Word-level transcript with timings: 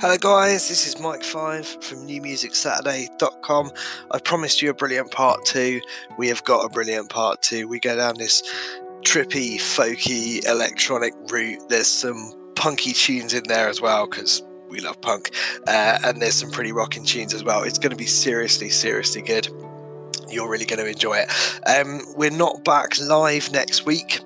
Hello, 0.00 0.16
guys, 0.16 0.66
this 0.66 0.86
is 0.86 0.98
Mike 0.98 1.22
Five 1.22 1.66
from 1.84 2.08
NewMusicSaturday.com. 2.08 3.70
I 4.10 4.18
promised 4.18 4.62
you 4.62 4.70
a 4.70 4.74
brilliant 4.74 5.10
part 5.10 5.44
two. 5.44 5.82
We 6.16 6.28
have 6.28 6.42
got 6.44 6.64
a 6.64 6.70
brilliant 6.70 7.10
part 7.10 7.42
two. 7.42 7.68
We 7.68 7.80
go 7.80 7.96
down 7.96 8.16
this 8.16 8.42
trippy, 9.02 9.56
folky, 9.56 10.42
electronic 10.48 11.12
route. 11.30 11.68
There's 11.68 11.86
some 11.86 12.32
punky 12.54 12.94
tunes 12.94 13.34
in 13.34 13.44
there 13.44 13.68
as 13.68 13.82
well 13.82 14.06
because 14.08 14.42
we 14.70 14.80
love 14.80 14.98
punk, 15.02 15.32
uh, 15.66 15.98
and 16.02 16.22
there's 16.22 16.36
some 16.36 16.50
pretty 16.50 16.72
rocking 16.72 17.04
tunes 17.04 17.34
as 17.34 17.44
well. 17.44 17.62
It's 17.62 17.78
going 17.78 17.90
to 17.90 17.96
be 17.96 18.06
seriously, 18.06 18.70
seriously 18.70 19.20
good. 19.20 19.48
You're 20.30 20.48
really 20.48 20.64
going 20.64 20.82
to 20.82 20.88
enjoy 20.88 21.18
it. 21.18 21.60
Um, 21.68 22.00
we're 22.16 22.30
not 22.30 22.64
back 22.64 22.98
live 22.98 23.52
next 23.52 23.84
week 23.84 24.22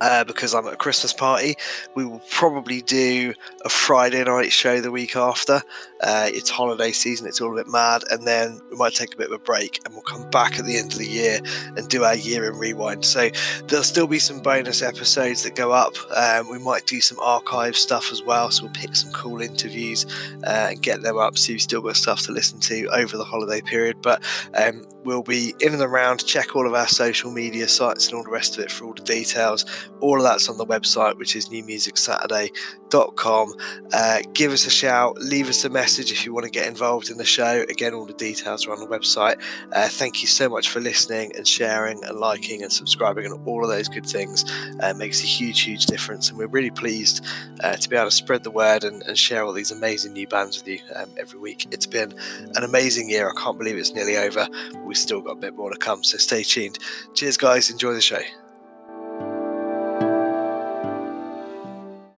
uh, 0.00 0.24
because 0.24 0.54
I'm 0.54 0.66
at 0.66 0.74
a 0.74 0.76
Christmas 0.76 1.12
party. 1.12 1.56
We 1.94 2.04
will 2.04 2.22
probably 2.30 2.82
do 2.82 3.34
a 3.64 3.68
Friday 3.68 4.24
night 4.24 4.52
show 4.52 4.80
the 4.80 4.90
week 4.90 5.16
after. 5.16 5.62
Uh, 6.02 6.30
it's 6.32 6.48
holiday 6.48 6.92
season, 6.92 7.26
it's 7.26 7.40
all 7.40 7.52
a 7.52 7.62
bit 7.62 7.70
mad, 7.70 8.02
and 8.10 8.26
then 8.26 8.60
we 8.70 8.76
might 8.76 8.94
take 8.94 9.14
a 9.14 9.16
bit 9.16 9.26
of 9.26 9.32
a 9.32 9.38
break 9.38 9.80
and 9.84 9.94
we'll 9.94 10.02
come 10.02 10.28
back 10.30 10.58
at 10.58 10.64
the 10.64 10.78
end 10.78 10.92
of 10.92 10.98
the 10.98 11.06
year 11.06 11.40
and 11.76 11.88
do 11.88 12.04
our 12.04 12.14
year 12.14 12.50
in 12.50 12.58
rewind. 12.58 13.04
So 13.04 13.28
there'll 13.66 13.84
still 13.84 14.06
be 14.06 14.18
some 14.18 14.40
bonus 14.40 14.80
episodes 14.82 15.42
that 15.42 15.54
go 15.54 15.72
up. 15.72 15.92
Um, 16.16 16.48
we 16.50 16.58
might 16.58 16.86
do 16.86 17.02
some 17.02 17.18
archive 17.20 17.76
stuff 17.76 18.10
as 18.10 18.22
well, 18.22 18.50
so 18.50 18.64
we'll 18.64 18.72
pick 18.72 18.96
some 18.96 19.12
cool 19.12 19.42
interviews 19.42 20.06
uh, 20.46 20.68
and 20.70 20.82
get 20.82 21.02
them 21.02 21.18
up 21.18 21.36
so 21.36 21.52
you've 21.52 21.60
still 21.62 21.82
got 21.82 21.96
stuff 21.96 22.22
to 22.22 22.32
listen 22.32 22.58
to 22.60 22.86
over 22.88 23.18
the 23.18 23.24
holiday 23.24 23.60
period. 23.60 24.00
But 24.00 24.22
um, 24.54 24.86
we'll 25.04 25.22
be 25.22 25.54
in 25.60 25.74
and 25.74 25.82
around, 25.82 26.24
check 26.24 26.56
all 26.56 26.66
of 26.66 26.72
our 26.74 26.88
social 26.88 27.30
media 27.30 27.68
sites 27.68 28.08
and 28.08 28.16
all 28.16 28.24
the 28.24 28.30
rest 28.30 28.56
of 28.58 28.64
it 28.64 28.70
for 28.70 28.86
all 28.86 28.94
the 28.94 29.02
details. 29.02 29.66
All 30.00 30.16
of 30.16 30.22
that's 30.22 30.48
on 30.48 30.56
the 30.56 30.66
website, 30.66 31.18
which 31.18 31.36
is 31.36 31.50
newmusicsaturday.com. 31.50 33.54
Uh, 33.92 34.20
give 34.32 34.52
us 34.52 34.66
a 34.66 34.70
shout, 34.70 35.18
leave 35.18 35.48
us 35.48 35.64
a 35.64 35.68
message 35.68 35.89
if 35.98 36.24
you 36.24 36.32
want 36.32 36.44
to 36.44 36.50
get 36.50 36.66
involved 36.66 37.10
in 37.10 37.16
the 37.16 37.24
show. 37.24 37.64
Again, 37.68 37.94
all 37.94 38.06
the 38.06 38.12
details 38.12 38.66
are 38.66 38.72
on 38.72 38.78
the 38.78 38.86
website. 38.86 39.40
Uh, 39.72 39.88
thank 39.88 40.22
you 40.22 40.28
so 40.28 40.48
much 40.48 40.68
for 40.68 40.80
listening 40.80 41.32
and 41.36 41.46
sharing 41.46 42.04
and 42.04 42.18
liking 42.18 42.62
and 42.62 42.72
subscribing 42.72 43.26
and 43.26 43.46
all 43.46 43.64
of 43.64 43.70
those 43.70 43.88
good 43.88 44.06
things. 44.06 44.44
Uh, 44.80 44.94
makes 44.94 45.22
a 45.22 45.26
huge, 45.26 45.62
huge 45.62 45.86
difference. 45.86 46.28
And 46.28 46.38
we're 46.38 46.46
really 46.46 46.70
pleased 46.70 47.24
uh, 47.62 47.76
to 47.76 47.88
be 47.88 47.96
able 47.96 48.08
to 48.08 48.14
spread 48.14 48.44
the 48.44 48.50
word 48.50 48.84
and, 48.84 49.02
and, 49.02 49.18
share 49.18 49.44
all 49.44 49.52
these 49.52 49.70
amazing 49.70 50.12
new 50.12 50.26
bands 50.28 50.58
with 50.58 50.68
you 50.68 50.78
um, 50.94 51.10
every 51.18 51.38
week. 51.38 51.66
It's 51.72 51.86
been 51.86 52.14
an 52.54 52.62
amazing 52.62 53.10
year. 53.10 53.28
I 53.28 53.40
can't 53.40 53.58
believe 53.58 53.76
it's 53.76 53.92
nearly 53.92 54.16
over. 54.16 54.46
We've 54.84 54.96
still 54.96 55.20
got 55.20 55.32
a 55.32 55.40
bit 55.40 55.54
more 55.54 55.70
to 55.70 55.76
come, 55.76 56.04
so 56.04 56.18
stay 56.18 56.42
tuned. 56.42 56.78
Cheers, 57.14 57.36
guys. 57.36 57.70
Enjoy 57.70 57.92
the 57.92 58.00
show. 58.00 58.20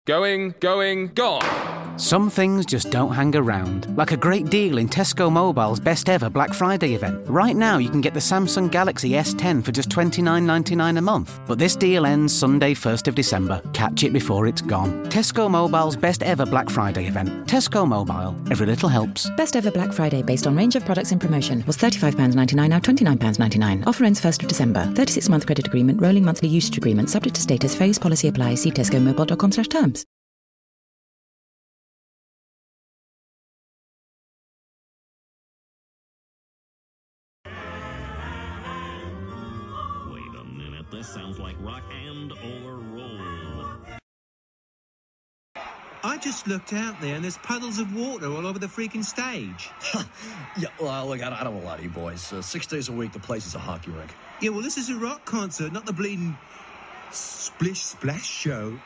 Going, 0.06 0.54
going, 0.58 1.08
gone. 1.14 1.69
Some 2.00 2.30
things 2.30 2.64
just 2.64 2.90
don't 2.90 3.12
hang 3.12 3.36
around, 3.36 3.94
like 3.94 4.12
a 4.12 4.16
great 4.16 4.46
deal 4.46 4.78
in 4.78 4.88
Tesco 4.88 5.30
Mobile's 5.30 5.78
best 5.78 6.08
ever 6.08 6.30
Black 6.30 6.54
Friday 6.54 6.94
event. 6.94 7.28
Right 7.28 7.54
now, 7.54 7.76
you 7.76 7.90
can 7.90 8.00
get 8.00 8.14
the 8.14 8.20
Samsung 8.20 8.70
Galaxy 8.70 9.10
S10 9.10 9.62
for 9.62 9.70
just 9.70 9.90
$29.99 9.90 10.96
a 10.96 11.00
month. 11.02 11.38
But 11.46 11.58
this 11.58 11.76
deal 11.76 12.06
ends 12.06 12.34
Sunday, 12.34 12.72
1st 12.72 13.08
of 13.08 13.14
December. 13.14 13.60
Catch 13.74 14.02
it 14.04 14.14
before 14.14 14.46
it's 14.46 14.62
gone. 14.62 15.04
Tesco 15.10 15.50
Mobile's 15.50 15.94
best 15.94 16.22
ever 16.22 16.46
Black 16.46 16.70
Friday 16.70 17.06
event. 17.06 17.28
Tesco 17.46 17.86
Mobile. 17.86 18.34
Every 18.50 18.66
little 18.66 18.88
helps. 18.88 19.28
Best 19.36 19.54
ever 19.54 19.70
Black 19.70 19.92
Friday 19.92 20.22
based 20.22 20.46
on 20.46 20.56
range 20.56 20.76
of 20.76 20.86
products 20.86 21.12
in 21.12 21.18
promotion 21.18 21.62
was 21.66 21.76
£35.99, 21.76 22.70
now 22.70 22.78
£29.99. 22.78 23.86
Offer 23.86 24.04
ends 24.04 24.22
1st 24.22 24.42
of 24.44 24.48
December. 24.48 24.86
36 24.94 25.28
month 25.28 25.44
credit 25.44 25.66
agreement, 25.66 26.00
rolling 26.00 26.24
monthly 26.24 26.48
usage 26.48 26.78
agreement, 26.78 27.10
subject 27.10 27.34
to 27.34 27.42
status, 27.42 27.74
phase 27.74 27.98
policy 27.98 28.28
applies. 28.28 28.62
See 28.62 28.70
tescomobile.com 28.70 29.52
slash 29.52 29.68
terms. 29.68 30.06
I 46.02 46.16
just 46.16 46.46
looked 46.46 46.72
out 46.72 46.98
there 47.00 47.14
and 47.14 47.22
there's 47.22 47.36
puddles 47.38 47.78
of 47.78 47.94
water 47.94 48.26
all 48.26 48.46
over 48.46 48.58
the 48.58 48.66
freaking 48.66 49.04
stage. 49.04 49.70
yeah, 50.58 50.68
well, 50.80 51.06
look, 51.06 51.22
I, 51.22 51.40
I 51.40 51.44
don't 51.44 51.54
want 51.54 51.64
to 51.64 51.70
lie 51.70 51.76
to 51.76 51.82
you 51.82 51.90
boys. 51.90 52.32
Uh, 52.32 52.40
six 52.40 52.66
days 52.66 52.88
a 52.88 52.92
week, 52.92 53.12
the 53.12 53.18
place 53.18 53.46
is 53.46 53.54
a 53.54 53.58
hockey 53.58 53.90
rink. 53.90 54.14
Yeah, 54.40 54.50
well, 54.50 54.62
this 54.62 54.78
is 54.78 54.88
a 54.88 54.96
rock 54.96 55.24
concert, 55.26 55.72
not 55.72 55.84
the 55.84 55.92
bleeding 55.92 56.38
splish 57.10 57.80
splash 57.80 58.28
show. 58.28 58.78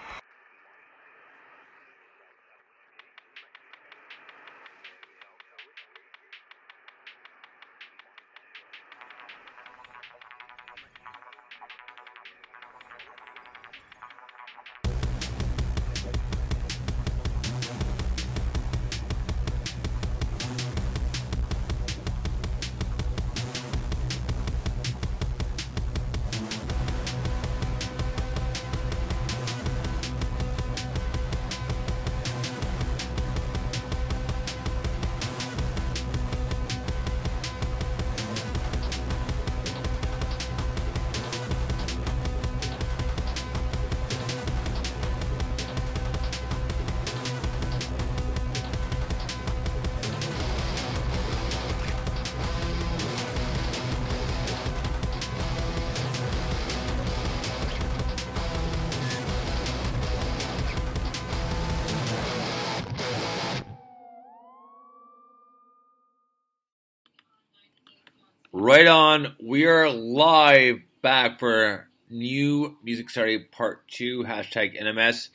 Right 68.75 68.89
on. 68.89 69.37
We 69.41 69.67
are 69.67 69.89
live 69.89 70.81
back 71.01 71.39
for 71.39 71.87
new 72.11 72.77
Music 72.83 73.09
Saturday 73.09 73.39
Part 73.39 73.87
2, 73.87 74.25
hashtag 74.25 74.77
NMS. 74.83 75.29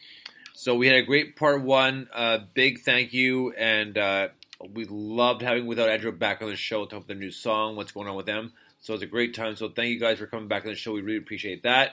So 0.56 0.76
we 0.76 0.88
had 0.88 0.98
a 0.98 1.04
great 1.04 1.38
Part 1.38 1.62
1. 1.62 2.10
Uh, 2.14 2.40
big 2.54 2.82
thank 2.82 3.14
you. 3.14 3.54
And 3.54 3.98
uh, 3.98 4.28
we 4.74 4.84
loved 4.84 5.42
having 5.42 5.68
Without 5.68 5.88
Andrew 5.88 6.12
back 6.12 6.42
on 6.42 6.50
the 6.50 6.58
show 6.58 6.84
to 6.84 6.90
talk 6.90 6.98
about 6.98 7.08
their 7.08 7.16
new 7.16 7.32
song, 7.32 7.78
what's 7.78 7.94
going 7.94 8.10
on 8.10 8.18
with 8.18 8.26
them. 8.26 8.52
So 8.82 8.94
it's 8.94 9.04
a 9.04 9.06
great 9.06 9.34
time. 9.34 9.56
So 9.56 9.70
thank 9.70 9.92
you 9.92 10.02
guys 10.02 10.18
for 10.18 10.28
coming 10.28 10.50
back 10.50 10.66
on 10.66 10.72
the 10.72 10.76
show. 10.76 10.92
We 10.92 11.00
really 11.00 11.20
appreciate 11.20 11.64
that. 11.64 11.92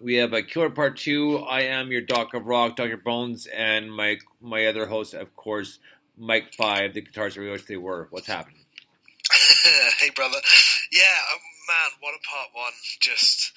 We 0.00 0.14
have 0.14 0.32
a 0.32 0.44
Killer 0.44 0.70
Part 0.70 0.96
2. 0.98 1.38
I 1.38 1.62
am 1.62 1.90
your 1.90 2.02
Doc 2.02 2.34
of 2.34 2.46
Rock, 2.46 2.76
Dr. 2.76 2.98
Bones, 2.98 3.48
and 3.48 3.92
my 3.92 4.18
my 4.40 4.66
other 4.66 4.86
host, 4.86 5.12
of 5.12 5.34
course, 5.34 5.80
Mike 6.16 6.54
5, 6.54 6.94
the 6.94 7.04
we 7.36 7.46
always 7.46 7.64
they 7.64 7.76
were. 7.76 8.06
What's 8.12 8.28
happening? 8.28 8.57
hey, 10.00 10.10
brother. 10.14 10.38
Yeah, 10.92 11.18
oh, 11.32 11.38
man, 11.68 11.90
what 12.00 12.14
a 12.14 12.20
part 12.28 12.48
one. 12.52 12.72
Just, 13.00 13.52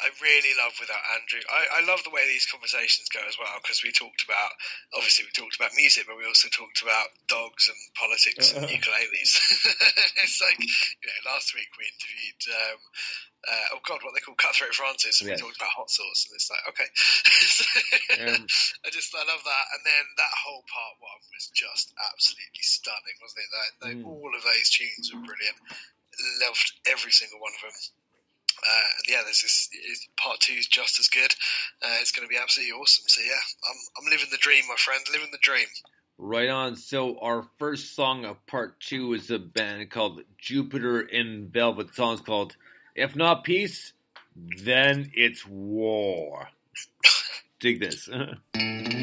I 0.00 0.08
really 0.24 0.56
love 0.56 0.72
Without 0.80 1.04
Andrew. 1.20 1.44
I, 1.44 1.80
I 1.80 1.86
love 1.86 2.00
the 2.04 2.14
way 2.14 2.24
these 2.24 2.48
conversations 2.48 3.12
go 3.12 3.20
as 3.28 3.36
well 3.36 3.52
because 3.60 3.84
we 3.84 3.92
talked 3.92 4.24
about, 4.24 4.56
obviously, 4.96 5.28
we 5.28 5.34
talked 5.36 5.60
about 5.60 5.76
music, 5.76 6.08
but 6.08 6.16
we 6.16 6.24
also 6.24 6.48
talked 6.48 6.80
about 6.80 7.12
dogs 7.28 7.68
and 7.68 7.76
politics 7.94 8.56
and 8.56 8.64
ukuleles. 8.74 9.32
it's 10.24 10.40
like, 10.40 10.56
you 10.56 11.06
know, 11.06 11.20
last 11.28 11.52
week 11.52 11.68
we 11.76 11.84
interviewed. 11.84 12.42
Um, 12.48 12.80
uh, 13.40 13.66
oh 13.72 13.80
God, 13.88 14.04
what 14.04 14.12
they 14.12 14.20
call 14.20 14.36
Cutthroat 14.36 14.76
Francis, 14.76 15.24
and 15.24 15.32
yes. 15.32 15.40
we 15.40 15.48
talked 15.48 15.56
about 15.56 15.72
hot 15.72 15.88
sauce, 15.88 16.28
and 16.28 16.36
it's 16.36 16.52
like, 16.52 16.60
okay, 16.68 16.88
so, 16.92 17.64
um, 18.20 18.44
I 18.84 18.92
just 18.92 19.16
I 19.16 19.24
love 19.24 19.40
that, 19.40 19.66
and 19.72 19.80
then 19.80 20.04
that 20.20 20.34
whole 20.44 20.60
part 20.68 20.96
one 21.00 21.24
was 21.32 21.48
just 21.56 21.88
absolutely 22.12 22.60
stunning, 22.60 23.16
wasn't 23.16 23.40
it? 23.40 23.50
That, 23.56 23.96
mm. 23.96 24.04
All 24.04 24.28
of 24.28 24.44
those 24.44 24.68
tunes 24.68 25.08
were 25.08 25.24
brilliant. 25.24 25.56
Loved 26.44 26.68
every 26.84 27.16
single 27.16 27.40
one 27.40 27.56
of 27.56 27.64
them. 27.64 27.76
Uh, 28.62 28.88
yeah, 29.08 29.22
this 29.26 29.68
part 30.16 30.40
two 30.40 30.54
is 30.54 30.66
just 30.66 31.00
as 31.00 31.08
good. 31.08 31.32
Uh, 31.82 31.96
it's 32.00 32.12
going 32.12 32.26
to 32.26 32.30
be 32.30 32.38
absolutely 32.40 32.72
awesome. 32.72 33.04
So 33.06 33.22
yeah, 33.22 33.32
I'm 33.68 33.76
I'm 33.98 34.10
living 34.10 34.26
the 34.30 34.38
dream, 34.38 34.64
my 34.68 34.76
friend, 34.76 35.02
living 35.12 35.28
the 35.32 35.38
dream. 35.40 35.66
Right 36.18 36.50
on. 36.50 36.76
So 36.76 37.18
our 37.20 37.46
first 37.58 37.94
song 37.96 38.26
of 38.26 38.44
part 38.46 38.80
two 38.80 39.14
is 39.14 39.30
a 39.30 39.38
band 39.38 39.90
called 39.90 40.20
Jupiter 40.38 41.00
in 41.00 41.48
Velvet. 41.48 41.88
The 41.88 41.94
song's 41.94 42.20
called 42.20 42.56
if 42.94 43.16
not 43.16 43.44
peace, 43.44 43.92
then 44.36 45.10
it's 45.14 45.46
war. 45.46 46.48
Dig 47.60 47.80
this. 47.80 48.08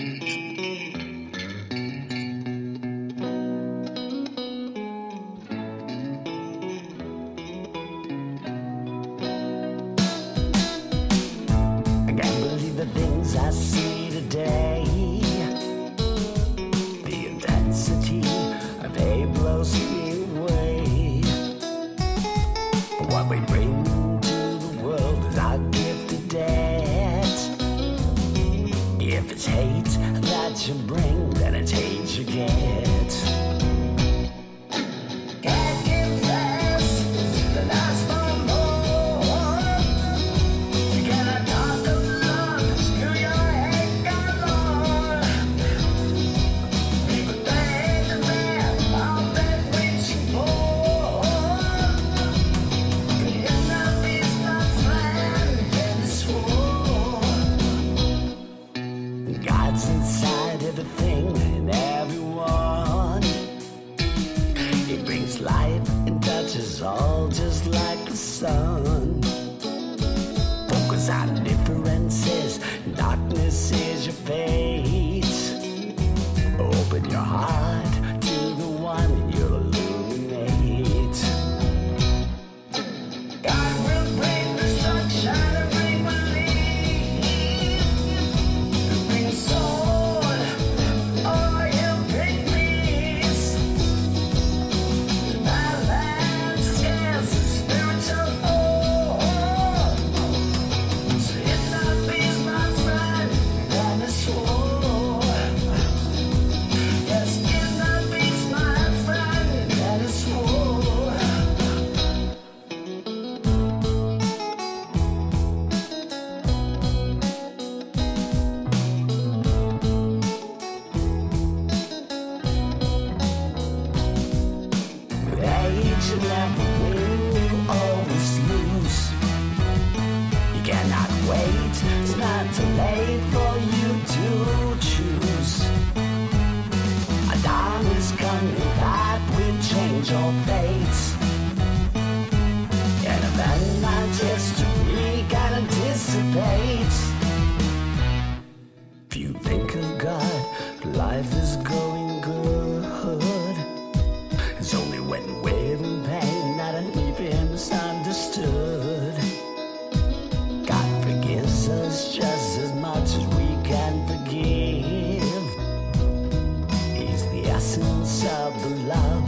the 167.78 167.84
essence 167.84 168.26
of 168.26 168.62
the 168.64 168.70
love 168.88 169.27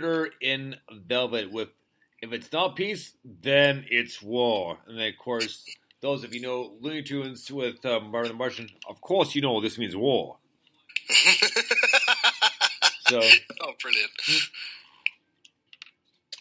Jupiter 0.00 0.30
in 0.40 0.76
Velvet 1.06 1.52
with 1.52 1.68
if 2.22 2.32
it's 2.32 2.52
not 2.52 2.76
peace, 2.76 3.14
then 3.24 3.86
it's 3.88 4.20
war. 4.20 4.78
And 4.86 4.98
then, 4.98 5.08
of 5.08 5.18
course, 5.18 5.64
those 6.00 6.22
of 6.24 6.34
you 6.34 6.40
know 6.40 6.72
Looney 6.80 7.02
Tunes 7.02 7.50
with 7.50 7.84
uh, 7.84 8.00
Marvin 8.00 8.32
the 8.32 8.38
Martian, 8.38 8.68
of 8.88 9.00
course 9.00 9.34
you 9.34 9.42
know 9.42 9.60
this 9.60 9.78
means 9.78 9.96
war. 9.96 10.36
So, 13.08 13.18
oh, 13.18 13.72
brilliant. 13.82 14.12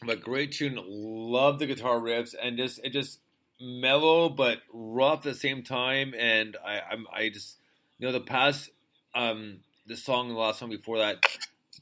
but 0.06 0.22
great 0.22 0.52
tune. 0.52 0.78
Love 0.88 1.58
the 1.58 1.66
guitar 1.66 2.00
riffs 2.00 2.36
and 2.40 2.58
just 2.58 2.80
it 2.84 2.92
just 2.92 3.18
mellow 3.60 4.30
but 4.30 4.60
rough 4.72 5.26
at 5.26 5.34
the 5.34 5.34
same 5.34 5.64
time. 5.64 6.14
And 6.16 6.56
I 6.64 6.82
I'm, 6.92 7.08
I 7.12 7.30
just 7.30 7.58
you 7.98 8.06
know 8.06 8.12
the 8.12 8.20
past 8.20 8.70
um 9.16 9.62
the 9.88 9.98
song 9.98 10.28
the 10.28 10.36
last 10.36 10.60
song 10.60 10.70
before 10.70 11.00
that 11.00 11.26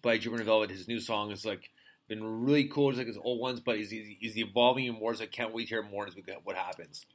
by 0.07 0.17
Jupiter 0.17 0.45
Velvet, 0.45 0.71
his 0.71 0.87
new 0.87 1.01
song 1.01 1.31
is 1.31 1.45
like 1.45 1.69
been 2.07 2.45
really 2.45 2.69
cool, 2.69 2.91
just 2.91 2.97
like 2.97 3.07
his 3.07 3.17
old 3.17 3.41
ones, 3.41 3.59
but 3.59 3.77
he's, 3.77 3.91
he's, 3.91 4.37
evolving 4.37 4.85
in 4.85 4.93
more. 4.93 5.13
So 5.13 5.25
I 5.25 5.27
can't 5.27 5.53
wait 5.53 5.67
to 5.67 5.75
hear 5.75 5.83
more 5.83 6.07
as 6.07 6.15
we 6.15 6.21
get 6.21 6.45
what 6.45 6.55
happens. 6.55 7.05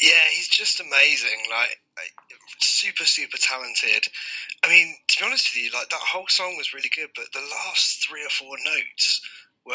Yeah, 0.00 0.22
he's 0.30 0.46
just 0.46 0.80
amazing. 0.80 1.42
Like, 1.50 1.78
super, 2.60 3.04
super 3.04 3.36
talented. 3.36 4.06
I 4.62 4.68
mean, 4.68 4.94
to 5.08 5.20
be 5.20 5.26
honest 5.26 5.50
with 5.52 5.64
you, 5.64 5.70
like 5.76 5.90
that 5.90 6.00
whole 6.00 6.26
song 6.28 6.54
was 6.56 6.72
really 6.72 6.90
good, 6.94 7.08
but 7.16 7.26
the 7.32 7.40
last 7.40 8.06
three 8.08 8.24
or 8.24 8.30
four 8.30 8.56
notes 8.64 9.20
were, 9.66 9.74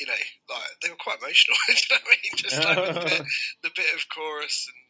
you 0.00 0.06
know, 0.06 0.22
like 0.48 0.70
they 0.82 0.88
were 0.88 0.96
quite 0.96 1.18
emotional. 1.18 1.56
You 1.68 1.74
know 1.90 1.96
what 2.00 2.08
I 2.08 2.20
mean? 2.22 2.36
Just 2.36 2.64
like 2.64 2.94
the 2.94 3.00
bit, 3.00 3.26
the 3.62 3.70
bit 3.76 3.94
of 3.94 4.08
chorus 4.08 4.68
and 4.72 4.85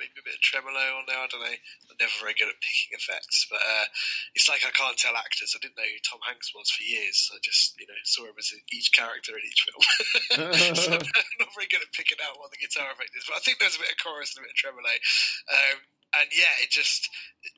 maybe 0.00 0.16
a 0.16 0.24
bit 0.24 0.34
of 0.34 0.42
tremolo 0.42 0.96
on 0.96 1.04
there. 1.04 1.20
I 1.20 1.28
don't 1.28 1.44
know. 1.44 1.58
I'm 1.92 2.00
never 2.00 2.16
very 2.24 2.32
good 2.32 2.48
at 2.48 2.64
picking 2.64 2.96
effects, 2.96 3.44
but 3.52 3.60
uh, 3.60 3.86
it's 4.32 4.48
like 4.48 4.64
I 4.64 4.72
can't 4.72 4.96
tell 4.96 5.14
actors. 5.14 5.52
I 5.52 5.60
didn't 5.60 5.76
know 5.76 5.86
who 5.86 6.00
Tom 6.00 6.24
Hanks 6.24 6.56
was 6.56 6.72
for 6.72 6.82
years. 6.82 7.28
I 7.30 7.38
just, 7.44 7.76
you 7.76 7.84
know, 7.84 8.00
saw 8.08 8.24
him 8.24 8.40
as 8.40 8.50
each 8.72 8.90
character 8.96 9.36
in 9.36 9.44
each 9.44 9.62
film. 9.68 9.82
so 10.80 10.96
I'm 10.96 11.38
not 11.44 11.52
very 11.52 11.68
good 11.68 11.84
at 11.84 11.92
picking 11.92 12.18
out 12.24 12.40
what 12.40 12.48
the 12.50 12.58
guitar 12.58 12.88
effect 12.88 13.12
is, 13.12 13.28
but 13.28 13.36
I 13.36 13.44
think 13.44 13.60
there's 13.60 13.76
a 13.76 13.84
bit 13.84 13.92
of 13.92 14.00
chorus 14.00 14.32
and 14.34 14.42
a 14.42 14.48
bit 14.48 14.56
of 14.56 14.60
tremolo. 14.64 14.96
Um, 15.52 15.78
and 16.10 16.28
yeah, 16.34 16.50
it 16.58 16.74
just 16.74 17.06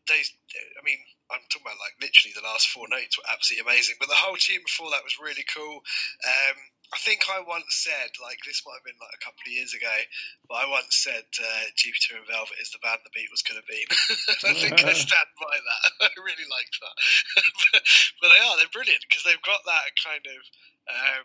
those. 0.08 0.28
I 0.76 0.82
mean, 0.84 1.00
I'm 1.32 1.40
talking 1.49 1.64
about 1.64 1.80
like 1.80 1.96
literally 2.04 2.37
the 2.37 2.44
last 2.44 2.68
four 2.68 2.84
notes 2.90 3.16
were 3.16 3.28
absolutely 3.32 3.64
amazing, 3.64 3.96
but 3.96 4.12
the 4.12 4.18
whole 4.18 4.37
tune 4.37 4.61
before 4.61 4.92
that 4.92 5.06
was 5.06 5.16
really 5.16 5.46
cool. 5.49 5.80
Um, 6.20 6.58
I 6.92 7.00
think 7.00 7.25
I 7.32 7.40
once 7.40 7.72
said, 7.72 8.12
like 8.20 8.37
this 8.44 8.61
might 8.68 8.76
have 8.76 8.84
been 8.84 9.00
like 9.00 9.16
a 9.16 9.25
couple 9.25 9.40
of 9.40 9.56
years 9.56 9.72
ago, 9.72 9.96
but 10.44 10.61
I 10.61 10.68
once 10.68 10.92
said 10.92 11.25
uh, 11.40 11.64
Jupiter 11.72 12.20
in 12.20 12.28
Velvet 12.28 12.61
is 12.61 12.68
the 12.68 12.84
band 12.84 13.00
the 13.00 13.16
Beatles 13.16 13.40
could 13.40 13.56
have 13.56 13.64
been. 13.64 13.88
I 14.52 14.52
think 14.52 14.76
I 14.84 14.92
stand 14.92 15.30
by 15.40 15.56
that. 15.56 15.82
I 16.12 16.20
really 16.20 16.49
liked 16.52 16.76
that. 16.84 16.96
but, 17.72 17.82
but 18.20 18.28
they 18.28 18.40
are, 18.44 18.54
they're 18.61 18.76
brilliant 18.76 19.00
because 19.08 19.25
they've 19.25 19.49
got 19.49 19.64
that 19.64 19.88
kind 20.04 20.25
of, 20.28 20.40
um, 20.92 21.25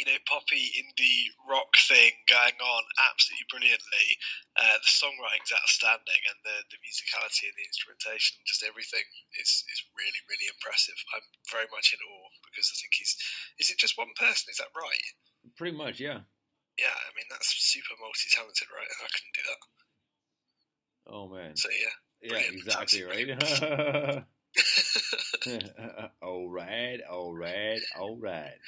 you 0.00 0.08
know, 0.08 0.16
poppy 0.24 0.72
indie 0.80 1.28
rock 1.44 1.68
thing 1.76 2.16
going 2.24 2.56
on 2.56 2.82
absolutely 3.12 3.44
brilliantly. 3.52 4.06
Uh, 4.56 4.80
the 4.80 4.88
songwriting's 4.88 5.52
outstanding, 5.52 6.22
and 6.32 6.40
the, 6.40 6.56
the 6.72 6.80
musicality 6.80 7.52
and 7.52 7.56
the 7.60 7.68
instrumentation, 7.68 8.40
just 8.48 8.64
everything 8.64 9.04
is 9.36 9.60
is 9.68 9.84
really 9.92 10.22
really 10.32 10.48
impressive. 10.48 10.96
I'm 11.12 11.26
very 11.52 11.68
much 11.68 11.92
in 11.92 12.00
awe 12.00 12.32
because 12.48 12.72
I 12.72 12.80
think 12.80 12.96
he's. 12.96 13.12
Is 13.60 13.68
it 13.68 13.76
just 13.76 14.00
one 14.00 14.16
person? 14.16 14.48
Is 14.48 14.56
that 14.64 14.72
right? 14.72 15.06
Pretty 15.60 15.76
much, 15.76 16.00
yeah. 16.00 16.24
Yeah, 16.80 16.96
I 16.96 17.10
mean 17.12 17.28
that's 17.28 17.52
super 17.52 17.92
multi 18.00 18.32
talented, 18.32 18.72
right? 18.72 18.88
I 18.88 19.08
couldn't 19.12 19.36
do 19.36 19.44
that. 19.44 19.60
Oh 21.12 21.28
man. 21.28 21.60
So 21.60 21.68
yeah. 21.68 21.92
Yeah, 22.20 22.40
exactly 22.48 23.04
right. 23.04 24.24
all 26.22 26.48
right, 26.48 26.98
all 27.10 27.34
right, 27.34 27.80
all 27.98 28.16
right. 28.16 28.58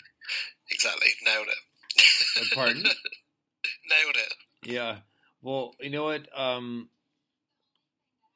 exactly, 0.71 1.09
nailed 1.25 1.49
it. 1.49 2.03
Uh, 2.41 2.45
Pardon? 2.55 2.83
nailed 2.83 4.17
it. 4.17 4.35
Yeah. 4.65 4.99
Well, 5.43 5.75
you 5.81 5.91
know 5.91 6.05
what? 6.05 6.29
Um, 6.39 6.89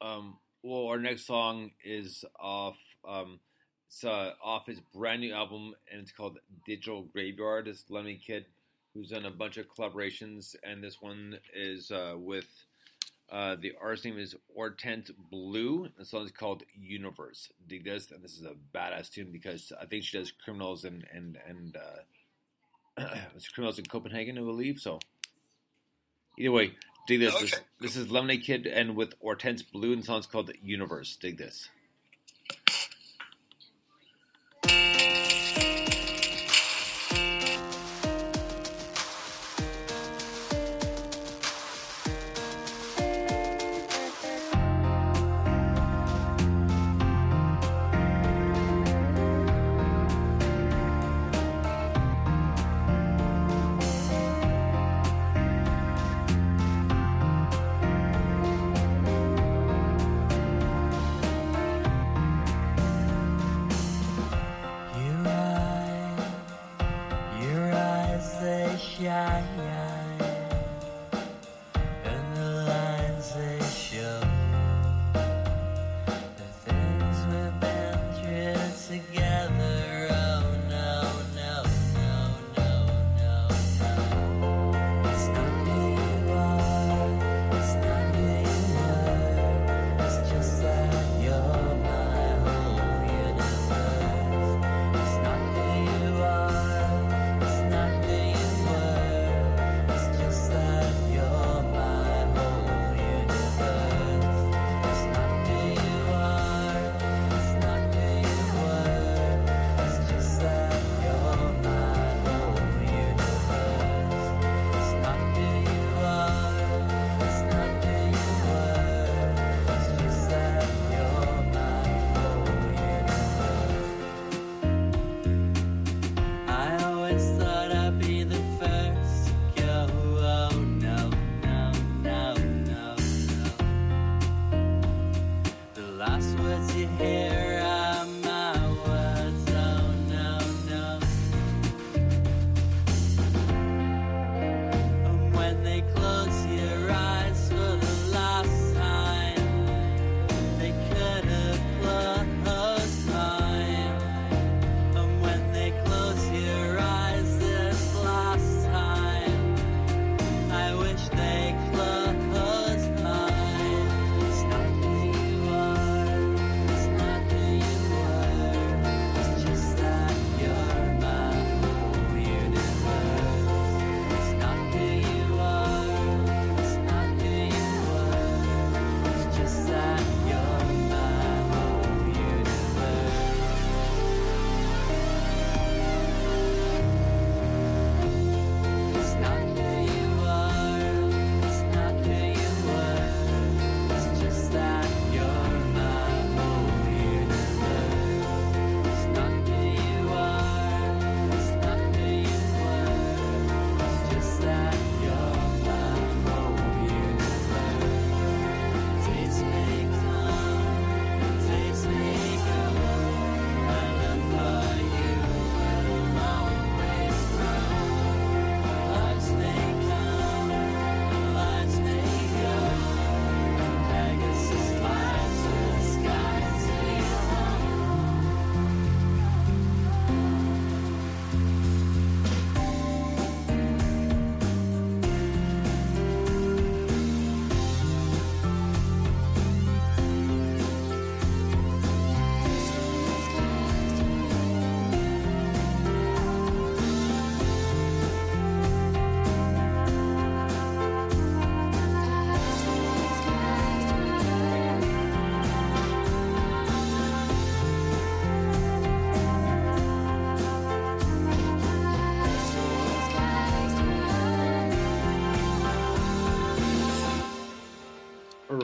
um, 0.01 0.37
well, 0.61 0.87
our 0.87 0.99
next 0.99 1.25
song 1.25 1.71
is 1.83 2.25
off. 2.39 2.77
Um, 3.07 3.39
it's 3.87 4.03
uh, 4.03 4.33
off 4.43 4.65
his 4.65 4.81
brand 4.93 5.21
new 5.21 5.33
album, 5.33 5.73
and 5.91 6.01
it's 6.01 6.11
called 6.11 6.39
Digital 6.65 7.03
Graveyard. 7.03 7.67
It's 7.69 7.85
Lemmy 7.89 8.15
Kid, 8.17 8.45
who's 8.93 9.09
done 9.09 9.25
a 9.25 9.31
bunch 9.31 9.57
of 9.57 9.67
collaborations, 9.69 10.55
and 10.63 10.83
this 10.83 11.01
one 11.01 11.39
is 11.55 11.89
uh, 11.89 12.15
with 12.17 12.47
uh, 13.31 13.55
the 13.59 13.73
artist 13.81 14.05
name 14.05 14.17
is 14.17 14.35
Hortense 14.55 15.11
Blue. 15.31 15.89
The 15.97 16.05
song 16.05 16.25
is 16.25 16.31
called 16.31 16.63
Universe. 16.73 17.49
Dig 17.67 17.83
this, 17.83 18.11
and 18.11 18.23
this 18.23 18.33
is 18.37 18.43
a 18.45 18.53
badass 18.75 19.09
tune 19.11 19.31
because 19.31 19.71
I 19.79 19.85
think 19.85 20.03
she 20.03 20.17
does 20.17 20.31
criminals 20.31 20.85
and 20.85 21.05
and 21.11 21.37
and 21.47 21.77
uh, 22.97 23.15
it's 23.35 23.49
criminals 23.49 23.79
in 23.79 23.85
Copenhagen, 23.85 24.37
I 24.37 24.41
believe. 24.41 24.79
So 24.79 24.99
either 26.37 26.51
way, 26.51 26.71
dig 27.07 27.19
this. 27.19 27.33
This, 27.39 27.53
Okay. 27.53 27.63
this 27.81 27.95
is 27.97 28.09
Lemonade 28.09 28.43
Kid 28.43 28.65
and 28.67 28.95
with 28.95 29.13
Hortense 29.21 29.61
Blue, 29.61 29.91
and 29.93 30.01
the 30.01 30.05
song's 30.05 30.25
called 30.25 30.51
Universe. 30.63 31.17
Dig 31.17 31.37
this. 31.37 31.69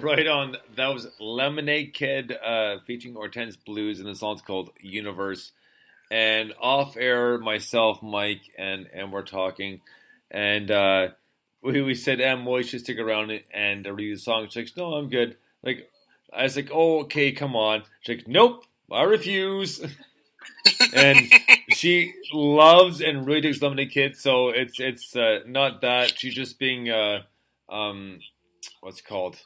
Right 0.03 0.27
on. 0.27 0.57
That 0.75 0.87
was 0.93 1.07
Lemonade 1.17 1.93
Kid 1.93 2.33
uh, 2.33 2.79
featuring 2.85 3.13
Hortense 3.13 3.55
Blues, 3.55 4.01
and 4.01 4.09
the 4.09 4.15
song's 4.15 4.41
called 4.41 4.71
Universe. 4.81 5.53
And 6.11 6.53
off 6.59 6.97
air, 6.97 7.37
myself, 7.37 8.03
Mike, 8.03 8.41
and 8.57 8.89
and 8.93 9.13
we're 9.13 9.21
talking, 9.21 9.79
and 10.29 10.69
uh, 10.69 11.07
we 11.61 11.81
we 11.81 11.95
said, 11.95 12.19
"Em, 12.19 12.43
why 12.43 12.63
should 12.63 12.81
stick 12.81 12.99
around 12.99 13.31
and 13.53 13.87
read 13.87 14.17
the 14.17 14.19
song?" 14.19 14.47
She's 14.49 14.75
like, 14.75 14.77
"No, 14.77 14.95
I'm 14.95 15.07
good." 15.07 15.37
Like 15.63 15.89
I 16.33 16.43
was 16.43 16.57
like, 16.57 16.69
"Oh, 16.73 17.03
okay, 17.03 17.31
come 17.31 17.55
on." 17.55 17.83
She's 18.01 18.17
like, 18.17 18.27
"Nope, 18.27 18.65
I 18.91 19.03
refuse." 19.03 19.79
and 20.93 21.17
she 21.69 22.13
loves 22.33 22.99
and 22.99 23.25
really 23.25 23.39
digs 23.39 23.61
Lemonade 23.61 23.91
Kid, 23.91 24.17
so 24.17 24.49
it's 24.49 24.81
it's 24.81 25.15
uh, 25.15 25.39
not 25.47 25.79
that 25.79 26.19
she's 26.19 26.35
just 26.35 26.59
being 26.59 26.89
uh, 26.89 27.21
um, 27.69 28.19
what's 28.81 28.99
called 28.99 29.39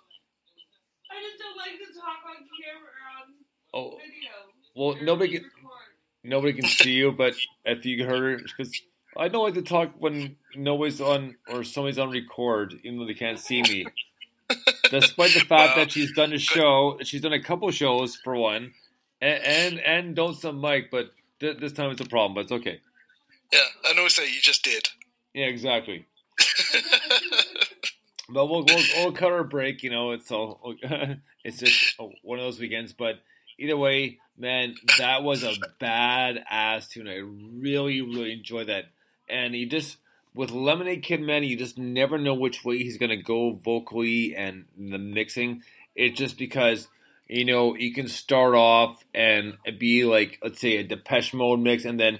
like 1.71 1.79
to 1.79 1.93
talk 1.93 2.19
on 2.29 2.35
camera 2.61 2.91
on 3.17 3.33
oh 3.73 3.97
video. 3.97 4.31
well 4.75 4.95
Or 4.97 5.03
nobody 5.03 5.39
can 5.39 5.49
nobody 6.23 6.53
can 6.53 6.65
see 6.65 6.91
you, 6.93 7.11
but 7.11 7.35
if 7.65 7.85
you 7.85 8.05
heard 8.05 8.41
her, 8.41 8.45
because 8.45 8.81
I 9.17 9.27
don't 9.29 9.43
like 9.43 9.55
to 9.55 9.61
talk 9.61 9.93
when 9.99 10.35
nobody's 10.55 11.01
on 11.01 11.35
or 11.49 11.63
somebody's 11.63 11.99
on 11.99 12.11
record, 12.11 12.75
even 12.83 12.99
though 12.99 13.05
they 13.05 13.13
can't 13.13 13.39
see 13.39 13.61
me. 13.61 13.85
Despite 14.89 15.33
the 15.33 15.41
fact 15.41 15.75
Well, 15.75 15.85
that 15.85 15.91
she's 15.91 16.13
done 16.13 16.31
a 16.33 16.37
show, 16.37 16.97
she's 17.03 17.21
done 17.21 17.33
a 17.33 17.41
couple 17.41 17.69
shows 17.71 18.15
for 18.15 18.35
one, 18.35 18.73
and 19.21 19.43
and, 19.43 19.79
and 19.79 20.15
don't 20.15 20.35
some 20.35 20.59
Mike, 20.59 20.89
but 20.91 21.11
th- 21.39 21.57
this 21.57 21.73
time 21.73 21.91
it's 21.91 22.01
a 22.01 22.05
problem, 22.05 22.35
but 22.35 22.41
it's 22.41 22.51
okay. 22.51 22.79
Yeah, 23.51 23.59
I 23.85 23.93
know. 23.93 24.03
also 24.03 24.21
you 24.23 24.39
just 24.41 24.63
did. 24.63 24.87
Yeah, 25.33 25.45
exactly. 25.47 26.05
But 28.29 28.47
we'll 28.47 28.65
we'll, 28.65 29.11
we'll 29.13 29.43
break. 29.43 29.83
You 29.83 29.89
know, 29.89 30.11
it's 30.11 30.31
all 30.31 30.75
it's 31.43 31.57
just 31.57 31.99
one 32.23 32.39
of 32.39 32.45
those 32.45 32.59
weekends. 32.59 32.93
But 32.93 33.21
either 33.57 33.77
way, 33.77 34.19
man, 34.37 34.75
that 34.97 35.23
was 35.23 35.43
a 35.43 35.53
bad 35.79 36.43
ass 36.49 36.89
tune. 36.89 37.07
I 37.07 37.17
really 37.17 38.01
really 38.01 38.33
enjoyed 38.33 38.67
that. 38.67 38.85
And 39.29 39.55
you 39.55 39.65
just 39.65 39.97
with 40.33 40.51
Lemonade 40.51 41.03
Kid, 41.03 41.21
man, 41.21 41.43
you 41.43 41.57
just 41.57 41.77
never 41.77 42.17
know 42.17 42.33
which 42.33 42.63
way 42.63 42.77
he's 42.77 42.97
gonna 42.97 43.21
go 43.21 43.53
vocally 43.53 44.35
and 44.35 44.65
the 44.77 44.99
mixing. 44.99 45.63
It's 45.95 46.17
just 46.17 46.37
because 46.37 46.87
you 47.27 47.45
know 47.45 47.75
you 47.75 47.93
can 47.93 48.07
start 48.07 48.55
off 48.55 49.03
and 49.13 49.57
be 49.79 50.03
like, 50.03 50.39
let's 50.43 50.59
say 50.59 50.77
a 50.77 50.83
Depeche 50.83 51.33
Mode 51.33 51.59
mix, 51.59 51.85
and 51.85 51.99
then 51.99 52.19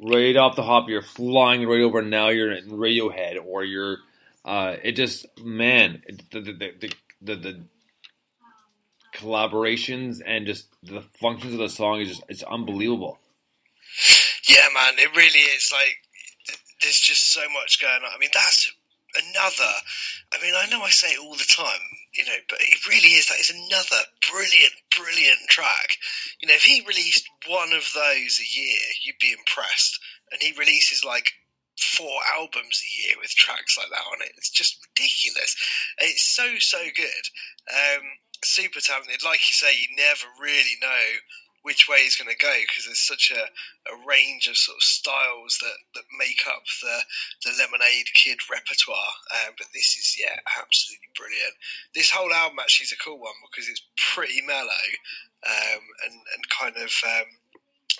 right 0.00 0.36
off 0.36 0.56
the 0.56 0.62
hop 0.62 0.88
you're 0.88 1.02
flying 1.02 1.66
right 1.66 1.80
over. 1.80 2.02
Now 2.02 2.28
you're 2.28 2.52
in 2.52 2.70
Radiohead, 2.70 3.36
or 3.44 3.64
you're 3.64 3.98
uh, 4.44 4.76
it 4.82 4.92
just 4.92 5.26
man 5.40 6.02
the, 6.30 6.40
the, 6.40 6.52
the, 6.52 6.92
the 7.20 7.34
the 7.36 7.64
collaborations 9.14 10.20
and 10.24 10.46
just 10.46 10.68
the 10.82 11.02
functions 11.20 11.54
of 11.54 11.60
the 11.60 11.68
song 11.68 12.00
is 12.00 12.08
just 12.08 12.24
it's 12.28 12.42
unbelievable. 12.42 13.18
Yeah, 14.48 14.68
man, 14.74 14.98
it 14.98 15.16
really 15.16 15.40
is. 15.54 15.72
Like, 15.72 15.96
there's 16.82 17.00
just 17.00 17.32
so 17.32 17.42
much 17.52 17.80
going 17.80 17.94
on. 17.94 18.10
I 18.14 18.18
mean, 18.18 18.30
that's 18.34 18.72
another. 19.14 19.72
I 20.32 20.42
mean, 20.42 20.54
I 20.56 20.66
know 20.68 20.82
I 20.82 20.90
say 20.90 21.08
it 21.08 21.20
all 21.20 21.34
the 21.34 21.48
time, 21.48 21.80
you 22.12 22.24
know, 22.26 22.36
but 22.48 22.58
it 22.60 22.86
really 22.88 23.14
is. 23.14 23.28
That 23.28 23.40
is 23.40 23.50
another 23.50 24.02
brilliant, 24.30 24.74
brilliant 24.98 25.48
track. 25.48 25.96
You 26.40 26.48
know, 26.48 26.54
if 26.54 26.64
he 26.64 26.84
released 26.86 27.28
one 27.46 27.72
of 27.72 27.88
those 27.94 28.40
a 28.40 28.60
year, 28.60 28.78
you'd 29.02 29.18
be 29.20 29.32
impressed. 29.32 30.00
And 30.32 30.42
he 30.42 30.58
releases 30.58 31.04
like 31.04 31.32
four 31.78 32.20
albums 32.36 32.82
a 32.82 32.90
year 33.02 33.16
with 33.20 33.30
tracks 33.30 33.76
like 33.78 33.90
that 33.90 34.10
on 34.12 34.22
it. 34.22 34.32
It's 34.36 34.50
just 34.50 34.78
ridiculous. 34.88 35.56
It's 35.98 36.22
so 36.22 36.58
so 36.58 36.78
good. 36.94 37.24
Um, 37.70 38.02
super 38.42 38.80
talented. 38.80 39.24
Like 39.24 39.40
you 39.48 39.54
say, 39.54 39.74
you 39.74 39.96
never 39.96 40.26
really 40.40 40.76
know 40.80 41.04
which 41.64 41.88
way 41.88 42.04
he's 42.04 42.16
going 42.16 42.28
to 42.28 42.36
go 42.36 42.52
because 42.60 42.84
there's 42.84 43.00
such 43.00 43.32
a, 43.32 43.40
a 43.40 43.96
range 44.06 44.46
of 44.48 44.56
sort 44.56 44.76
of 44.76 44.82
styles 44.82 45.56
that, 45.64 45.78
that 45.96 46.18
make 46.20 46.44
up 46.46 46.62
the 46.82 46.96
the 47.48 47.56
Lemonade 47.56 48.12
Kid 48.12 48.38
repertoire. 48.52 49.16
Um, 49.32 49.56
but 49.56 49.66
this 49.72 49.96
is 49.96 50.16
yeah, 50.20 50.36
absolutely 50.60 51.08
brilliant. 51.16 51.56
This 51.94 52.10
whole 52.10 52.32
album 52.32 52.60
actually 52.60 52.84
is 52.84 52.92
a 52.92 53.02
cool 53.02 53.18
one 53.18 53.34
because 53.48 53.68
it's 53.68 53.82
pretty 53.96 54.44
mellow 54.46 54.86
um, 55.48 55.82
and 56.04 56.14
and 56.14 56.42
kind 56.48 56.76
of. 56.76 56.92
Um, 57.02 57.28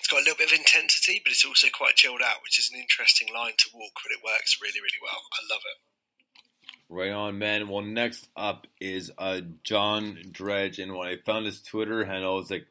it's 0.04 0.12
got 0.12 0.20
a 0.20 0.24
little 0.24 0.36
bit 0.36 0.52
of 0.52 0.58
intensity, 0.58 1.22
but 1.24 1.32
it's 1.32 1.46
also 1.46 1.68
quite 1.72 1.94
chilled 1.94 2.20
out, 2.22 2.42
which 2.42 2.58
is 2.58 2.70
an 2.70 2.78
interesting 2.78 3.28
line 3.34 3.54
to 3.56 3.70
walk, 3.72 3.92
but 4.02 4.12
it 4.12 4.22
works 4.22 4.58
really, 4.60 4.78
really 4.78 5.00
well. 5.02 5.18
I 5.32 5.54
love 5.54 5.62
it. 5.64 6.74
Right 6.90 7.10
on, 7.10 7.38
man. 7.38 7.68
Well, 7.68 7.80
next 7.80 8.28
up 8.36 8.66
is 8.78 9.10
uh, 9.16 9.40
John 9.62 10.18
Dredge, 10.30 10.78
and 10.78 10.94
when 10.94 11.08
I 11.08 11.16
found 11.24 11.46
his 11.46 11.62
Twitter 11.62 12.04
handle, 12.04 12.34
I 12.34 12.36
was 12.36 12.50
like, 12.50 12.66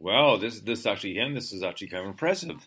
"Wow, 0.00 0.36
this 0.36 0.58
this 0.58 0.80
is 0.80 0.86
actually 0.86 1.14
him. 1.14 1.34
This 1.34 1.52
is 1.52 1.62
actually 1.62 1.86
kind 1.86 2.02
of 2.02 2.10
impressive." 2.10 2.66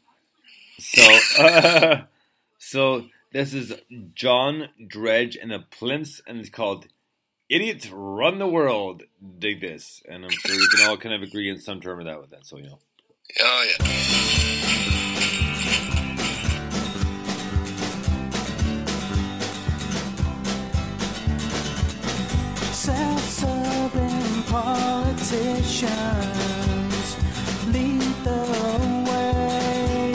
So, 0.79 1.19
uh, 1.37 2.01
so 2.59 3.07
this 3.33 3.53
is 3.53 3.73
John 4.13 4.69
Dredge 4.87 5.35
and 5.35 5.51
the 5.51 5.65
Plinths, 5.77 6.21
and 6.25 6.39
it's 6.39 6.49
called 6.49 6.87
"Idiots 7.49 7.89
Run 7.89 8.39
the 8.39 8.47
World." 8.47 9.03
Dig 9.39 9.59
this, 9.59 10.01
and 10.07 10.23
I'm 10.23 10.31
sure 10.31 10.55
we 10.55 10.69
can 10.73 10.89
all 10.89 10.97
kind 10.97 11.13
of 11.13 11.21
agree 11.21 11.49
in 11.49 11.59
some 11.59 11.81
term 11.81 11.99
of 11.99 12.05
that 12.05 12.21
with 12.21 12.29
that. 12.29 12.45
So 12.45 12.55
you 12.55 12.67
know. 12.67 12.79
Oh 13.35 13.65
yeah. 13.67 13.85
Self-serving 22.71 24.43
politicians 24.43 25.87
lead 27.67 28.01
the 28.23 28.43
way 29.11 30.13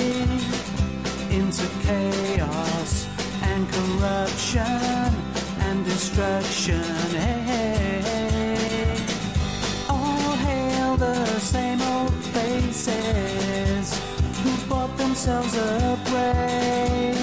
into 1.36 1.66
chaos 1.82 3.06
and 3.42 3.68
corruption 3.70 5.12
and 5.60 5.84
destruction. 5.84 7.11
Themselves 15.24 15.54
a 15.56 15.98
break. 16.10 17.16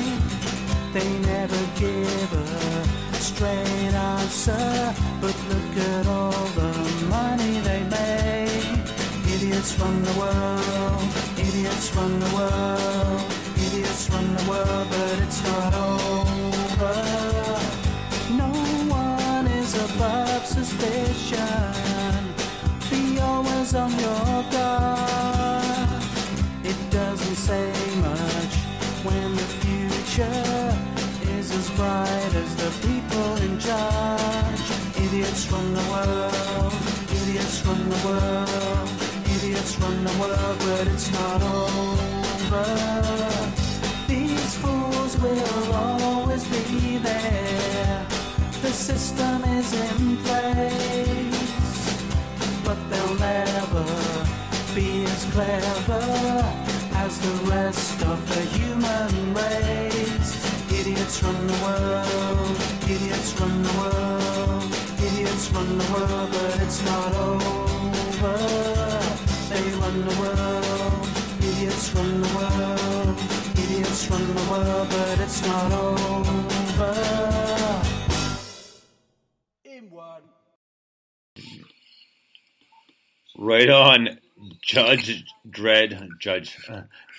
They 0.94 1.10
never 1.28 1.60
give 1.76 2.34
a 2.34 3.14
straight 3.16 3.94
answer, 3.94 4.94
but 5.20 5.36
look 5.50 5.78
at 5.78 6.08
all 6.08 6.46
the 6.60 6.72
money 7.10 7.60
they 7.60 7.84
make. 7.84 8.88
Idiots 9.36 9.78
run 9.80 10.02
the 10.02 10.14
world, 10.18 11.04
idiots 11.38 11.94
run 11.96 12.20
the 12.20 12.36
world, 12.38 13.22
idiots 13.58 14.10
run 14.10 14.36
the 14.38 14.50
world, 14.50 14.88
but 14.90 15.20
it's 15.26 15.44
not 15.44 15.74
over. 15.74 16.96
No 18.44 18.50
one 18.88 19.48
is 19.48 19.76
above 19.76 20.46
suspicion. 20.46 22.14
Be 22.90 23.20
always 23.20 23.76
on 23.76 23.92
your 24.00 24.29
world, 38.10 38.90
idiots 39.36 39.78
run 39.80 40.04
the 40.04 40.16
world, 40.22 40.58
but 40.66 40.88
it's 40.88 41.12
not 41.12 41.42
over. 41.42 42.68
These 44.08 44.56
fools 44.58 45.18
will 45.18 45.74
always 45.74 46.44
be 46.48 46.98
there. 46.98 48.06
The 48.62 48.72
system 48.72 49.44
is 49.44 49.74
in 49.74 50.18
place 50.18 51.50
but 52.70 52.78
they'll 52.92 53.16
never 53.16 53.86
be 54.76 55.04
as 55.06 55.26
clever 55.34 56.04
as 57.04 57.18
the 57.20 57.50
rest 57.50 58.00
of 58.04 58.20
the 58.30 58.42
human 58.58 59.34
race. 59.34 60.32
Idiots 60.72 61.24
run 61.24 61.48
the 61.48 61.60
world, 61.66 62.58
idiots 62.84 63.40
run 63.40 63.64
the 63.64 63.74
world, 63.82 64.64
idiots 65.08 65.50
run 65.52 65.78
the 65.80 65.88
world, 65.94 66.30
but 66.32 66.62
it's 66.62 66.86
not 66.86 67.16
over. 67.16 67.69
They 68.20 68.26
run 69.78 70.06
the 70.06 70.16
world, 70.20 71.08
idiots 71.42 71.94
run 71.96 72.22
the 72.22 72.28
world, 72.36 73.18
idiots 73.58 74.10
run 74.10 74.36
the 74.36 74.52
world, 74.52 74.90
but 74.90 75.20
it's 75.22 75.42
not 75.48 75.72
over. 75.72 76.94
In 79.64 79.90
one. 79.90 80.22
Right 83.38 83.70
on, 83.70 84.20
Judge 84.62 85.24
Dredd, 85.50 86.10
Judge 86.20 86.58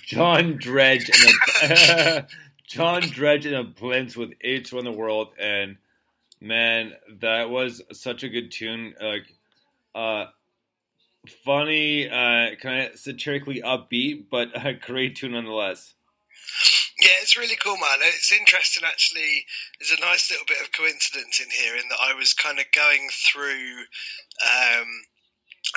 John 0.07 0.59
Dredge, 0.59 1.11
and 1.63 2.27
John 2.67 3.01
Dredge 3.01 3.47
in 3.47 3.55
a 3.55 3.65
Plinths 3.75 4.17
with 4.17 4.33
Idiots 4.41 4.73
Run 4.73 4.85
the 4.85 4.93
World, 4.93 5.29
and 5.39 5.79
Man, 6.43 6.95
that 7.21 7.51
was 7.51 7.83
such 7.93 8.23
a 8.23 8.29
good 8.31 8.51
tune. 8.51 8.95
Like, 9.01 9.27
uh, 9.95 10.27
funny, 11.45 12.09
uh, 12.09 12.57
kind 12.61 12.91
of 12.91 12.99
satirically 12.99 13.63
upbeat, 13.63 14.27
but 14.31 14.49
a 14.55 14.73
great 14.73 15.17
tune 15.17 15.33
nonetheless. 15.33 15.95
Yeah, 17.01 17.17
it's 17.23 17.39
really 17.39 17.57
cool, 17.57 17.77
man. 17.77 17.99
It's 18.03 18.33
interesting, 18.33 18.85
actually. 18.87 19.47
There's 19.79 19.99
a 19.99 20.05
nice 20.05 20.31
little 20.31 20.47
bit 20.47 20.61
of 20.61 20.73
coincidence 20.73 21.41
in 21.41 21.49
here 21.51 21.77
in 21.77 21.89
that 21.89 21.99
I 22.01 22.15
was 22.15 22.35
kind 22.35 22.59
of 22.59 22.67
going 22.75 23.09
through. 23.11 23.81
Um, 24.45 24.89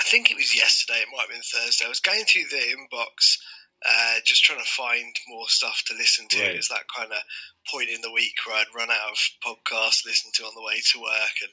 I 0.00 0.04
think 0.04 0.30
it 0.30 0.36
was 0.36 0.54
yesterday. 0.54 1.00
It 1.00 1.08
might 1.12 1.22
have 1.22 1.30
been 1.30 1.40
Thursday. 1.40 1.86
I 1.86 1.88
was 1.88 2.00
going 2.00 2.24
through 2.24 2.48
the 2.50 2.56
inbox, 2.56 3.38
uh, 3.84 4.16
just 4.24 4.44
trying 4.44 4.60
to 4.60 4.64
find 4.64 5.14
more 5.28 5.48
stuff 5.48 5.82
to 5.86 5.94
listen 5.94 6.26
to. 6.28 6.40
Right. 6.40 6.56
It's 6.56 6.68
that 6.68 6.88
kind 6.88 7.12
of 7.12 7.18
point 7.70 7.88
in 7.90 8.00
the 8.00 8.12
week 8.12 8.34
where 8.46 8.56
I'd 8.56 8.74
run 8.74 8.90
out 8.90 9.12
of 9.12 9.18
podcasts 9.44 10.02
to 10.02 10.08
listen 10.08 10.32
to 10.34 10.44
on 10.44 10.56
the 10.56 10.64
way 10.64 10.80
to 10.80 11.00
work, 11.00 11.36
and 11.42 11.52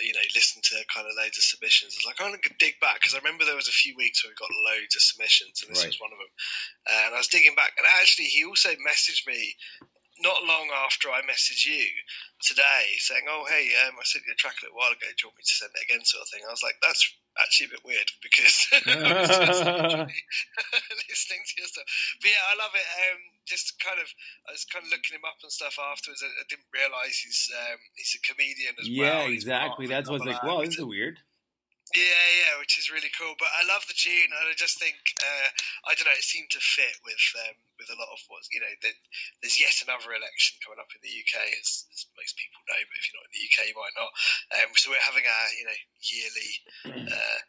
you 0.00 0.12
know, 0.12 0.24
listen 0.34 0.62
to 0.64 0.76
kind 0.88 1.04
of 1.04 1.12
loads 1.16 1.36
of 1.36 1.44
submissions. 1.44 1.92
I 1.92 2.00
was 2.00 2.08
like, 2.08 2.20
I'm 2.20 2.32
going 2.32 2.40
to 2.40 2.54
dig 2.58 2.80
back 2.80 2.96
because 2.96 3.12
I 3.12 3.20
remember 3.20 3.44
there 3.44 3.56
was 3.60 3.68
a 3.68 3.76
few 3.76 3.92
weeks 3.96 4.24
where 4.24 4.32
we 4.32 4.40
got 4.40 4.48
loads 4.52 4.96
of 4.96 5.02
submissions, 5.04 5.60
and 5.60 5.68
this 5.72 5.84
Right. 5.84 5.92
was 5.92 6.00
one 6.00 6.12
of 6.12 6.20
them. 6.20 6.32
Uh, 6.88 7.02
and 7.06 7.14
I 7.14 7.18
was 7.20 7.28
digging 7.28 7.56
back, 7.56 7.76
and 7.76 7.86
actually, 8.00 8.32
he 8.32 8.44
also 8.44 8.70
messaged 8.80 9.26
me 9.28 9.56
not 10.20 10.44
long 10.44 10.68
after 10.84 11.10
I 11.10 11.20
messaged 11.22 11.66
you 11.66 11.84
today 12.40 12.96
saying, 12.98 13.24
"Oh, 13.28 13.44
hey, 13.48 13.68
um, 13.86 13.94
I 13.98 14.04
sent 14.04 14.24
you 14.26 14.32
a 14.32 14.36
track 14.36 14.56
a 14.60 14.66
little 14.66 14.78
while 14.78 14.92
ago. 14.92 15.04
Do 15.04 15.20
you 15.20 15.28
want 15.28 15.38
me 15.38 15.44
to 15.44 15.56
send 15.60 15.72
it 15.74 15.84
again?" 15.84 16.04
Sort 16.04 16.22
of 16.24 16.30
thing. 16.32 16.42
I 16.46 16.52
was 16.52 16.62
like, 16.62 16.76
"That's 16.80 17.02
actually 17.36 17.68
a 17.68 17.74
bit 17.76 17.84
weird 17.84 18.08
because 18.24 18.56
I 18.72 19.12
was 19.20 19.28
just 19.28 19.64
listening 21.08 21.42
to 21.44 21.54
your 21.60 21.68
stuff." 21.68 21.88
But 22.20 22.30
yeah, 22.32 22.44
I 22.48 22.54
love 22.56 22.74
it. 22.74 22.88
Um, 23.08 23.20
just 23.44 23.76
kind 23.80 24.00
of, 24.00 24.08
I 24.48 24.52
was 24.52 24.64
kind 24.64 24.84
of 24.84 24.90
looking 24.90 25.20
him 25.20 25.26
up 25.28 25.38
and 25.42 25.52
stuff 25.52 25.76
afterwards. 25.76 26.24
I, 26.24 26.32
I 26.32 26.44
didn't 26.48 26.68
realise 26.72 27.20
he's 27.20 27.52
um, 27.52 27.80
he's 27.96 28.16
a 28.16 28.22
comedian 28.24 28.74
as 28.80 28.88
well. 28.88 29.28
yeah, 29.28 29.32
exactly. 29.32 29.86
That's 29.86 30.08
what's 30.08 30.24
Double 30.24 30.32
like. 30.32 30.42
Act. 30.42 30.48
Wow, 30.48 30.64
this 30.64 30.78
is 30.78 30.84
weird. 30.84 31.20
Yeah, 31.94 32.02
yeah, 32.42 32.58
which 32.58 32.82
is 32.82 32.90
really 32.90 33.12
cool. 33.14 33.38
But 33.38 33.52
I 33.54 33.62
love 33.70 33.86
the 33.86 33.94
tune, 33.94 34.34
and 34.34 34.46
I 34.50 34.58
just 34.58 34.82
think 34.82 34.98
uh, 35.22 35.48
I 35.86 35.94
don't 35.94 36.10
know. 36.10 36.18
It 36.18 36.26
seemed 36.26 36.50
to 36.50 36.60
fit 36.60 36.98
with 37.06 37.22
um, 37.46 37.56
with 37.78 37.94
a 37.94 37.98
lot 37.98 38.10
of 38.10 38.18
what's 38.26 38.50
you 38.50 38.58
know. 38.58 38.74
The, 38.82 38.90
there's 39.38 39.62
yet 39.62 39.78
another 39.86 40.10
election 40.10 40.58
coming 40.66 40.82
up 40.82 40.90
in 40.90 41.02
the 41.06 41.14
UK, 41.14 41.46
as, 41.62 41.86
as 41.94 42.10
most 42.18 42.34
people 42.34 42.58
know. 42.66 42.82
But 42.90 42.98
if 42.98 43.06
you're 43.06 43.22
not 43.22 43.30
in 43.30 43.38
the 43.38 43.46
UK, 43.46 43.58
you 43.70 43.78
might 43.78 43.94
not. 43.94 44.10
Um, 44.58 44.70
so 44.74 44.90
we're 44.90 45.06
having 45.06 45.26
our 45.30 45.46
you 45.54 45.66
know 45.70 45.80
yearly. 46.02 46.50
Uh, 47.16 47.40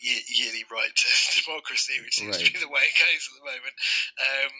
Yearly 0.00 0.64
right 0.72 0.88
to 0.88 1.08
democracy, 1.44 2.00
which 2.00 2.16
seems 2.16 2.40
to 2.40 2.48
be 2.48 2.58
the 2.58 2.72
way 2.72 2.80
it 2.88 2.96
goes 2.96 3.28
at 3.28 3.36
the 3.36 3.44
moment. 3.44 3.76
Um, 4.18 4.54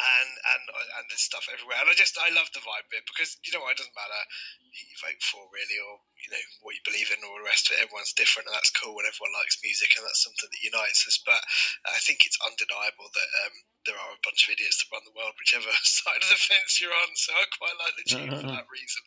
and 0.00 0.30
and 0.56 0.62
and 1.00 1.04
there's 1.12 1.24
stuff 1.24 1.44
everywhere. 1.52 1.76
And 1.80 1.92
I 1.92 1.94
just 1.96 2.16
I 2.16 2.32
love 2.32 2.48
the 2.56 2.64
vibe 2.64 2.88
bit 2.88 3.04
because 3.04 3.36
you 3.44 3.52
know 3.52 3.64
what, 3.64 3.76
it 3.76 3.80
doesn't 3.84 3.96
matter 3.96 4.22
who 4.60 4.82
you 4.86 4.96
vote 4.96 5.20
for 5.20 5.42
really, 5.52 5.78
or 5.82 6.00
you 6.24 6.30
know 6.32 6.44
what 6.64 6.76
you 6.76 6.82
believe 6.86 7.12
in, 7.12 7.20
or 7.20 7.40
the 7.40 7.48
rest 7.48 7.68
of 7.68 7.76
it. 7.76 7.84
Everyone's 7.84 8.16
different, 8.16 8.48
and 8.48 8.56
that's 8.56 8.72
cool. 8.72 8.96
And 8.96 9.08
everyone 9.08 9.36
likes 9.36 9.60
music, 9.60 9.92
and 9.96 10.04
that's 10.04 10.24
something 10.24 10.48
that 10.48 10.64
unites 10.64 11.04
us. 11.04 11.20
But 11.20 11.40
I 11.84 12.00
think 12.00 12.24
it's 12.24 12.40
undeniable 12.40 13.08
that 13.12 13.30
um, 13.44 13.54
there 13.88 13.98
are 13.98 14.12
a 14.16 14.24
bunch 14.24 14.48
of 14.48 14.56
idiots 14.56 14.80
that 14.80 14.92
run 14.92 15.04
the 15.04 15.16
world, 15.16 15.36
whichever 15.36 15.68
side 15.84 16.22
of 16.22 16.30
the 16.32 16.40
fence 16.40 16.80
you're 16.80 16.94
on. 16.94 17.10
So 17.16 17.36
I 17.36 17.44
quite 17.52 17.76
like 17.80 17.94
the 18.00 18.06
tune 18.08 18.32
for 18.32 18.50
that 18.56 18.72
reason, 18.72 19.02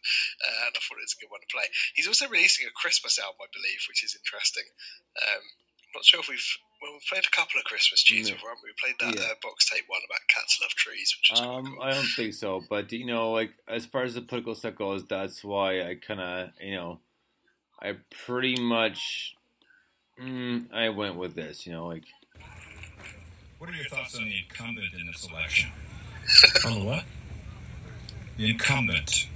uh, 0.46 0.70
and 0.70 0.74
I 0.78 0.80
thought 0.82 1.02
it 1.02 1.10
was 1.10 1.18
a 1.18 1.22
good 1.22 1.34
one 1.34 1.42
to 1.42 1.54
play. 1.54 1.68
He's 1.98 2.10
also 2.10 2.30
releasing 2.30 2.70
a 2.70 2.74
Christmas 2.78 3.18
album, 3.18 3.42
I 3.42 3.50
believe, 3.50 3.82
which 3.90 4.06
is 4.06 4.14
interesting. 4.14 4.68
Um, 5.18 5.44
I'm 5.94 6.02
not 6.02 6.10
sure 6.10 6.22
if 6.22 6.30
we've 6.30 6.52
well, 6.84 6.91
we've 6.93 7.02
played 7.10 7.26
a 7.26 7.30
couple 7.36 7.58
of 7.60 7.63
Christmas 7.65 8.04
tunes 8.04 8.28
No. 8.30 8.36
before, 8.36 8.50
haven't 8.50 8.63
we? 8.63 8.69
We 8.72 8.76
played 8.93 8.96
that 9.00 9.19
Yeah. 9.26 9.32
uh, 9.32 9.36
box 9.41 9.69
tape 9.69 9.86
one 9.88 10.02
about 10.06 10.19
cats 10.28 10.60
love 10.62 10.72
trees, 10.72 11.15
which 11.17 11.32
was 11.32 11.39
Um, 11.39 11.65
cool. 11.76 11.82
I 11.82 11.91
don't 11.93 12.06
think 12.15 12.34
so, 12.34 12.62
but 12.69 12.91
you 12.91 13.06
know, 13.06 13.32
like 13.32 13.54
as 13.67 13.86
far 13.86 14.04
as 14.04 14.13
the 14.15 14.22
political 14.22 14.54
stuff 14.54 14.76
goes, 14.76 15.06
that's 15.08 15.43
why 15.43 15.82
I 15.82 15.96
kind 15.96 16.19
of, 16.19 16.50
you 16.62 16.76
know, 16.76 17.00
I 17.82 17.93
pretty 18.26 18.60
much, 18.60 19.34
mm, 20.19 20.72
I 20.74 20.89
went 20.89 21.15
with 21.15 21.36
this. 21.36 21.65
You 21.65 21.72
know, 21.72 21.88
like 21.88 22.04
What 23.60 23.69
are 23.69 23.74
your 23.74 23.86
thoughts 23.86 24.15
on 24.17 24.26
the 24.26 24.38
incumbent 24.38 24.93
in 24.93 25.08
this 25.08 25.26
election? 25.28 25.72
on 26.65 26.80
the 26.80 26.86
what? 26.86 27.06
The 28.38 28.50
incumbent. 28.52 29.28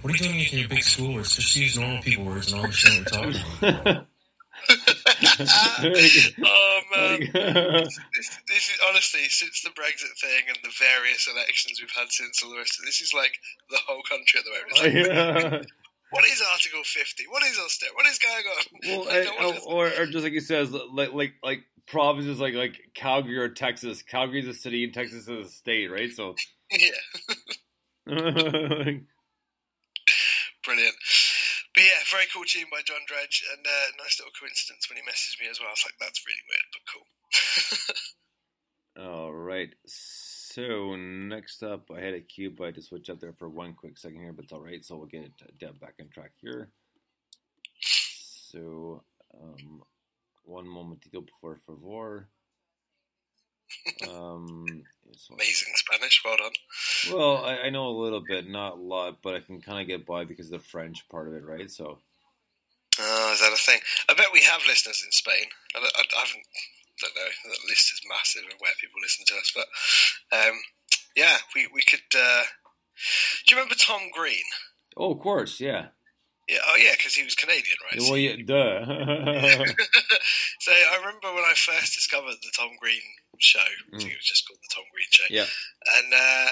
What 0.00 0.12
are 0.12 0.16
you 0.16 0.22
doing 0.22 0.36
making 0.36 0.58
your 0.60 0.68
big 0.68 0.82
school 0.84 1.14
words? 1.14 1.36
Just 1.36 1.54
use 1.56 1.76
normal 1.78 2.00
people 2.02 2.24
words 2.24 2.46
and 2.46 2.56
I'll 2.56 2.64
understand 2.64 3.04
what 3.04 3.12
you're 3.12 3.72
talking 3.82 4.06
oh 6.44 6.80
man, 6.94 7.20
this, 7.32 8.38
this 8.48 8.68
is 8.68 8.78
honestly 8.88 9.24
since 9.28 9.62
the 9.62 9.70
Brexit 9.70 10.12
thing 10.20 10.44
and 10.48 10.58
the 10.62 10.72
various 10.78 11.28
elections 11.32 11.80
we've 11.80 11.90
had 11.90 12.10
since 12.10 12.42
all 12.42 12.50
the 12.50 12.58
rest 12.58 12.78
of 12.78 12.84
this 12.86 13.00
is 13.00 13.12
like 13.14 13.32
the 13.70 13.78
whole 13.86 14.02
country 14.08 14.40
at 14.40 14.44
the 14.44 14.50
moment. 14.50 14.72
Like, 14.82 15.62
yeah. 15.62 15.62
What 16.10 16.24
is 16.24 16.40
Article 16.52 16.82
Fifty? 16.84 17.24
What 17.28 17.42
is 17.44 17.58
Auster? 17.58 17.86
What 17.94 18.06
is 18.06 18.18
going 18.18 18.44
on? 18.46 18.64
Well, 18.86 19.06
Like, 19.06 19.28
I, 19.28 19.52
no 19.52 19.58
oh, 19.66 19.74
or, 19.74 19.86
or 19.86 20.06
just 20.06 20.22
like 20.22 20.32
he 20.32 20.40
says, 20.40 20.70
like 20.70 21.12
like 21.12 21.32
like 21.42 21.64
provinces 21.86 22.38
like 22.38 22.54
like 22.54 22.76
Calgary 22.94 23.38
or 23.38 23.48
Texas. 23.48 24.02
Calgary 24.02 24.40
is 24.40 24.46
a 24.46 24.54
city 24.54 24.84
and 24.84 24.94
Texas 24.94 25.26
is 25.26 25.46
a 25.46 25.50
state, 25.50 25.90
right? 25.90 26.12
So, 26.12 26.36
yeah, 26.70 26.90
brilliant. 30.64 30.94
But 31.76 31.84
yeah, 31.84 32.00
very 32.10 32.24
cool 32.32 32.44
tune 32.48 32.72
by 32.72 32.80
John 32.80 33.04
Dredge, 33.06 33.44
and 33.52 33.60
uh, 33.60 34.02
nice 34.02 34.16
little 34.18 34.32
coincidence 34.40 34.88
when 34.88 34.96
he 34.96 35.04
messaged 35.04 35.38
me 35.44 35.50
as 35.50 35.60
well. 35.60 35.68
I 35.68 35.76
was 35.76 35.84
like, 35.84 36.00
that's 36.00 36.24
really 36.24 36.40
weird, 36.48 36.68
but 36.72 36.88
cool. 36.88 37.04
all 39.04 39.34
right. 39.34 39.68
So 39.84 40.96
next 40.96 41.62
up, 41.62 41.90
I 41.94 42.00
had 42.00 42.14
a 42.14 42.22
cue, 42.22 42.50
but 42.50 42.64
I 42.64 42.66
had 42.68 42.76
to 42.76 42.82
switch 42.82 43.10
up 43.10 43.20
there 43.20 43.34
for 43.34 43.50
one 43.50 43.74
quick 43.74 43.98
second 43.98 44.20
here, 44.20 44.32
but 44.32 44.46
it's 44.46 44.54
all 44.54 44.64
right. 44.64 44.82
So 44.82 44.96
we'll 44.96 45.06
get 45.06 45.30
Deb 45.60 45.78
back 45.78 45.96
on 46.00 46.08
track 46.08 46.32
here. 46.40 46.70
So 47.82 49.02
um, 49.34 49.82
one 50.44 50.66
momentito 50.66 51.26
por 51.42 51.58
favor. 51.66 52.30
Um, 54.08 54.82
so- 55.16 55.34
Amazing 55.34 55.72
Spanish, 55.74 56.22
well 56.24 56.36
done. 56.36 56.52
well, 57.12 57.44
I, 57.44 57.66
I 57.66 57.70
know 57.70 57.88
a 57.88 58.00
little 58.02 58.22
bit, 58.26 58.48
not 58.48 58.74
a 58.74 58.80
lot, 58.80 59.18
but 59.22 59.34
I 59.34 59.40
can 59.40 59.60
kind 59.60 59.80
of 59.80 59.86
get 59.86 60.06
by 60.06 60.24
because 60.24 60.46
of 60.52 60.60
the 60.60 60.66
French 60.68 61.08
part 61.08 61.28
of 61.28 61.34
it, 61.34 61.44
right? 61.44 61.70
So 61.70 61.98
Oh, 62.98 63.30
is 63.34 63.40
that 63.40 63.52
a 63.52 63.56
thing? 63.56 63.78
I 64.08 64.14
bet 64.14 64.28
we 64.32 64.40
have 64.40 64.62
listeners 64.66 65.02
in 65.04 65.12
Spain. 65.12 65.44
I, 65.74 65.80
don't- 65.80 65.92
I, 65.96 66.00
I 66.16 66.20
haven't. 66.20 66.44
Don't 66.98 67.14
know. 67.14 67.28
That 67.50 67.68
list 67.68 67.92
is 67.92 68.00
massive 68.08 68.42
of 68.50 68.58
where 68.58 68.72
people 68.80 69.00
listen 69.02 69.26
to 69.26 69.34
us, 69.34 69.52
but 69.54 69.66
um, 70.38 70.54
yeah, 71.14 71.36
we 71.54 71.68
we 71.74 71.82
could. 71.82 72.00
Uh, 72.18 72.42
do 73.46 73.54
you 73.54 73.60
remember 73.60 73.74
Tom 73.74 74.00
Green? 74.14 74.44
oh, 74.96 75.12
of 75.12 75.18
course, 75.18 75.60
yeah. 75.60 75.88
Yeah. 76.48 76.62
Oh, 76.62 76.76
yeah, 76.78 76.94
because 76.96 77.14
he 77.14 77.24
was 77.24 77.34
Canadian, 77.34 77.76
right? 77.82 78.00
Well, 78.06 78.16
yeah, 78.16 78.38
duh. 78.38 78.86
so 80.60 80.70
I 80.70 80.96
remember 80.98 81.34
when 81.34 81.42
I 81.42 81.54
first 81.56 81.94
discovered 81.94 82.38
the 82.38 82.54
Tom 82.54 82.70
Green 82.80 83.02
show. 83.38 83.58
I 83.58 83.98
think 83.98 84.12
it 84.12 84.22
was 84.22 84.30
just 84.30 84.46
called 84.46 84.62
the 84.62 84.74
Tom 84.74 84.84
Green 84.94 85.10
show. 85.10 85.26
yeah. 85.28 85.46
and 85.98 86.14
uh, 86.14 86.50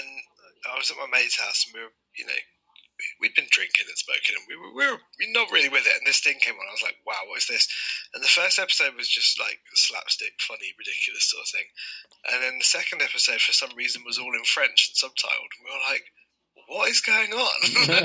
and 0.00 0.06
I 0.72 0.76
was 0.76 0.90
at 0.90 0.96
my 0.96 1.10
mate's 1.12 1.38
house, 1.38 1.66
and 1.66 1.74
we 1.76 1.84
were, 1.84 1.94
you 2.16 2.26
know, 2.26 2.40
we'd 3.20 3.36
been 3.36 3.48
drinking 3.50 3.88
and 3.88 3.96
smoking, 4.00 4.36
and 4.36 4.46
we 4.48 4.56
were, 4.56 4.72
we 4.72 4.84
were 4.88 5.00
not 5.32 5.52
really 5.52 5.68
with 5.68 5.84
it. 5.84 5.96
And 5.96 6.06
this 6.06 6.20
thing 6.20 6.40
came 6.40 6.56
on, 6.56 6.68
I 6.68 6.76
was 6.76 6.84
like, 6.84 6.96
"Wow, 7.04 7.28
what 7.28 7.44
is 7.44 7.48
this?" 7.48 7.68
And 8.14 8.24
the 8.24 8.28
first 8.28 8.58
episode 8.58 8.96
was 8.96 9.08
just 9.08 9.40
like 9.40 9.60
slapstick, 9.74 10.32
funny, 10.40 10.72
ridiculous 10.76 11.28
sort 11.28 11.44
of 11.44 11.52
thing. 11.52 11.68
And 12.32 12.40
then 12.40 12.56
the 12.58 12.64
second 12.64 13.02
episode, 13.02 13.40
for 13.40 13.52
some 13.52 13.76
reason, 13.76 14.04
was 14.04 14.18
all 14.18 14.32
in 14.32 14.44
French 14.44 14.88
and 14.88 14.96
subtitled. 14.96 15.52
And 15.56 15.64
we 15.64 15.72
were 15.72 15.88
like, 15.92 16.04
"What 16.70 16.86
is 16.88 17.00
going 17.00 17.32
on?" 17.34 17.56
and 17.66 17.98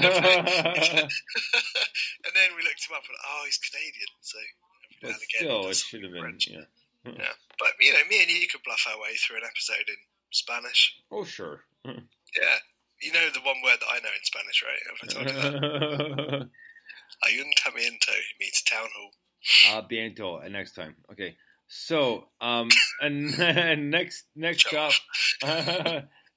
then 2.33 2.49
we 2.57 2.65
looked 2.65 2.81
him 2.81 2.97
up, 2.97 3.05
and 3.05 3.17
oh, 3.21 3.43
he's 3.45 3.61
Canadian, 3.61 4.09
so. 4.21 4.39
every 4.41 5.05
now 5.05 5.13
and 5.13 5.21
again, 5.21 5.45
still, 5.45 5.69
it 5.69 5.75
should 5.77 6.01
have 6.01 6.11
been, 6.11 6.21
French. 6.21 6.49
yeah. 6.49 6.65
Yeah, 7.05 7.37
but 7.59 7.69
you 7.79 7.93
know, 7.93 7.99
me 8.09 8.23
and 8.23 8.31
you 8.31 8.47
could 8.47 8.63
bluff 8.65 8.87
our 8.89 8.99
way 8.99 9.13
through 9.13 9.37
an 9.37 9.43
episode 9.45 9.85
in 9.87 9.95
Spanish. 10.31 10.97
Oh, 11.11 11.23
sure. 11.23 11.61
Yeah. 11.85 12.57
You 13.03 13.13
know 13.13 13.29
the 13.31 13.41
one 13.41 13.61
word 13.63 13.77
that 13.79 13.93
I 13.93 13.99
know 13.99 14.09
in 14.09 14.25
Spanish, 14.25 14.63
right? 14.65 14.81
Have 14.89 14.97
I 15.03 15.07
told 15.13 15.29
you 15.29 15.35
that? 15.37 16.49
Ayuntamiento 17.29 18.17
means 18.39 18.63
town 18.63 18.89
hall. 18.97 19.11
Ah, 19.67 19.85
biento. 19.87 20.43
And 20.43 20.53
next 20.53 20.73
time. 20.73 20.95
Okay. 21.11 21.37
So, 21.67 22.27
um, 22.41 22.69
and, 23.01 23.33
and 23.39 23.91
next, 23.91 24.25
next 24.35 24.73
up, 24.73 24.93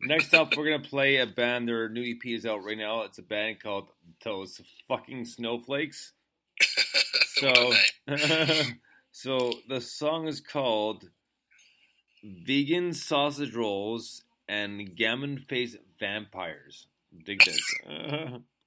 next 0.01 0.35
up, 0.35 0.57
we're 0.57 0.71
gonna 0.71 0.81
play 0.81 1.17
a 1.17 1.27
band. 1.27 1.69
Their 1.69 1.89
new 1.89 2.03
EP 2.03 2.25
is 2.27 2.47
out 2.47 2.65
right 2.65 2.79
now. 2.79 3.03
It's 3.03 3.19
a 3.19 3.23
band 3.23 3.61
called 3.61 3.89
Those 4.25 4.61
Fucking 4.89 5.25
Snowflakes. 5.25 6.13
So, 7.39 7.73
so 9.13 9.53
the 9.69 9.81
song 9.81 10.27
is 10.27 10.41
called 10.41 11.09
"Vegan 12.25 12.93
Sausage 12.93 13.55
Rolls 13.55 14.25
and 14.49 14.97
Gammon 14.97 15.39
Face 15.39 15.77
Vampires." 16.01 16.89
Dig 17.25 17.45
this. 17.45 17.63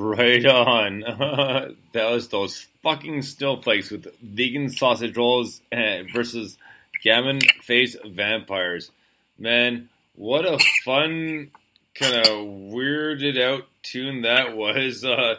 right 0.00 0.44
on. 0.44 1.00
that 1.92 2.10
was 2.10 2.28
those 2.28 2.66
fucking 2.82 3.22
snowflakes 3.22 3.90
with 3.90 4.06
vegan 4.22 4.70
sausage 4.70 5.16
rolls 5.16 5.60
versus 6.12 6.58
gammon 7.02 7.40
face 7.62 7.96
vampires. 8.04 8.90
Man, 9.38 9.88
what 10.14 10.44
a 10.44 10.58
fun 10.84 11.50
kind 11.94 12.14
of 12.14 12.26
weirded 12.26 13.40
out 13.40 13.64
tune 13.82 14.22
that 14.22 14.56
was. 14.56 15.04
Uh, 15.04 15.34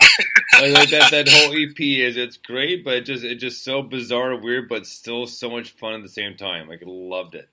like, 0.62 0.90
that 0.90 1.12
that 1.12 1.30
whole 1.30 1.54
EP 1.54 1.80
is. 1.80 2.18
It's 2.18 2.38
great, 2.38 2.84
but 2.84 2.96
it 2.96 3.02
just 3.02 3.24
it's 3.24 3.42
just 3.42 3.64
so 3.64 3.82
bizarre 3.82 4.34
and 4.34 4.44
weird, 4.44 4.70
but 4.70 4.86
still 4.86 5.28
so 5.28 5.50
much 5.50 5.72
fun 5.72 5.94
at 5.94 6.04
the 6.04 6.10
same 6.10 6.36
time. 6.36 6.68
Like 6.68 6.82
I 6.82 6.86
loved 6.88 7.36
it. 7.36 7.50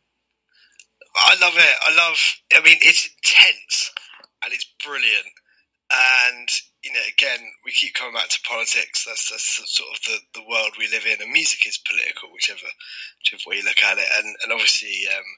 I 1.15 1.37
love 1.41 1.55
it. 1.57 1.77
I 1.83 1.97
love. 1.97 2.17
I 2.55 2.61
mean, 2.65 2.77
it's 2.81 3.09
intense 3.09 3.93
and 4.45 4.53
it's 4.53 4.67
brilliant. 4.85 5.27
And 5.91 6.49
you 6.89 6.97
know, 6.97 7.05
again, 7.05 7.45
we 7.69 7.77
keep 7.77 7.93
coming 7.93 8.17
back 8.17 8.33
to 8.33 8.49
politics. 8.49 9.05
That's, 9.05 9.29
that's 9.29 9.61
sort 9.69 9.93
of 9.93 10.01
the, 10.09 10.41
the 10.41 10.49
world 10.49 10.81
we 10.81 10.89
live 10.89 11.05
in, 11.05 11.21
and 11.21 11.29
music 11.29 11.69
is 11.69 11.77
political, 11.85 12.33
whichever 12.33 12.65
whichever 13.21 13.45
way 13.45 13.61
you 13.61 13.69
look 13.69 13.85
at 13.85 14.01
it. 14.01 14.09
And 14.17 14.33
and 14.41 14.51
obviously, 14.57 15.05
um, 15.13 15.29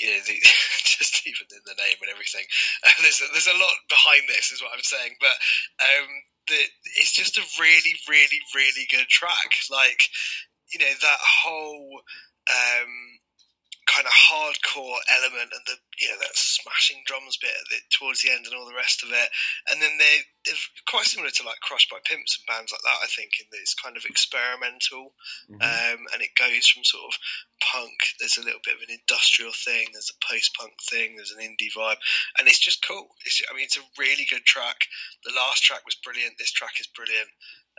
you 0.00 0.08
know, 0.08 0.20
the, 0.24 0.40
just 0.96 1.28
even 1.28 1.44
in 1.52 1.60
the 1.68 1.76
name 1.76 2.00
and 2.00 2.08
everything, 2.08 2.48
uh, 2.88 2.96
there's 3.04 3.20
a, 3.20 3.28
there's 3.36 3.52
a 3.52 3.60
lot 3.60 3.76
behind 3.92 4.24
this, 4.32 4.48
is 4.48 4.64
what 4.64 4.72
I'm 4.72 4.80
saying. 4.80 5.20
But 5.20 5.36
um, 5.84 6.08
the, 6.48 6.58
it's 6.96 7.12
just 7.12 7.36
a 7.36 7.44
really, 7.60 7.94
really, 8.08 8.40
really 8.56 8.88
good 8.88 9.12
track. 9.12 9.52
Like, 9.68 10.00
you 10.72 10.80
know, 10.80 10.88
that 11.04 11.20
whole. 11.20 12.00
Um, 12.48 12.92
kind 13.98 14.06
of 14.06 14.14
hardcore 14.14 15.02
element 15.18 15.50
and 15.50 15.64
the 15.66 15.74
you 15.98 16.06
know 16.06 16.22
that 16.22 16.38
smashing 16.38 17.02
drums 17.02 17.34
bit 17.42 17.50
the, 17.66 17.82
towards 17.90 18.22
the 18.22 18.30
end 18.30 18.46
and 18.46 18.54
all 18.54 18.70
the 18.70 18.78
rest 18.78 19.02
of 19.02 19.10
it. 19.10 19.28
And 19.74 19.82
then 19.82 19.98
they 19.98 20.22
they're 20.46 20.54
quite 20.86 21.10
similar 21.10 21.34
to 21.34 21.42
like 21.42 21.58
crushed 21.66 21.90
by 21.90 21.98
pimps 22.06 22.38
and 22.38 22.46
bands 22.46 22.70
like 22.70 22.80
that 22.86 23.04
i 23.04 23.10
think 23.10 23.36
in 23.42 23.46
that 23.50 23.60
it's 23.60 23.74
kind 23.74 23.96
of 23.96 24.06
experimental 24.06 25.12
Mm-hmm. 25.48 25.64
um, 25.64 26.00
and 26.12 26.20
it 26.20 26.36
goes 26.36 26.68
from 26.68 26.84
sort 26.84 27.08
of 27.08 27.16
punk 27.60 27.96
there's 28.20 28.36
a 28.36 28.44
little 28.44 28.60
bit 28.64 28.76
of 28.76 28.84
an 28.84 28.92
industrial 28.92 29.52
thing 29.52 29.88
there's 29.92 30.12
a 30.12 30.20
post-punk 30.24 30.76
thing 30.88 31.16
there's 31.16 31.32
an 31.32 31.40
indie 31.40 31.72
vibe 31.72 32.00
and 32.36 32.46
it's 32.48 32.60
just 32.60 32.84
cool. 32.86 33.08
It's, 33.24 33.40
i 33.48 33.54
mean 33.54 33.64
it's 33.64 33.80
a 33.80 33.90
really 33.98 34.26
good 34.28 34.44
track. 34.44 34.88
The 35.24 35.32
last 35.34 35.64
track 35.64 35.84
was 35.84 35.96
brilliant. 36.04 36.36
This 36.38 36.52
track 36.52 36.80
is 36.80 36.86
brilliant. 36.88 37.28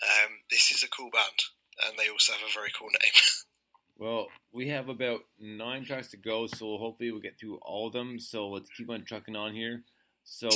Um, 0.01 0.31
this 0.49 0.71
is 0.71 0.83
a 0.83 0.89
cool 0.89 1.09
band 1.13 1.39
and 1.85 1.97
they 1.97 2.09
also 2.09 2.33
have 2.33 2.43
a 2.43 2.53
very 2.57 2.71
cool 2.77 2.89
name 2.89 3.15
Well, 3.99 4.27
we 4.53 4.69
have 4.69 4.87
about 4.87 5.25
nine 5.41 5.83
tracks 5.83 6.11
to 6.11 6.17
go, 6.17 6.47
so 6.47 6.77
hopefully 6.77 7.11
we'll 7.11 7.19
get 7.19 7.37
through 7.37 7.57
all 7.61 7.87
of 7.87 7.93
them. 7.93 8.17
So 8.17 8.47
let's 8.47 8.69
keep 8.69 8.89
on 8.89 9.03
trucking 9.03 9.35
on 9.35 9.53
here. 9.53 9.83
So 10.23 10.47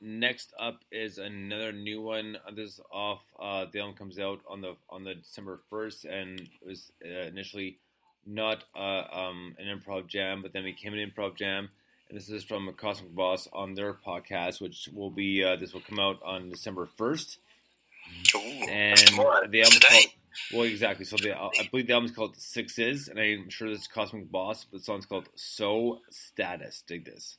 next 0.00 0.52
up 0.60 0.78
is 0.92 1.18
another 1.18 1.72
new 1.72 2.00
one. 2.00 2.36
This 2.54 2.74
is 2.74 2.80
off. 2.92 3.22
Uh, 3.40 3.66
the 3.72 3.80
album 3.80 3.96
comes 3.96 4.20
out 4.20 4.40
on 4.48 4.60
the 4.60 4.76
on 4.88 5.02
the 5.02 5.14
December 5.14 5.58
first, 5.68 6.04
and 6.04 6.38
it 6.38 6.64
was 6.64 6.92
uh, 7.04 7.26
initially 7.26 7.78
not 8.24 8.62
uh, 8.76 9.02
um, 9.10 9.56
an 9.58 9.66
improv 9.66 10.06
jam, 10.06 10.40
but 10.40 10.52
then 10.52 10.62
became 10.62 10.94
an 10.94 11.10
improv 11.10 11.34
jam. 11.34 11.70
And 12.08 12.16
this 12.16 12.28
is 12.28 12.44
from 12.44 12.72
Cosmic 12.74 13.16
Boss 13.16 13.48
on 13.52 13.74
their 13.74 13.94
podcast, 13.94 14.60
which 14.60 14.88
will 14.94 15.10
be 15.10 15.42
uh, 15.42 15.56
this 15.56 15.72
will 15.72 15.80
come 15.80 15.98
out 15.98 16.20
on 16.24 16.50
December 16.50 16.86
first. 16.86 17.38
And 18.68 18.98
the 18.98 19.62
today. 19.72 19.88
called 19.88 20.21
well, 20.52 20.62
exactly. 20.62 21.04
So 21.04 21.16
the 21.16 21.38
uh, 21.38 21.50
I 21.58 21.68
believe 21.70 21.86
the 21.86 21.94
album's 21.94 22.12
called 22.12 22.36
Sixes, 22.36 23.08
and 23.08 23.18
I'm 23.18 23.48
sure 23.50 23.68
this 23.68 23.82
is 23.82 23.86
Cosmic 23.86 24.30
Boss, 24.30 24.64
but 24.64 24.78
the 24.78 24.84
song's 24.84 25.06
called 25.06 25.28
So 25.34 26.00
Status. 26.10 26.82
Dig 26.86 27.04
this. 27.04 27.38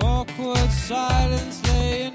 Awkward 0.00 0.70
silence 0.70 1.60
laying 1.68 2.11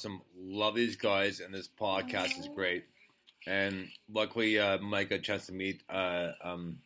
Awesome. 0.00 0.22
Love 0.34 0.76
these 0.76 0.96
guys, 0.96 1.40
and 1.40 1.52
this 1.52 1.68
podcast 1.68 2.38
is 2.38 2.48
great. 2.54 2.84
And 3.46 3.88
luckily, 4.10 4.58
uh, 4.58 4.78
Mike 4.78 5.10
got 5.10 5.16
a 5.16 5.22
chance 5.22 5.44
to 5.48 5.52
meet 5.52 5.82
uh, 5.90 6.30
um, 6.42 6.78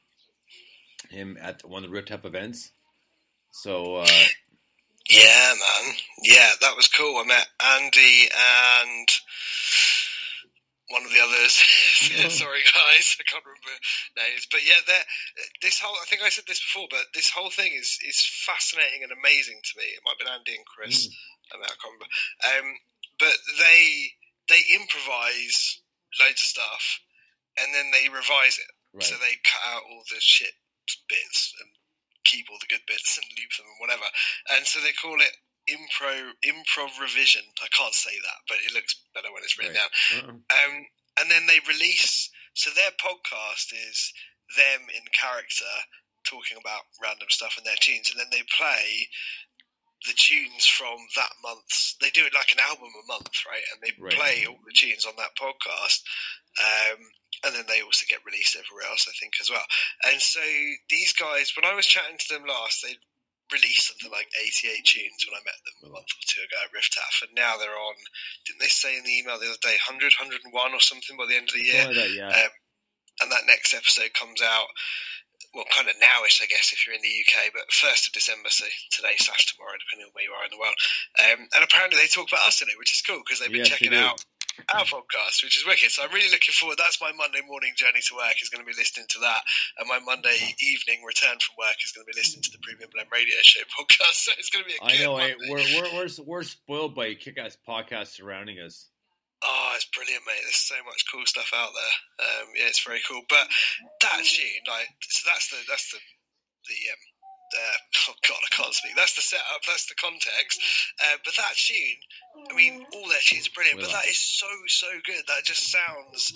him 1.11 1.39
at 1.41 1.65
one 1.65 1.85
of 1.85 1.91
the 1.91 1.95
Rooftop 1.95 2.25
events. 2.25 2.73
So, 3.53 3.99
uh, 4.03 4.25
Yeah, 5.09 5.55
man. 5.55 5.95
Yeah, 6.25 6.51
that 6.61 6.75
was 6.75 6.89
cool. 6.89 7.23
I 7.23 7.25
met 7.25 7.47
Andy 7.63 8.27
and 8.35 9.09
one 10.91 11.05
of 11.05 11.13
the 11.13 11.23
others. 11.23 11.53
Sorry, 12.35 12.67
guys, 12.67 13.17
I 13.21 13.23
can't 13.31 13.45
remember 13.45 13.79
names. 14.19 14.49
But 14.51 14.67
yeah, 14.67 14.81
this 15.63 15.79
whole. 15.79 15.95
I 16.03 16.07
think 16.07 16.23
I 16.23 16.31
said 16.31 16.45
this 16.49 16.59
before, 16.59 16.89
but 16.91 17.07
this 17.15 17.31
whole 17.31 17.51
thing 17.51 17.75
is 17.79 17.97
is 18.03 18.19
fascinating 18.45 19.05
and 19.05 19.13
amazing 19.13 19.61
to 19.63 19.79
me. 19.79 19.85
It 19.85 20.03
might 20.05 20.19
have 20.19 20.27
been 20.27 20.35
Andy 20.35 20.57
and 20.57 20.67
Chris. 20.67 21.09
I, 21.53 21.57
mean, 21.57 21.65
I 21.65 21.79
can't 21.79 21.95
remember. 21.95 22.11
Um, 22.43 22.75
but 23.19 23.35
they 23.61 24.11
they 24.49 24.61
improvise 24.77 25.81
loads 26.21 26.41
of 26.41 26.53
stuff, 26.59 27.01
and 27.59 27.75
then 27.75 27.91
they 27.91 28.09
revise 28.09 28.59
it. 28.59 28.73
Right. 28.95 29.03
So 29.03 29.17
they 29.17 29.35
cut 29.43 29.65
out 29.75 29.83
all 29.91 30.03
the 30.11 30.21
shit 30.21 30.53
bits 31.09 31.55
and 31.61 31.71
keep 32.25 32.47
all 32.51 32.61
the 32.61 32.71
good 32.71 32.85
bits 32.87 33.19
and 33.19 33.27
loop 33.37 33.53
them 33.57 33.67
and 33.67 33.81
whatever. 33.81 34.09
And 34.57 34.67
so 34.67 34.81
they 34.81 34.93
call 34.97 35.17
it 35.21 35.35
impro 35.69 36.15
improv 36.45 37.01
revision. 37.01 37.43
I 37.63 37.69
can't 37.73 37.95
say 37.95 38.13
that, 38.13 38.39
but 38.49 38.59
it 38.65 38.75
looks 38.75 39.01
better 39.15 39.33
when 39.33 39.43
it's 39.43 39.59
written 39.59 39.75
Right. 39.75 39.91
down. 40.21 40.45
Um, 40.53 40.75
and 41.21 41.31
then 41.31 41.47
they 41.47 41.61
release. 41.69 42.31
So 42.55 42.71
their 42.71 42.93
podcast 43.01 43.73
is 43.73 44.13
them 44.57 44.87
in 44.95 45.05
character 45.13 45.73
talking 46.25 46.57
about 46.61 46.83
random 47.03 47.29
stuff 47.31 47.59
in 47.59 47.65
their 47.65 47.79
tunes, 47.81 48.11
and 48.11 48.19
then 48.21 48.31
they 48.31 48.43
play 48.57 49.09
the 50.07 50.13
tunes 50.13 50.67
from 50.67 50.97
that 51.17 51.33
month's. 51.43 51.97
They 52.01 52.11
do 52.11 52.27
it 52.27 52.35
like 52.35 52.53
an 52.53 52.61
album 52.69 52.93
a 52.93 53.07
month, 53.07 53.33
right? 53.49 53.65
And 53.73 53.81
they 53.81 53.93
Right. 53.99 54.13
play 54.15 54.47
all 54.47 54.59
the 54.65 54.73
tunes 54.77 55.07
on 55.07 55.17
that 55.17 55.37
podcast. 55.37 56.03
Um, 56.61 57.01
and 57.45 57.55
then 57.55 57.67
they 57.67 57.83
also 57.83 58.07
get 58.09 58.25
released 58.25 58.57
everywhere 58.57 58.89
else, 58.89 59.09
I 59.09 59.13
think, 59.19 59.35
as 59.41 59.51
well. 59.51 59.65
And 60.05 60.21
so 60.21 60.41
these 60.89 61.13
guys, 61.13 61.53
when 61.57 61.65
I 61.65 61.75
was 61.75 61.87
chatting 61.87 62.17
to 62.19 62.29
them 62.35 62.47
last, 62.47 62.83
they 62.83 62.97
released 63.53 63.89
something 63.89 64.11
like 64.11 64.29
88 64.41 64.85
tunes 64.85 65.25
when 65.29 65.37
I 65.37 65.45
met 65.45 65.61
them 65.65 65.91
a 65.91 65.93
month 65.93 66.09
or 66.09 66.25
two 66.25 66.41
ago 66.41 66.57
at 66.65 66.73
Rift 66.73 66.93
Taff, 66.95 67.23
and 67.23 67.35
now 67.37 67.57
they're 67.59 67.77
on. 67.77 67.97
Didn't 68.47 68.61
they 68.61 68.73
say 68.73 68.97
in 68.97 69.05
the 69.05 69.19
email 69.19 69.39
the 69.39 69.53
other 69.53 69.61
day 69.61 69.77
100, 69.77 70.15
101 70.17 70.49
or 70.73 70.81
something 70.81 71.17
by 71.17 71.27
the 71.29 71.37
end 71.37 71.49
of 71.49 71.55
the 71.55 71.65
year? 71.65 71.85
That, 71.93 72.11
yeah. 72.11 72.29
Um, 72.33 72.53
and 73.21 73.33
that 73.33 73.47
next 73.47 73.75
episode 73.75 74.11
comes 74.15 74.41
out, 74.43 74.69
well, 75.55 75.65
kind 75.71 75.87
of 75.87 75.95
nowish, 75.97 76.43
I 76.43 76.51
guess, 76.51 76.75
if 76.75 76.83
you're 76.85 76.99
in 76.99 77.03
the 77.07 77.17
UK, 77.23 77.55
but 77.55 77.71
1st 77.71 78.11
of 78.11 78.13
December, 78.13 78.51
so 78.51 78.67
today 78.91 79.15
slash 79.17 79.55
tomorrow, 79.55 79.79
depending 79.79 80.11
on 80.11 80.13
where 80.13 80.27
you 80.27 80.35
are 80.35 80.45
in 80.45 80.51
the 80.51 80.59
world. 80.59 80.75
Um, 81.23 81.47
and 81.55 81.63
apparently 81.63 82.03
they 82.03 82.11
talk 82.11 82.27
about 82.27 82.47
us 82.47 82.63
in 82.63 82.69
it, 82.69 82.79
which 82.79 82.91
is 82.91 83.03
cool 83.07 83.23
because 83.23 83.39
they've 83.39 83.55
been 83.55 83.63
Yes, 83.63 83.71
checking 83.71 83.95
out 83.95 84.19
our 84.75 84.85
podcast, 84.87 85.43
which 85.43 85.59
is 85.59 85.67
wicked. 85.67 85.91
So 85.91 86.03
I'm 86.03 86.13
really 86.13 86.31
looking 86.31 86.55
forward. 86.55 86.79
That's 86.79 87.01
my 87.01 87.13
Monday 87.15 87.43
morning 87.47 87.73
journey 87.77 88.03
to 88.03 88.15
work 88.15 88.39
is 88.43 88.51
going 88.51 88.65
to 88.65 88.69
be 88.69 88.77
listening 88.77 89.07
to 89.15 89.31
that, 89.31 89.43
and 89.79 89.89
my 89.89 89.99
Monday 90.03 90.37
evening 90.61 91.03
return 91.07 91.39
from 91.39 91.55
work 91.59 91.79
is 91.83 91.95
going 91.95 92.07
to 92.07 92.11
be 92.11 92.19
listening 92.19 92.43
to 92.43 92.53
the 92.53 92.63
Premium 92.63 92.91
Blend 92.91 93.11
Radio 93.15 93.39
Show 93.43 93.63
podcast. 93.79 94.27
So 94.27 94.33
it's 94.39 94.51
going 94.51 94.67
to 94.67 94.71
be 94.71 94.79
a 94.79 94.83
I 94.83 94.95
know. 95.03 95.15
I, 95.15 95.35
we're, 95.49 95.63
we're 95.71 95.91
we're 95.95 96.11
we're 96.27 96.47
spoiled 96.47 96.95
by 96.95 97.15
kick-ass 97.15 97.59
podcasts 97.67 98.19
surrounding 98.19 98.59
us. 98.59 98.91
Oh, 99.45 99.73
it's 99.77 99.85
brilliant, 99.93 100.25
mate. 100.25 100.41
There's 100.41 100.57
so 100.57 100.81
much 100.89 101.05
cool 101.13 101.27
stuff 101.29 101.53
out 101.53 101.77
there. 101.77 101.95
Um, 102.25 102.47
yeah, 102.57 102.73
it's 102.73 102.81
very 102.81 103.05
cool. 103.05 103.21
But 103.29 103.45
that 104.01 104.25
tune, 104.25 104.65
like, 104.65 104.89
so 105.05 105.29
that's 105.29 105.53
the 105.53 105.61
that's 105.69 105.93
the 105.93 106.01
the 106.65 106.81
um, 106.89 107.03
uh, 107.53 107.79
oh 108.09 108.17
god, 108.25 108.41
I 108.41 108.51
can't 108.57 108.73
speak. 108.73 108.97
That's 108.97 109.17
the 109.17 109.23
setup. 109.23 109.63
That's 109.69 109.87
the 109.87 110.01
context. 110.01 110.61
Uh, 110.97 111.21
but 111.25 111.35
that 111.37 111.55
tune, 111.61 112.01
I 112.51 112.55
mean, 112.57 112.87
all 112.97 113.09
their 113.09 113.21
tunes 113.21 113.49
are 113.49 113.57
brilliant. 113.57 113.81
But 113.81 113.93
that 113.93 114.09
is 114.09 114.19
so 114.19 114.49
so 114.67 114.89
good. 115.05 115.23
That 115.29 115.45
just 115.45 115.71
sounds, 115.71 116.33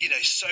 you 0.00 0.08
know, 0.08 0.22
so. 0.22 0.48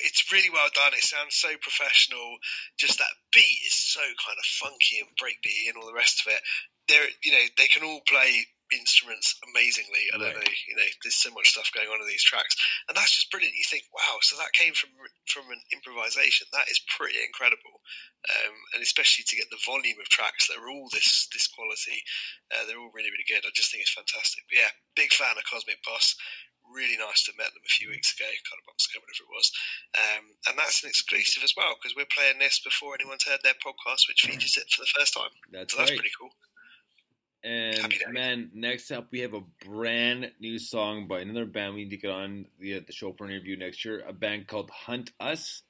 It's 0.00 0.32
really 0.32 0.50
well 0.50 0.66
done. 0.74 0.90
It 0.92 1.04
sounds 1.04 1.36
so 1.36 1.54
professional. 1.62 2.42
Just 2.76 2.98
that 2.98 3.14
beat 3.32 3.62
is 3.64 3.78
so 3.78 4.02
kind 4.02 4.36
of 4.36 4.44
funky 4.44 4.98
and 4.98 5.06
breakbeat 5.14 5.70
and 5.70 5.78
all 5.78 5.86
the 5.86 5.94
rest 5.94 6.26
of 6.26 6.32
it. 6.32 6.40
They're, 6.88 7.06
you 7.22 7.30
know, 7.30 7.44
they 7.56 7.68
can 7.68 7.84
all 7.84 8.00
play 8.02 8.44
instruments 8.72 9.36
amazingly. 9.52 10.08
I 10.12 10.18
don't 10.18 10.34
Right. 10.34 10.44
know, 10.46 10.52
you 10.68 10.76
know, 10.76 10.88
there's 11.02 11.20
so 11.20 11.30
much 11.32 11.50
stuff 11.50 11.70
going 11.74 11.88
on 11.88 12.00
in 12.00 12.08
these 12.08 12.24
tracks, 12.24 12.56
and 12.88 12.96
that's 12.96 13.12
just 13.14 13.30
brilliant. 13.30 13.54
You 13.56 13.64
think, 13.68 13.84
wow, 13.92 14.18
so 14.22 14.36
that 14.36 14.52
came 14.52 14.72
from 14.74 14.90
from 15.28 15.50
an 15.52 15.60
improvisation. 15.72 16.46
That 16.52 16.70
is 16.70 16.80
pretty 16.96 17.20
incredible, 17.22 17.80
um, 18.30 18.54
and 18.74 18.82
especially 18.82 19.24
to 19.28 19.36
get 19.36 19.50
the 19.50 19.60
volume 19.66 20.00
of 20.00 20.08
tracks 20.08 20.48
that 20.48 20.58
are 20.58 20.68
all 20.70 20.88
this 20.92 21.28
this 21.32 21.46
quality. 21.48 22.02
Uh, 22.50 22.64
they're 22.66 22.78
all 22.80 22.92
really 22.94 23.10
really 23.12 23.28
good. 23.28 23.44
I 23.46 23.50
just 23.54 23.70
think 23.70 23.82
it's 23.82 23.92
fantastic. 23.94 24.44
But 24.48 24.58
yeah, 24.58 24.72
big 24.96 25.12
fan 25.12 25.36
of 25.36 25.44
Cosmic 25.44 25.82
Boss. 25.84 26.16
Really 26.72 26.96
nice 26.96 27.28
to 27.28 27.32
have 27.32 27.36
met 27.36 27.52
them 27.52 27.60
a 27.60 27.76
few 27.76 27.90
weeks 27.92 28.16
ago, 28.16 28.24
kind 28.24 28.56
of 28.56 28.64
months 28.72 28.88
ago, 28.88 28.96
whatever 29.04 29.28
it 29.28 29.36
was. 29.36 29.52
Um, 30.00 30.24
and 30.48 30.54
that's 30.56 30.80
an 30.82 30.88
exclusive 30.88 31.44
as 31.44 31.52
well 31.52 31.76
because 31.76 31.92
we're 31.92 32.08
playing 32.08 32.40
this 32.40 32.64
before 32.64 32.96
anyone's 32.96 33.28
heard 33.28 33.44
their 33.44 33.60
podcast, 33.60 34.08
which 34.08 34.24
features 34.24 34.56
it 34.56 34.72
for 34.72 34.80
the 34.80 34.88
first 34.96 35.12
time. 35.12 35.28
That's 35.52 35.76
so 35.76 35.84
that's 35.84 35.92
right. 35.92 36.00
pretty 36.00 36.16
cool. 36.18 36.32
And 37.44 37.94
man, 38.10 38.50
next 38.54 38.90
up 38.90 39.08
we 39.10 39.20
have 39.20 39.34
a 39.34 39.42
brand 39.66 40.32
new 40.40 40.58
song 40.58 41.06
by 41.06 41.20
another 41.20 41.44
band 41.44 41.74
we 41.74 41.84
need 41.84 41.90
to 41.90 41.98
get 41.98 42.10
on 42.10 42.46
the 42.58 42.76
uh, 42.76 42.80
the 42.86 42.92
show 42.94 43.12
for 43.12 43.26
an 43.26 43.32
interview 43.32 43.58
next 43.58 43.84
year. 43.84 44.02
A 44.08 44.14
band 44.14 44.46
called 44.46 44.70
Hunt 44.70 45.12
Us, 45.20 45.60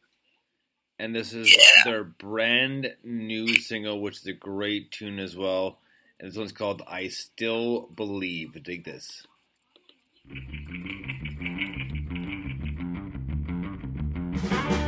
and 1.00 1.12
this 1.12 1.32
is 1.32 1.52
their 1.84 2.04
brand 2.04 2.94
new 3.02 3.48
single, 3.56 4.00
which 4.00 4.20
is 4.20 4.26
a 4.28 4.32
great 4.32 4.92
tune 4.92 5.18
as 5.18 5.36
well. 5.36 5.80
And 6.20 6.30
this 6.30 6.38
one's 6.38 6.52
called 6.52 6.82
"I 6.86 7.08
Still 7.08 7.88
Believe." 7.88 8.62
Dig 8.62 8.84
this. 8.84 9.26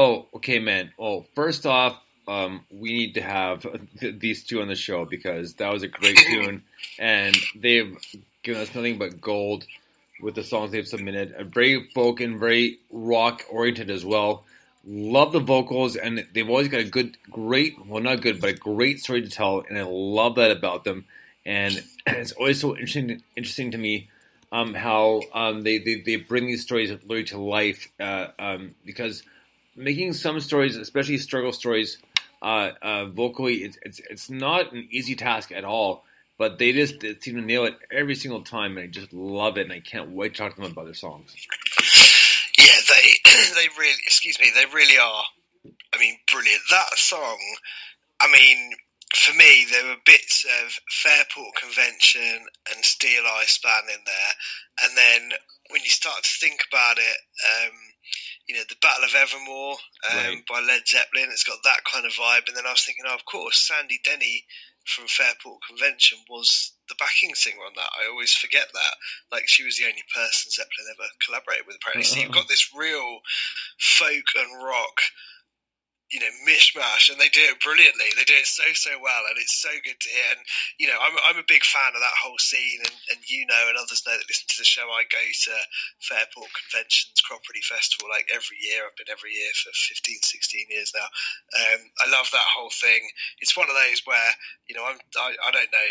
Oh, 0.00 0.26
okay, 0.32 0.60
man. 0.60 0.92
Oh, 0.96 1.26
first 1.34 1.66
off, 1.66 2.00
um, 2.28 2.64
we 2.70 2.92
need 2.92 3.14
to 3.14 3.20
have 3.20 3.66
th- 3.98 4.20
these 4.20 4.44
two 4.44 4.60
on 4.62 4.68
the 4.68 4.76
show 4.76 5.04
because 5.04 5.54
that 5.54 5.72
was 5.72 5.82
a 5.82 5.88
great 5.88 6.16
tune, 6.30 6.62
and 7.00 7.36
they've 7.56 7.98
given 8.44 8.62
us 8.62 8.72
nothing 8.76 8.98
but 8.98 9.20
gold 9.20 9.66
with 10.22 10.36
the 10.36 10.44
songs 10.44 10.70
they've 10.70 10.86
submitted. 10.86 11.34
A 11.36 11.42
very 11.42 11.90
folk 11.96 12.20
and 12.20 12.38
very 12.38 12.78
rock 12.92 13.44
oriented 13.50 13.90
as 13.90 14.04
well. 14.04 14.44
Love 14.86 15.32
the 15.32 15.40
vocals, 15.40 15.96
and 15.96 16.24
they've 16.32 16.48
always 16.48 16.68
got 16.68 16.82
a 16.82 16.88
good, 16.88 17.16
great, 17.28 17.74
well, 17.84 18.00
not 18.00 18.20
good, 18.20 18.40
but 18.40 18.50
a 18.50 18.56
great 18.56 19.00
story 19.00 19.22
to 19.22 19.28
tell, 19.28 19.64
and 19.68 19.76
I 19.76 19.82
love 19.82 20.36
that 20.36 20.52
about 20.52 20.84
them. 20.84 21.06
And 21.44 21.82
it's 22.06 22.30
always 22.30 22.60
so 22.60 22.76
interesting, 22.76 23.20
interesting 23.34 23.72
to 23.72 23.78
me 23.78 24.10
um, 24.52 24.74
how 24.74 25.22
um, 25.34 25.62
they, 25.64 25.78
they 25.78 26.02
they 26.02 26.14
bring 26.14 26.46
these 26.46 26.62
stories 26.62 26.88
literally 26.90 27.24
to 27.24 27.38
life 27.40 27.88
uh, 27.98 28.28
um, 28.38 28.76
because 28.84 29.24
making 29.78 30.12
some 30.12 30.40
stories, 30.40 30.76
especially 30.76 31.18
struggle 31.18 31.52
stories, 31.52 31.98
uh, 32.42 32.70
uh, 32.82 33.06
vocally, 33.06 33.56
it's, 33.56 33.78
it's 33.82 34.00
it's 34.10 34.30
not 34.30 34.72
an 34.72 34.88
easy 34.90 35.14
task 35.14 35.52
at 35.52 35.64
all. 35.64 36.04
But 36.38 36.58
they 36.58 36.72
just 36.72 37.00
they 37.00 37.16
seem 37.18 37.34
to 37.34 37.42
nail 37.42 37.64
it 37.64 37.74
every 37.90 38.14
single 38.14 38.42
time, 38.42 38.78
and 38.78 38.84
I 38.84 38.86
just 38.86 39.12
love 39.12 39.58
it, 39.58 39.62
and 39.62 39.72
I 39.72 39.80
can't 39.80 40.10
wait 40.10 40.34
to 40.34 40.38
talk 40.38 40.54
to 40.54 40.60
them 40.60 40.70
about 40.70 40.84
their 40.84 40.94
songs. 40.94 41.34
Yeah, 42.56 42.78
they 42.88 43.30
they 43.54 43.68
really 43.76 43.98
excuse 44.04 44.38
me, 44.38 44.52
they 44.54 44.66
really 44.72 44.98
are. 44.98 45.24
I 45.92 45.98
mean, 45.98 46.16
brilliant. 46.30 46.62
That 46.70 46.96
song. 46.96 47.38
I 48.20 48.30
mean, 48.30 48.70
for 49.16 49.34
me, 49.34 49.66
there 49.70 49.84
were 49.86 50.00
bits 50.06 50.46
of 50.62 50.72
Fairport 50.90 51.56
Convention 51.60 52.46
and 52.70 52.84
Steeleye 52.84 53.46
Span 53.46 53.82
in 53.92 54.00
there, 54.04 54.32
and 54.84 54.96
then 54.96 55.38
when 55.70 55.82
you 55.82 55.90
start 55.90 56.22
to 56.22 56.38
think 56.40 56.60
about 56.70 56.98
it, 56.98 57.18
um, 57.66 57.74
you 58.46 58.54
know, 58.54 58.62
the 58.68 58.76
Battle 58.80 59.04
of 59.04 59.14
Evermore 59.14 59.76
um, 60.10 60.16
Right. 60.16 60.46
by 60.48 60.60
Led 60.60 60.86
Zeppelin, 60.86 61.28
it's 61.30 61.44
got 61.44 61.62
that 61.64 61.84
kind 61.84 62.06
of 62.06 62.12
vibe. 62.12 62.48
And 62.48 62.56
then 62.56 62.66
I 62.66 62.72
was 62.72 62.84
thinking, 62.84 63.04
oh, 63.06 63.14
of 63.14 63.24
course, 63.24 63.68
Sandy 63.68 64.00
Denny 64.04 64.44
from 64.88 65.06
Fairport 65.06 65.60
Convention 65.68 66.18
was 66.30 66.72
the 66.88 66.96
backing 66.98 67.34
singer 67.34 67.60
on 67.60 67.72
that. 67.76 67.90
I 67.92 68.08
always 68.08 68.32
forget 68.32 68.66
that. 68.72 68.94
Like 69.30 69.44
she 69.46 69.64
was 69.64 69.76
the 69.76 69.84
only 69.84 70.02
person 70.14 70.50
Zeppelin 70.50 70.88
ever 70.96 71.08
collaborated 71.24 71.66
with. 71.66 71.76
Apparently, 71.76 72.04
so 72.04 72.18
you've 72.20 72.32
got 72.32 72.48
this 72.48 72.72
real 72.74 73.20
folk 73.78 74.24
and 74.36 74.64
rock 74.64 74.96
you 76.12 76.20
know 76.20 76.32
mishmash 76.48 77.12
and 77.12 77.20
they 77.20 77.28
do 77.28 77.44
it 77.44 77.60
brilliantly. 77.60 78.08
They 78.16 78.24
do 78.24 78.36
it 78.36 78.48
so 78.48 78.64
so 78.72 78.96
well 79.00 79.28
and 79.28 79.36
it's 79.36 79.60
so 79.60 79.72
good 79.84 79.98
to 79.98 80.08
hear. 80.08 80.30
And 80.32 80.42
you 80.80 80.88
know 80.88 80.98
i'm, 80.98 81.16
I'm 81.28 81.40
a 81.40 81.46
big 81.46 81.64
fan 81.64 81.92
of 81.92 82.00
that 82.00 82.20
whole 82.20 82.38
scene 82.40 82.80
and, 82.80 82.96
and 83.12 83.20
you 83.28 83.44
know 83.44 83.62
and 83.68 83.76
others 83.76 84.02
know 84.08 84.16
that 84.16 84.28
listen 84.28 84.48
to 84.48 84.60
the 84.60 84.68
show. 84.68 84.88
I 84.88 85.04
go 85.08 85.20
to 85.20 85.54
fairport 86.00 86.50
conventions 86.54 87.20
Cropredy 87.24 87.64
festival 87.64 88.08
like 88.08 88.28
every 88.32 88.58
year. 88.60 88.84
I've 88.84 88.96
been 88.96 89.12
every 89.12 89.36
year 89.36 89.52
for 89.52 89.72
15 89.72 90.24
16 90.24 90.72
years 90.72 90.92
now. 90.96 91.08
Um, 91.56 91.80
i 92.02 92.06
love 92.08 92.28
that 92.32 92.52
whole 92.56 92.72
thing. 92.72 93.04
It's 93.40 93.56
one 93.56 93.68
of 93.68 93.76
those 93.76 94.02
where 94.08 94.30
you 94.68 94.76
know 94.76 94.84
I'm, 94.84 94.98
I, 95.16 95.36
I 95.36 95.50
don't 95.52 95.72
know 95.72 95.90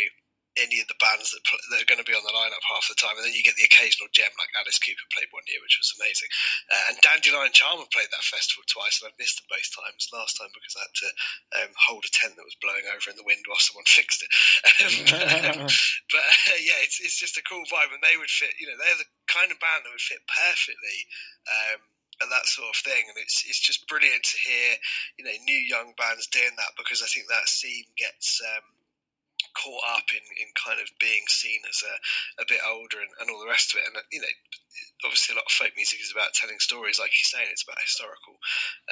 any 0.62 0.82
of 0.82 0.90
the 0.90 0.98
bands 0.98 1.32
that, 1.32 1.44
pl- 1.46 1.64
that 1.72 1.82
are 1.82 1.90
going 1.90 2.02
to 2.02 2.08
be 2.08 2.18
on 2.18 2.26
the 2.26 2.34
lineup 2.34 2.64
half 2.66 2.90
the 2.90 2.98
time, 2.98 3.16
and 3.18 3.26
then 3.26 3.34
you 3.38 3.46
get 3.46 3.56
the 3.56 3.68
occasional 3.68 4.10
gem 4.12 4.32
like 4.36 4.52
Alice 4.58 4.82
Cooper 4.82 5.08
played 5.14 5.30
one 5.32 5.46
year, 5.48 5.62
which 5.62 5.78
was 5.78 5.94
amazing. 5.98 6.30
Uh, 6.70 6.84
and 6.92 6.96
Dandelion 7.02 7.54
Charmer 7.54 7.88
played 7.90 8.10
that 8.12 8.26
festival 8.26 8.66
twice, 8.68 9.00
and 9.00 9.10
I've 9.10 9.22
missed 9.22 9.40
them 9.40 9.50
both 9.50 9.70
times. 9.70 10.10
Last 10.14 10.38
time 10.38 10.52
because 10.54 10.76
I 10.76 10.84
had 10.84 10.98
to 10.98 11.10
um, 11.62 11.72
hold 11.78 12.04
a 12.06 12.12
tent 12.12 12.36
that 12.36 12.48
was 12.48 12.58
blowing 12.62 12.86
over 12.90 13.08
in 13.10 13.20
the 13.20 13.28
wind 13.28 13.46
while 13.46 13.62
someone 13.62 13.88
fixed 13.92 14.26
it. 14.26 14.32
Um, 15.18 15.68
but 16.12 16.26
uh, 16.52 16.60
yeah, 16.62 16.80
it's 16.84 17.00
it's 17.00 17.18
just 17.20 17.38
a 17.38 17.46
cool 17.46 17.64
vibe, 17.68 17.94
and 17.94 18.04
they 18.04 18.18
would 18.18 18.30
fit. 18.30 18.54
You 18.60 18.68
know, 18.68 18.78
they're 18.80 19.02
the 19.02 19.10
kind 19.28 19.52
of 19.52 19.60
band 19.60 19.84
that 19.84 19.94
would 19.94 20.04
fit 20.04 20.24
perfectly. 20.28 20.98
Um, 21.48 21.80
and 22.22 22.32
that 22.34 22.50
sort 22.50 22.70
of 22.70 22.78
thing, 22.82 23.04
and 23.08 23.18
it's 23.22 23.46
it's 23.46 23.62
just 23.62 23.88
brilliant 23.88 24.24
to 24.24 24.38
hear, 24.42 24.70
you 25.18 25.24
know, 25.26 25.38
new 25.46 25.62
young 25.62 25.94
bands 25.98 26.28
doing 26.28 26.56
that 26.58 26.74
because 26.78 27.06
I 27.06 27.10
think 27.10 27.30
that 27.30 27.46
scene 27.50 27.86
gets 27.98 28.42
um, 28.42 28.66
caught 29.58 29.82
up 29.98 30.06
in, 30.14 30.22
in 30.38 30.50
kind 30.54 30.78
of 30.78 30.88
being 31.02 31.26
seen 31.26 31.58
as 31.66 31.82
a, 31.82 31.96
a 32.44 32.46
bit 32.46 32.62
older 32.62 33.02
and, 33.02 33.10
and 33.18 33.28
all 33.34 33.42
the 33.42 33.50
rest 33.50 33.74
of 33.74 33.82
it. 33.82 33.90
And, 33.90 33.98
you 34.14 34.22
know, 34.22 34.36
obviously 35.02 35.34
a 35.34 35.38
lot 35.42 35.50
of 35.50 35.58
folk 35.58 35.74
music 35.74 35.98
is 35.98 36.14
about 36.14 36.38
telling 36.38 36.62
stories, 36.62 37.02
like 37.02 37.10
you're 37.18 37.34
saying, 37.34 37.50
it's 37.50 37.66
about 37.66 37.82
historical 37.82 38.38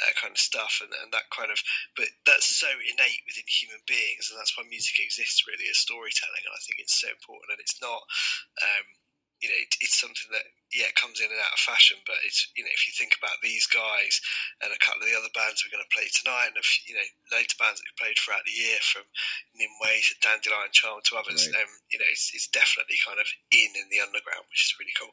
uh, 0.01 0.13
kind 0.17 0.33
of 0.33 0.41
stuff 0.41 0.81
and, 0.81 0.89
and 1.05 1.13
that 1.13 1.29
kind 1.29 1.53
of, 1.53 1.61
but 1.93 2.09
that's 2.25 2.49
so 2.49 2.67
innate 2.67 3.23
within 3.29 3.45
human 3.45 3.81
beings. 3.85 4.33
And 4.33 4.41
that's 4.41 4.57
why 4.57 4.65
music 4.65 4.97
exists 4.97 5.45
really 5.45 5.69
as 5.69 5.77
storytelling. 5.77 6.43
And 6.43 6.55
I 6.57 6.61
think 6.65 6.81
it's 6.81 6.97
so 6.97 7.13
important. 7.13 7.53
And 7.53 7.61
it's 7.61 7.77
not, 7.79 8.01
um, 8.65 8.85
you 9.43 9.53
know, 9.53 9.59
it, 9.61 9.71
it's 9.85 10.01
something 10.01 10.29
that 10.33 10.47
yeah 10.75 10.91
it 10.91 10.99
comes 10.99 11.23
in 11.23 11.31
and 11.31 11.39
out 11.39 11.55
of 11.55 11.61
fashion. 11.63 11.95
But 12.03 12.19
it's 12.27 12.51
you 12.59 12.67
know, 12.67 12.73
if 12.75 12.83
you 12.85 12.93
think 12.93 13.15
about 13.15 13.39
these 13.39 13.65
guys 13.71 14.19
and 14.59 14.69
a 14.75 14.79
couple 14.83 15.01
of 15.01 15.07
the 15.07 15.15
other 15.15 15.31
bands 15.31 15.63
we're 15.63 15.71
going 15.73 15.87
to 15.87 15.95
play 15.95 16.05
tonight, 16.11 16.51
and 16.51 16.59
a 16.59 16.65
few, 16.65 16.91
you 16.91 16.95
know 16.99 17.07
later 17.33 17.55
bands 17.57 17.79
that 17.79 17.87
we've 17.87 18.01
played 18.03 18.19
throughout 18.19 18.43
the 18.43 18.53
year, 18.53 18.77
from 18.83 19.07
Nimue 19.55 19.99
to 20.11 20.13
Dandelion 20.19 20.71
Charm 20.75 20.99
to 21.07 21.15
others, 21.17 21.47
Right. 21.47 21.63
um, 21.63 21.71
you 21.89 21.97
know, 22.03 22.09
it's, 22.11 22.35
it's 22.35 22.51
definitely 22.51 22.99
kind 23.01 23.17
of 23.17 23.27
in 23.55 23.71
in 23.73 23.87
the 23.89 24.03
underground, 24.03 24.43
which 24.51 24.67
is 24.67 24.75
really 24.77 24.93
cool. 24.99 25.11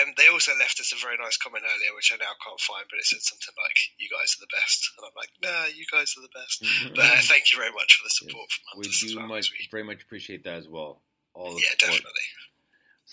Um, 0.00 0.16
they 0.16 0.32
also 0.32 0.56
left 0.56 0.80
us 0.80 0.96
a 0.96 0.98
very 0.98 1.20
nice 1.20 1.36
comment 1.36 1.68
earlier, 1.68 1.92
which 1.92 2.10
I 2.10 2.18
now 2.18 2.32
can't 2.40 2.60
find, 2.64 2.88
but 2.88 2.96
it 2.98 3.06
said 3.06 3.20
something 3.20 3.54
like, 3.60 3.78
"You 4.00 4.08
guys 4.08 4.32
are 4.40 4.42
the 4.48 4.52
best," 4.54 4.80
and 4.96 5.04
I'm 5.04 5.16
like, 5.16 5.32
"Nah, 5.44 5.68
you 5.68 5.84
guys 5.92 6.16
are 6.16 6.24
the 6.24 6.32
best." 6.32 6.64
But 6.96 7.04
uh, 7.04 7.20
thank 7.28 7.52
you 7.52 7.58
very 7.60 7.72
much 7.72 7.94
for 8.00 8.04
the 8.08 8.14
support 8.16 8.48
from 8.50 8.80
We 8.80 8.88
us 8.88 9.02
as 9.04 9.12
do 9.12 9.18
well. 9.20 9.28
much, 9.28 9.52
very 9.70 9.84
much 9.84 10.02
appreciate 10.02 10.44
that 10.44 10.56
as 10.56 10.68
well. 10.68 11.02
All 11.34 11.54
the 11.54 11.60
Yeah, 11.60 11.76
support. 11.78 12.00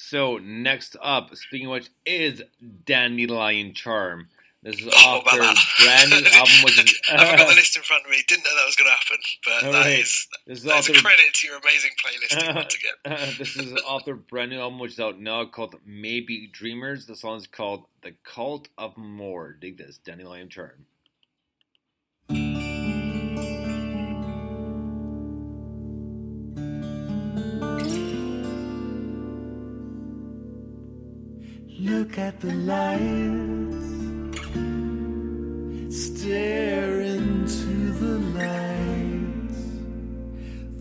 So 0.01 0.37
next 0.37 0.95
up, 1.01 1.35
speaking 1.35 1.67
of 1.67 1.71
which, 1.71 1.89
is 2.05 2.41
Dandelion 2.85 3.73
Charm. 3.73 4.29
This 4.63 4.79
is 4.79 4.87
Oh, 4.93 5.21
off 5.25 5.25
their 5.29 5.41
brand 5.85 6.09
new 6.11 6.17
album, 6.33 6.53
which 6.63 6.79
is 6.81 7.01
I 7.09 7.17
haven't 7.25 7.37
got 7.37 7.49
the 7.49 7.55
list 7.59 7.75
in 7.75 7.83
front 7.83 8.05
of 8.05 8.11
me. 8.11 8.23
Didn't 8.25 8.45
know 8.45 8.55
that 8.55 8.65
was 8.65 8.75
going 8.77 8.89
to 8.89 8.95
happen, 8.95 9.17
but 9.45 9.61
that 9.61 9.75
Alright. 9.75 9.99
is 9.99 10.27
This 10.47 10.57
is 10.59 10.63
that's 10.63 10.89
off 10.89 10.95
a 10.95 11.01
credit 11.01 11.33
to 11.33 11.47
your 11.47 11.57
amazing 11.57 11.91
playlisting 12.01 12.55
once 12.55 12.75
again. 12.75 13.35
this 13.37 13.57
is 13.57 13.73
off 13.85 14.05
their 14.05 14.15
brand 14.15 14.51
new 14.51 14.59
album, 14.61 14.79
which 14.79 14.93
is 14.93 14.99
out 15.01 15.19
now, 15.19 15.43
called 15.45 15.75
Maybe 15.85 16.47
Dreamers. 16.47 17.05
The 17.05 17.15
song 17.17 17.37
is 17.37 17.47
called 17.47 17.83
"The 18.01 18.13
Cult 18.23 18.69
of 18.77 18.95
More." 18.97 19.51
Dig 19.51 19.77
this, 19.77 19.97
Dandelion 19.97 20.47
Charm. 20.47 20.85
At 32.19 32.39
the 32.41 32.53
lights. 32.71 33.87
Stare 36.05 36.99
into 37.01 37.93
the 38.03 38.15
lights. 38.39 39.61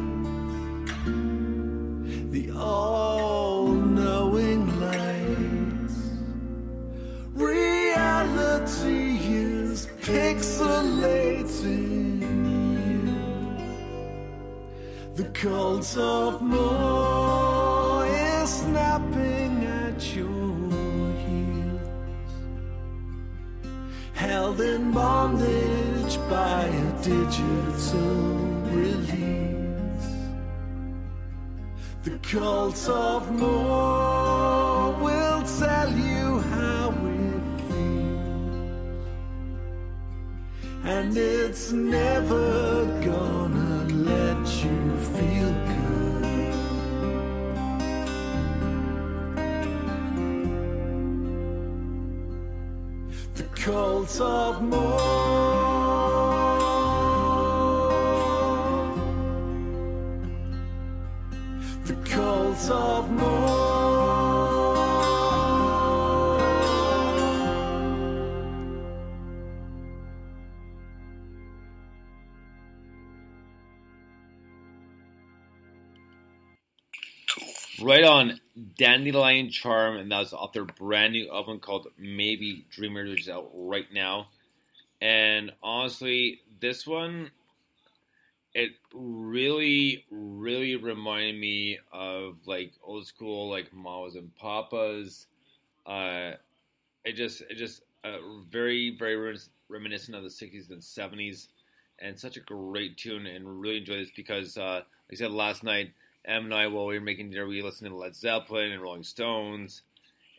Cult 15.44 15.98
of 15.98 16.42
more 16.42 18.06
is 18.08 18.50
snapping 18.50 19.66
at 19.66 20.16
your 20.16 21.12
heels, 21.24 21.90
held 24.14 24.62
in 24.62 24.92
bondage 24.94 26.18
by 26.30 26.64
a 26.64 26.92
digital 27.04 28.24
release. 28.72 30.12
The 32.06 32.18
cult 32.20 32.88
of 32.88 33.30
more 33.34 34.94
will 35.04 35.44
tell 35.60 35.92
you 35.92 36.40
how 36.56 36.94
it 37.26 37.44
feels, 37.68 39.08
and 40.86 41.18
it's 41.18 41.74
never 41.74 42.86
gonna 43.04 43.43
cult 53.64 54.20
of 54.20 54.62
more. 54.62 55.00
The 61.86 61.96
cult 62.04 62.70
of 62.70 63.03
Right 77.82 78.04
on 78.04 78.40
Dandelion 78.78 79.50
Charm, 79.50 79.98
and 79.98 80.12
that 80.12 80.20
was 80.20 80.34
off 80.34 80.54
their 80.54 80.66
brand 80.66 81.14
new 81.14 81.30
album 81.32 81.60
called 81.60 81.88
Maybe 81.98 82.66
Dreamers, 82.70 83.10
which 83.10 83.22
is 83.22 83.30
out 83.30 83.50
right 83.54 83.92
now. 83.92 84.28
And 85.02 85.52
honestly, 85.64 86.42
this 86.60 86.86
one, 86.86 87.32
it 88.54 88.74
really, 88.94 90.06
really 90.12 90.76
reminded 90.76 91.40
me 91.40 91.80
of 91.92 92.38
like 92.46 92.74
old 92.84 93.08
school, 93.08 93.50
like 93.50 93.74
Mamas 93.74 94.16
and 94.16 94.34
Papas. 94.36 95.26
Uh, 95.86 96.34
it 97.04 97.14
just, 97.14 97.42
it 97.42 97.56
just 97.56 97.82
uh, 98.04 98.18
very, 98.52 98.96
very 98.96 99.36
reminiscent 99.68 100.16
of 100.16 100.24
the 100.24 100.30
'60s 100.30 100.70
and 100.70 100.80
'70s, 100.80 101.48
and 101.98 102.20
such 102.20 102.38
a 102.38 102.42
great 102.42 102.98
tune. 102.98 103.26
And 103.26 103.60
really 103.60 103.78
enjoy 103.78 103.98
this 103.98 104.12
because, 104.16 104.58
uh, 104.58 104.76
like 104.76 104.86
I 105.12 105.16
said 105.16 105.32
last 105.32 105.64
night, 105.64 105.92
Em 106.26 106.46
and 106.46 106.54
I, 106.54 106.68
while 106.68 106.86
we 106.86 106.98
were 106.98 107.04
making 107.04 107.32
dinner, 107.32 107.46
we 107.46 107.62
listened 107.62 107.90
to 107.90 107.96
Led 107.96 108.16
Zeppelin 108.16 108.72
and 108.72 108.82
Rolling 108.82 109.04
Stones. 109.04 109.82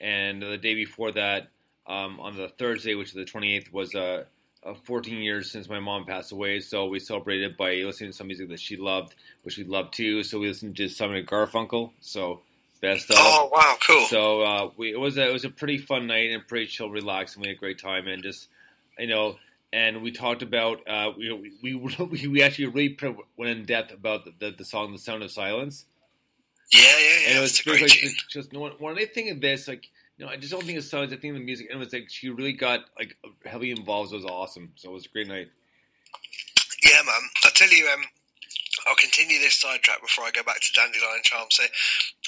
And 0.01 0.43
the 0.43 0.59
day 0.59 0.75
before 0.75 1.13
that, 1.13 1.49
um, 1.87 2.21
on 2.21 2.37
the 2.37 2.49
Thursday, 2.49 2.95
which 2.95 3.09
is 3.09 3.15
the 3.15 3.25
28th, 3.25 3.73
was 3.73 3.95
uh, 3.95 4.25
uh, 4.65 4.75
14 4.75 5.19
years 5.19 5.51
since 5.51 5.69
my 5.69 5.81
mom 5.81 6.05
passed 6.05 6.33
away. 6.33 6.61
So 6.61 6.87
we 6.87 6.99
celebrated 6.99 7.57
by 7.57 7.75
listening 7.75 8.11
to 8.11 8.17
some 8.17 8.27
music 8.27 8.49
that 8.49 8.61
she 8.61 8.77
loved, 8.77 9.15
which 9.43 9.59
we 9.59 9.65
loved 9.65 9.95
too. 9.95 10.23
So 10.23 10.39
we 10.39 10.49
listened 10.49 10.77
to 10.77 10.89
Simon 10.89 11.17
and 11.17 11.29
Garfunkel. 11.29 11.91
So 12.01 12.41
best 12.81 13.11
of. 13.11 13.17
Oh 13.19 13.51
wow, 13.53 13.77
cool. 13.87 14.07
So 14.07 14.43
uh, 14.43 14.71
we, 14.77 14.93
it 14.93 15.01
was 15.01 15.17
a, 15.19 15.29
it 15.29 15.33
was 15.33 15.45
a 15.45 15.51
pretty 15.51 15.79
fun 15.79 16.07
night 16.07 16.31
and 16.31 16.47
pretty 16.47 16.67
chill, 16.67 16.91
relaxed, 16.91 17.37
and 17.37 17.43
we 17.43 17.49
had 17.49 17.57
a 17.57 17.61
great 17.61 17.79
time. 17.79 18.07
And 18.07 18.23
just 18.23 18.49
you 18.99 19.07
know, 19.07 19.37
and 19.75 20.03
we 20.03 20.13
talked 20.13 20.43
about 20.43 20.89
uh, 20.89 21.11
we, 21.19 21.51
we 21.61 21.75
we 21.75 22.29
we 22.29 22.43
actually 22.43 22.67
really 22.67 22.97
went 23.37 23.51
in 23.51 23.65
depth 23.65 23.93
about 23.93 24.25
the, 24.25 24.33
the, 24.39 24.57
the 24.59 24.65
song 24.65 24.93
"The 24.93 24.99
Sound 24.99 25.23
of 25.25 25.33
Silence." 25.33 25.85
Yeah, 26.71 26.81
yeah, 26.81 26.99
yeah. 26.99 27.29
And 27.29 27.39
it 27.39 27.41
was 27.41 27.61
great 27.61 27.83
like, 27.83 27.91
tune. 27.91 28.13
just 28.31 28.53
when, 28.53 28.73
when 28.79 28.99
I 28.99 29.05
think 29.05 29.33
of 29.33 29.41
this, 29.41 29.67
like 29.67 29.91
you 30.17 30.25
know, 30.25 30.31
I 30.31 30.37
just 30.37 30.53
don't 30.53 30.65
think 30.65 30.79
of 30.79 30.85
songs. 30.85 31.13
I 31.13 31.17
think 31.17 31.35
of 31.35 31.41
the 31.41 31.45
music, 31.45 31.67
and 31.71 31.77
it 31.77 31.85
was 31.85 31.93
like 31.93 32.09
she 32.09 32.31
really 32.31 32.53
got 32.53 32.85
like 32.97 33.17
heavily 33.45 33.73
involved. 33.73 34.13
It 34.13 34.17
was 34.17 34.25
awesome. 34.25 34.73
So 34.77 34.91
it 34.91 34.93
was 34.93 35.07
a 35.07 35.09
great 35.09 35.27
night. 35.27 35.49
Yeah, 36.83 37.03
man. 37.05 37.21
I 37.45 37.51
tell 37.53 37.69
you, 37.69 37.89
um, 37.93 38.05
I'll 38.87 38.95
continue 38.95 39.41
this 39.41 39.61
sidetrack 39.61 40.03
before 40.03 40.25
I 40.25 40.31
go 40.31 40.45
back 40.45 40.61
to 40.61 40.73
Dandelion 40.73 41.23
Charm. 41.25 41.47
So, 41.51 41.65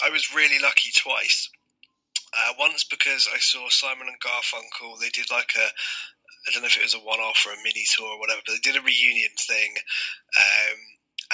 I 0.05 0.11
was 0.11 0.35
really 0.35 0.59
lucky 0.59 0.91
twice. 0.97 1.51
Uh, 2.35 2.55
once 2.59 2.85
because 2.85 3.29
I 3.33 3.39
saw 3.39 3.69
Simon 3.69 4.09
and 4.09 4.21
Garfunkel. 4.21 4.99
They 4.99 5.09
did 5.11 5.31
like 5.31 5.53
a, 5.57 5.69
I 6.47 6.53
don't 6.55 6.63
know 6.63 6.71
if 6.71 6.79
it 6.79 6.87
was 6.87 6.95
a 6.95 7.03
one-off 7.03 7.43
or 7.47 7.53
a 7.53 7.63
mini 7.67 7.83
tour 7.91 8.07
or 8.15 8.21
whatever, 8.23 8.41
but 8.47 8.55
they 8.55 8.63
did 8.63 8.79
a 8.79 8.85
reunion 8.87 9.35
thing, 9.35 9.75
um, 10.39 10.79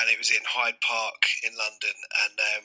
and 0.01 0.07
it 0.09 0.17
was 0.19 0.31
in 0.33 0.41
Hyde 0.49 0.81
Park 0.81 1.21
in 1.45 1.53
London. 1.53 1.97
And 2.25 2.35
um, 2.41 2.65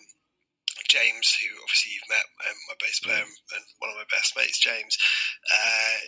James, 0.88 1.36
who 1.36 1.50
obviously 1.60 1.92
you've 1.98 2.08
met, 2.08 2.24
um, 2.48 2.58
my 2.72 2.78
bass 2.80 3.04
player 3.04 3.20
and 3.24 3.64
one 3.84 3.92
of 3.92 4.00
my 4.00 4.08
best 4.12 4.38
mates, 4.38 4.60
James. 4.64 4.96
Uh, 5.52 6.00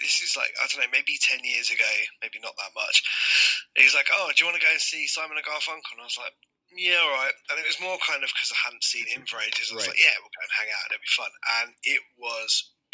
this 0.00 0.22
is 0.22 0.34
like 0.38 0.50
I 0.58 0.66
don't 0.70 0.82
know, 0.82 0.90
maybe 0.94 1.18
ten 1.20 1.42
years 1.42 1.70
ago, 1.70 1.92
maybe 2.22 2.38
not 2.42 2.54
that 2.58 2.74
much. 2.78 3.02
He's 3.76 3.94
like, 3.94 4.08
"Oh, 4.14 4.30
do 4.30 4.38
you 4.38 4.46
want 4.48 4.58
to 4.60 4.64
go 4.64 4.70
and 4.70 4.80
see 4.80 5.06
Simon 5.06 5.36
and 5.36 5.46
Garfunkel?" 5.46 5.94
And 5.98 6.02
I 6.02 6.08
was 6.08 6.18
like, 6.18 6.34
"Yeah, 6.74 7.02
all 7.02 7.10
right." 7.12 7.36
And 7.50 7.58
it 7.60 7.66
was 7.68 7.78
more 7.82 7.98
kind 8.02 8.22
of 8.24 8.30
because 8.32 8.50
I 8.54 8.58
hadn't 8.66 8.82
seen 8.86 9.06
him 9.06 9.26
for 9.26 9.38
ages. 9.42 9.70
I 9.70 9.76
was 9.76 9.86
Right. 9.86 9.94
like, 9.94 10.02
"Yeah, 10.02 10.14
we'll 10.22 10.32
go 10.32 10.42
and 10.46 10.54
hang 10.58 10.70
out, 10.72 10.84
and 10.86 10.92
it'll 10.96 11.06
be 11.06 11.18
fun." 11.18 11.32
And 11.60 11.68
it 11.84 12.02
was 12.18 12.50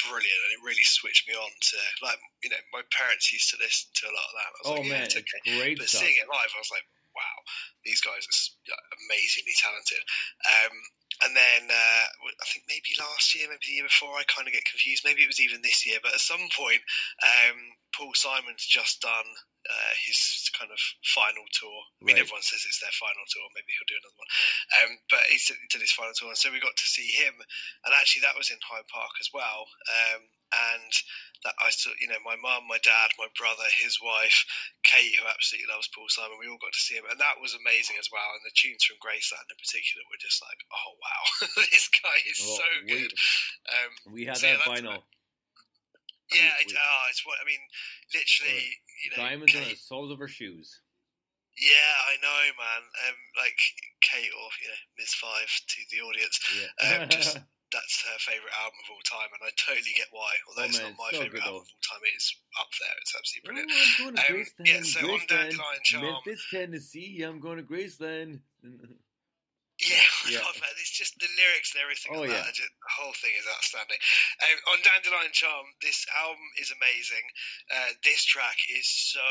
brilliant, 0.07 0.41
and 0.47 0.53
it 0.55 0.63
really 0.63 0.85
switched 0.87 1.27
me 1.27 1.35
on 1.35 1.51
to 1.51 1.79
like 2.05 2.21
you 2.43 2.51
know 2.51 2.61
my 2.73 2.83
parents 2.95 3.33
used 3.33 3.51
to 3.51 3.59
listen 3.59 3.91
to 3.99 4.07
a 4.07 4.15
lot 4.15 4.29
of 4.31 4.35
that. 4.39 4.49
I 4.49 4.59
was 4.59 4.67
Oh 4.69 4.75
like, 4.79 4.85
"Yeah, 4.87 4.93
man, 4.95 5.05
it's 5.09 5.17
it's 5.17 5.25
okay." 5.27 5.41
great 5.59 5.77
but 5.79 5.89
stuff. 5.89 6.03
seeing 6.07 6.17
it 6.19 6.29
live, 6.31 6.51
I 6.55 6.61
was 6.63 6.73
like, 6.73 6.87
"Wow, 7.17 7.37
these 7.85 8.01
guys 8.01 8.23
are 8.23 8.85
amazingly 9.07 9.55
talented." 9.59 10.03
Um, 10.47 10.75
and 11.23 11.35
then 11.35 11.63
uh, 11.71 12.05
I 12.41 12.47
think 12.53 12.65
maybe 12.69 12.95
last 12.99 13.35
year, 13.35 13.49
maybe 13.49 13.65
the 13.67 13.77
year 13.83 13.89
before, 13.91 14.15
I 14.15 14.25
kind 14.31 14.47
of 14.47 14.55
get 14.55 14.65
confused. 14.69 15.03
Maybe 15.05 15.23
it 15.23 15.31
was 15.31 15.41
even 15.41 15.63
this 15.63 15.87
year, 15.87 15.99
but 16.03 16.15
at 16.15 16.21
some 16.23 16.43
point, 16.55 16.83
um, 17.23 17.59
Paul 17.97 18.15
Simon's 18.15 18.65
just 18.67 19.01
done 19.03 19.27
uh, 19.69 19.93
his 20.07 20.49
kind 20.57 20.71
of 20.71 20.79
final 21.05 21.45
tour. 21.53 21.81
I 22.01 22.03
mean, 22.05 22.17
Right. 22.17 22.25
everyone 22.25 22.47
says 22.47 22.65
it's 22.65 22.81
their 22.81 22.95
final 22.95 23.25
tour. 23.29 23.45
Maybe 23.53 23.75
he'll 23.75 23.91
do 23.91 24.01
another 24.01 24.17
one. 24.17 24.33
Um, 24.81 24.91
but 25.11 25.25
he 25.29 25.37
did- 25.43 25.61
did 25.69 25.83
his 25.85 25.93
final 25.93 26.15
tour, 26.15 26.31
and 26.33 26.39
so 26.39 26.49
we 26.53 26.61
got 26.63 26.77
to 26.77 26.89
see 26.89 27.11
him. 27.13 27.35
And 27.85 27.93
actually, 27.93 28.23
that 28.25 28.39
was 28.39 28.49
in 28.51 28.61
Hyde 28.65 28.89
Park 28.89 29.13
as 29.21 29.29
well. 29.35 29.69
Um, 30.15 30.23
and 30.53 30.93
that 31.47 31.55
I 31.63 31.71
saw, 31.71 31.95
you 32.03 32.09
know, 32.11 32.19
my 32.27 32.35
mum, 32.35 32.67
my 32.67 32.83
dad, 32.83 33.15
my 33.15 33.31
brother, 33.39 33.63
his 33.79 34.03
wife, 34.03 34.43
Kate, 34.83 35.15
who 35.15 35.25
absolutely 35.31 35.71
loves 35.71 35.87
Paul 35.95 36.11
Simon. 36.11 36.35
We 36.41 36.51
all 36.51 36.59
got 36.59 36.75
to 36.75 36.83
see 36.83 36.99
him, 36.99 37.07
and 37.07 37.21
that 37.23 37.39
was 37.39 37.55
amazing 37.55 37.95
as 38.03 38.11
well. 38.11 38.27
And 38.35 38.43
the 38.43 38.55
tunes 38.59 38.83
from 38.83 38.99
Graceland 38.99 39.47
in 39.47 39.59
particular 39.61 40.03
were 40.11 40.19
just 40.19 40.43
like, 40.43 40.59
oh 40.75 40.91
wow, 40.99 41.23
this 41.71 41.87
guy 41.95 42.19
is 42.27 42.39
Well, 42.43 42.59
so 42.59 42.67
we- 42.83 42.91
good. 43.07 43.13
Um, 43.71 43.91
We 44.15 44.21
had 44.27 44.37
so 44.41 44.47
yeah, 44.51 44.59
that 44.59 44.67
that's- 44.67 44.83
vinyl. 44.83 45.03
Yeah, 46.29 46.53
We- 46.59 46.65
it's, 46.69 46.73
we- 46.75 46.79
oh, 46.83 47.05
it's 47.09 47.25
what 47.25 47.39
I 47.41 47.47
mean. 47.49 47.63
Literally, 48.13 48.65
you 49.05 49.09
know, 49.17 49.23
Diamonds 49.25 49.55
on 49.57 49.65
the 49.65 49.77
soles 49.81 50.11
of 50.13 50.19
her 50.19 50.29
shoes. 50.29 50.81
yeah, 51.57 51.95
I 52.11 52.19
know, 52.21 52.43
man. 52.59 52.83
Um, 53.09 53.17
like 53.39 53.57
Kate 54.03 54.29
or 54.35 54.49
you 54.61 54.69
know 54.69 54.83
Ms. 54.99 55.15
Five 55.15 55.49
to 55.49 55.79
the 55.91 56.01
audience. 56.05 56.37
Yeah. 56.59 56.99
Um, 57.03 57.09
just 57.09 57.39
that's 57.73 58.01
her 58.09 58.19
favorite 58.25 58.55
album 58.65 58.79
of 58.85 58.89
all 58.95 59.05
time, 59.05 59.31
and 59.33 59.43
I 59.45 59.53
totally 59.61 59.93
get 59.97 60.09
why. 60.11 60.33
Although 60.49 60.65
Oh, 60.65 60.71
it's 60.73 60.79
man, 60.81 60.93
not 60.97 61.03
my 61.03 61.11
so 61.13 61.21
favorite 61.25 61.45
album 61.45 61.63
of 61.63 61.69
all 61.69 61.85
time, 61.85 62.03
it 62.09 62.15
is 62.17 62.27
up 62.59 62.71
there. 62.81 62.97
It's 63.05 63.15
absolutely 63.15 63.45
brilliant. 63.45 63.71
Oh, 63.71 63.85
I'm 63.85 63.99
going 63.99 64.17
to 64.17 64.23
Um, 64.25 64.33
Graceland. 64.33 64.67
yeah, 64.69 64.83
so 64.85 64.99
on 65.05 65.21
Dandelion 65.29 65.83
Charm, 65.85 66.03
Memphis, 66.05 66.43
Tennessee. 66.51 67.23
I'm 67.27 67.41
going 67.41 67.59
to 67.61 67.67
Graceland. 67.69 68.41
Yeah, 69.79 69.95
Yeah. 70.35 70.43
I 70.43 70.51
love 70.51 70.59
that. 70.59 70.75
It's 70.83 70.91
just 70.91 71.15
the 71.23 71.31
lyrics 71.39 71.71
and 71.77 71.87
everything. 71.87 72.11
Oh, 72.11 72.27
that 72.27 72.35
yeah. 72.35 72.51
just, 72.51 72.67
the 72.67 72.95
whole 72.99 73.15
thing 73.15 73.31
is 73.39 73.47
outstanding. 73.47 74.01
Um, 74.43 74.59
on 74.75 74.79
Dandelion 74.83 75.31
Charm, 75.31 75.67
this 75.85 76.03
album 76.19 76.43
is 76.59 76.75
amazing. 76.75 77.23
Uh, 77.71 77.93
this 78.03 78.25
track 78.27 78.59
is 78.75 78.91
so 78.91 79.23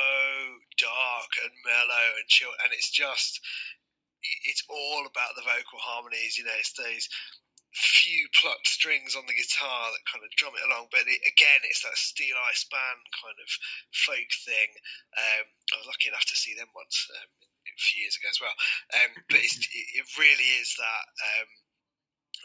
dark 0.79 1.31
and 1.43 1.51
mellow 1.67 2.05
and 2.15 2.25
chill, 2.31 2.53
and 2.63 2.71
it's 2.71 2.87
just, 2.89 3.43
it's 4.47 4.63
all 4.71 5.03
about 5.03 5.35
the 5.35 5.43
vocal 5.43 5.83
harmonies. 5.83 6.39
You 6.39 6.47
know, 6.47 6.55
it's 6.55 6.71
those 6.79 7.11
few 7.77 8.25
plucked 8.33 8.65
strings 8.65 9.13
on 9.13 9.29
the 9.29 9.37
guitar 9.37 9.93
that 9.93 10.09
kind 10.09 10.25
of 10.25 10.33
drum 10.33 10.57
it 10.57 10.65
along. 10.65 10.89
But 10.89 11.05
it, 11.05 11.21
again, 11.29 11.61
it's 11.69 11.85
that 11.85 11.93
Steeleye 11.93 12.57
Span 12.57 12.97
kind 13.21 13.37
of 13.37 13.49
folk 13.93 14.31
thing. 14.45 14.69
Um, 15.13 15.45
I 15.45 15.77
was 15.77 15.89
lucky 15.89 16.09
enough 16.09 16.25
to 16.25 16.37
see 16.37 16.57
them 16.57 16.69
once 16.73 17.05
um, 17.13 17.29
a 17.69 17.77
few 17.77 18.01
years 18.01 18.17
ago 18.17 18.33
as 18.33 18.41
well. 18.41 18.57
Um, 18.97 19.11
but 19.29 19.41
it, 19.45 19.53
it 19.53 20.05
really 20.17 20.49
is 20.57 20.73
that. 20.81 21.05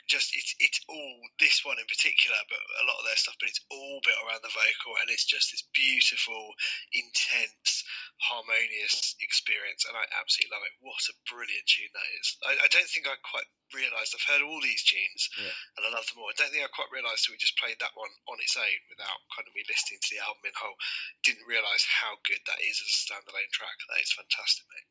Just 0.08 0.34
it's 0.36 0.52
it's 0.60 0.80
all 0.88 1.14
this 1.40 1.64
one 1.64 1.78
in 1.80 1.88
particular, 1.88 2.36
but 2.48 2.60
a 2.82 2.84
lot 2.88 3.00
of 3.00 3.06
their 3.08 3.16
stuff. 3.16 3.36
But 3.40 3.48
it's 3.48 3.64
all 3.72 4.00
built 4.04 4.20
around 4.24 4.44
the 4.44 4.52
vocal, 4.52 4.98
and 5.00 5.08
it's 5.08 5.24
just 5.24 5.52
this 5.52 5.64
beautiful, 5.72 6.52
intense, 6.92 7.84
harmonious 8.20 9.16
experience, 9.24 9.84
and 9.88 9.96
I 9.96 10.04
absolutely 10.20 10.52
love 10.52 10.64
it. 10.66 10.74
What 10.84 11.00
a 11.10 11.14
brilliant 11.28 11.66
tune 11.68 11.92
that 11.92 12.08
is! 12.20 12.26
I, 12.44 12.52
I 12.60 12.68
don't 12.70 12.88
think 12.88 13.08
I 13.08 13.16
quite 13.24 13.48
realised. 13.72 14.12
I've 14.12 14.28
heard 14.28 14.44
all 14.44 14.60
these 14.60 14.84
tunes, 14.84 15.32
Yeah. 15.40 15.54
and 15.80 15.82
I 15.88 15.90
love 15.96 16.04
them 16.08 16.20
all. 16.20 16.28
I 16.28 16.36
don't 16.36 16.52
think 16.52 16.64
I 16.64 16.70
quite 16.72 16.92
realised 16.92 17.28
we 17.32 17.40
just 17.40 17.56
played 17.56 17.80
that 17.80 17.96
one 17.96 18.12
on 18.28 18.36
its 18.42 18.56
own 18.56 18.80
without 18.92 19.20
kind 19.32 19.48
of 19.48 19.56
me 19.56 19.64
listening 19.64 20.00
to 20.02 20.10
the 20.12 20.20
album 20.24 20.44
in 20.44 20.52
whole. 20.56 20.76
Didn't 21.24 21.48
realise 21.48 21.84
how 21.88 22.20
good 22.28 22.40
that 22.52 22.60
is 22.60 22.80
as 22.84 22.92
a 22.92 23.00
standalone 23.08 23.48
track. 23.52 23.76
That 23.88 24.04
is 24.04 24.12
fantastic, 24.12 24.64
mate. 24.68 24.88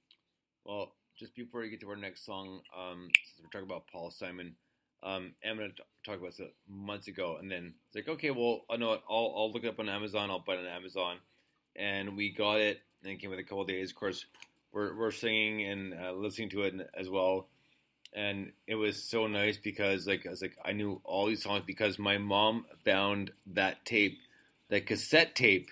Well, 0.65 0.93
just 1.21 1.37
before 1.37 1.61
we 1.61 1.69
get 1.69 1.81
to 1.85 1.89
our 1.93 1.99
next 1.99 2.25
song, 2.25 2.61
um, 2.73 3.09
since 3.13 3.37
we're 3.45 3.53
talking 3.53 3.69
about 3.69 3.85
Paul 3.89 4.09
Simon, 4.09 4.57
um, 5.03 5.33
gonna 5.43 5.69
talk 6.05 6.19
about 6.19 6.37
this 6.37 6.47
months 6.67 7.07
ago, 7.07 7.37
and 7.39 7.51
then 7.51 7.73
it's 7.87 7.95
like, 7.95 8.15
okay, 8.15 8.31
well, 8.31 8.61
I 8.69 8.77
know 8.77 8.89
what, 8.89 9.03
I'll 9.09 9.33
I'll 9.35 9.51
look 9.51 9.63
it 9.63 9.69
up 9.69 9.79
on 9.79 9.89
Amazon. 9.89 10.29
I'll 10.29 10.39
buy 10.39 10.53
it 10.53 10.59
on 10.59 10.67
Amazon, 10.67 11.17
and 11.75 12.15
we 12.15 12.31
got 12.31 12.59
it, 12.59 12.79
and 13.03 13.13
it 13.13 13.17
came 13.19 13.29
with 13.29 13.39
a 13.39 13.43
couple 13.43 13.61
of 13.61 13.67
days. 13.67 13.89
Of 13.89 13.95
course, 13.95 14.25
we're 14.71 14.95
we're 14.95 15.11
singing 15.11 15.63
and 15.63 15.93
uh, 15.93 16.11
listening 16.13 16.49
to 16.49 16.63
it 16.63 16.75
as 16.97 17.09
well, 17.09 17.47
and 18.13 18.51
it 18.67 18.75
was 18.75 19.01
so 19.03 19.27
nice 19.27 19.57
because 19.57 20.07
like 20.07 20.25
I 20.27 20.29
was 20.29 20.41
like 20.41 20.57
I 20.63 20.73
knew 20.73 21.01
all 21.03 21.27
these 21.27 21.43
songs 21.43 21.63
because 21.65 21.97
my 21.97 22.17
mom 22.17 22.65
found 22.85 23.31
that 23.53 23.83
tape, 23.85 24.19
that 24.69 24.85
cassette 24.85 25.35
tape, 25.35 25.69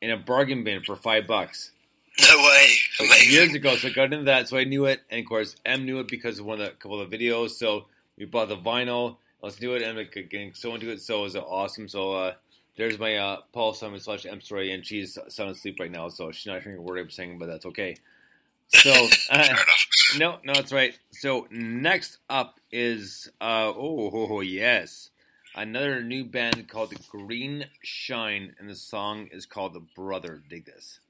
in 0.00 0.10
a 0.10 0.16
bargain 0.16 0.64
bin 0.64 0.82
for 0.82 0.96
five 0.96 1.26
bucks. 1.26 1.72
No 2.20 2.36
way. 2.36 2.68
Like 3.00 3.30
years 3.30 3.54
ago, 3.54 3.76
so 3.76 3.88
I 3.88 3.92
got 3.92 4.12
into 4.12 4.24
that, 4.24 4.48
so 4.48 4.56
I 4.56 4.64
knew 4.64 4.86
it, 4.86 5.00
and 5.08 5.20
of 5.20 5.26
course, 5.26 5.54
M 5.64 5.84
knew 5.84 6.00
it 6.00 6.08
because 6.08 6.40
of 6.40 6.46
one 6.46 6.60
of 6.60 6.66
the 6.66 6.72
couple 6.72 7.00
of 7.00 7.10
videos. 7.10 7.50
So 7.50 7.86
we 8.18 8.24
bought 8.24 8.48
the 8.48 8.56
vinyl. 8.56 9.16
Let's 9.42 9.56
do 9.56 9.74
it, 9.74 9.82
and 9.82 9.96
like 9.96 10.12
getting 10.12 10.52
so 10.54 10.74
into 10.74 10.90
it. 10.90 11.00
So 11.00 11.20
it 11.20 11.22
was 11.22 11.36
awesome. 11.36 11.88
So 11.88 12.12
uh, 12.12 12.32
there's 12.76 12.98
my 12.98 13.16
uh, 13.16 13.36
Paul 13.52 13.72
Simon 13.72 14.00
slash 14.00 14.26
M 14.26 14.40
story, 14.40 14.72
and 14.72 14.84
she's 14.84 15.18
sound 15.28 15.50
asleep 15.50 15.78
right 15.80 15.90
now, 15.90 16.08
so 16.08 16.30
she's 16.32 16.46
not 16.46 16.62
hearing 16.62 16.78
a 16.78 16.82
word 16.82 16.98
I'm 16.98 17.10
saying, 17.10 17.38
but 17.38 17.46
that's 17.46 17.66
okay. 17.66 17.96
So 18.68 18.92
uh, 19.30 19.56
no, 20.18 20.38
no, 20.44 20.54
that's 20.54 20.72
right. 20.72 20.98
So 21.12 21.46
next 21.50 22.18
up 22.28 22.60
is 22.72 23.30
uh, 23.40 23.68
oh, 23.68 24.10
oh, 24.12 24.26
oh 24.30 24.40
yes, 24.40 25.10
another 25.54 26.02
new 26.02 26.24
band 26.24 26.68
called 26.68 26.92
Green 27.08 27.66
Shine, 27.82 28.54
and 28.58 28.68
the 28.68 28.74
song 28.74 29.28
is 29.30 29.46
called 29.46 29.74
The 29.74 29.84
Brother. 29.94 30.42
Dig 30.48 30.66
this. 30.66 31.00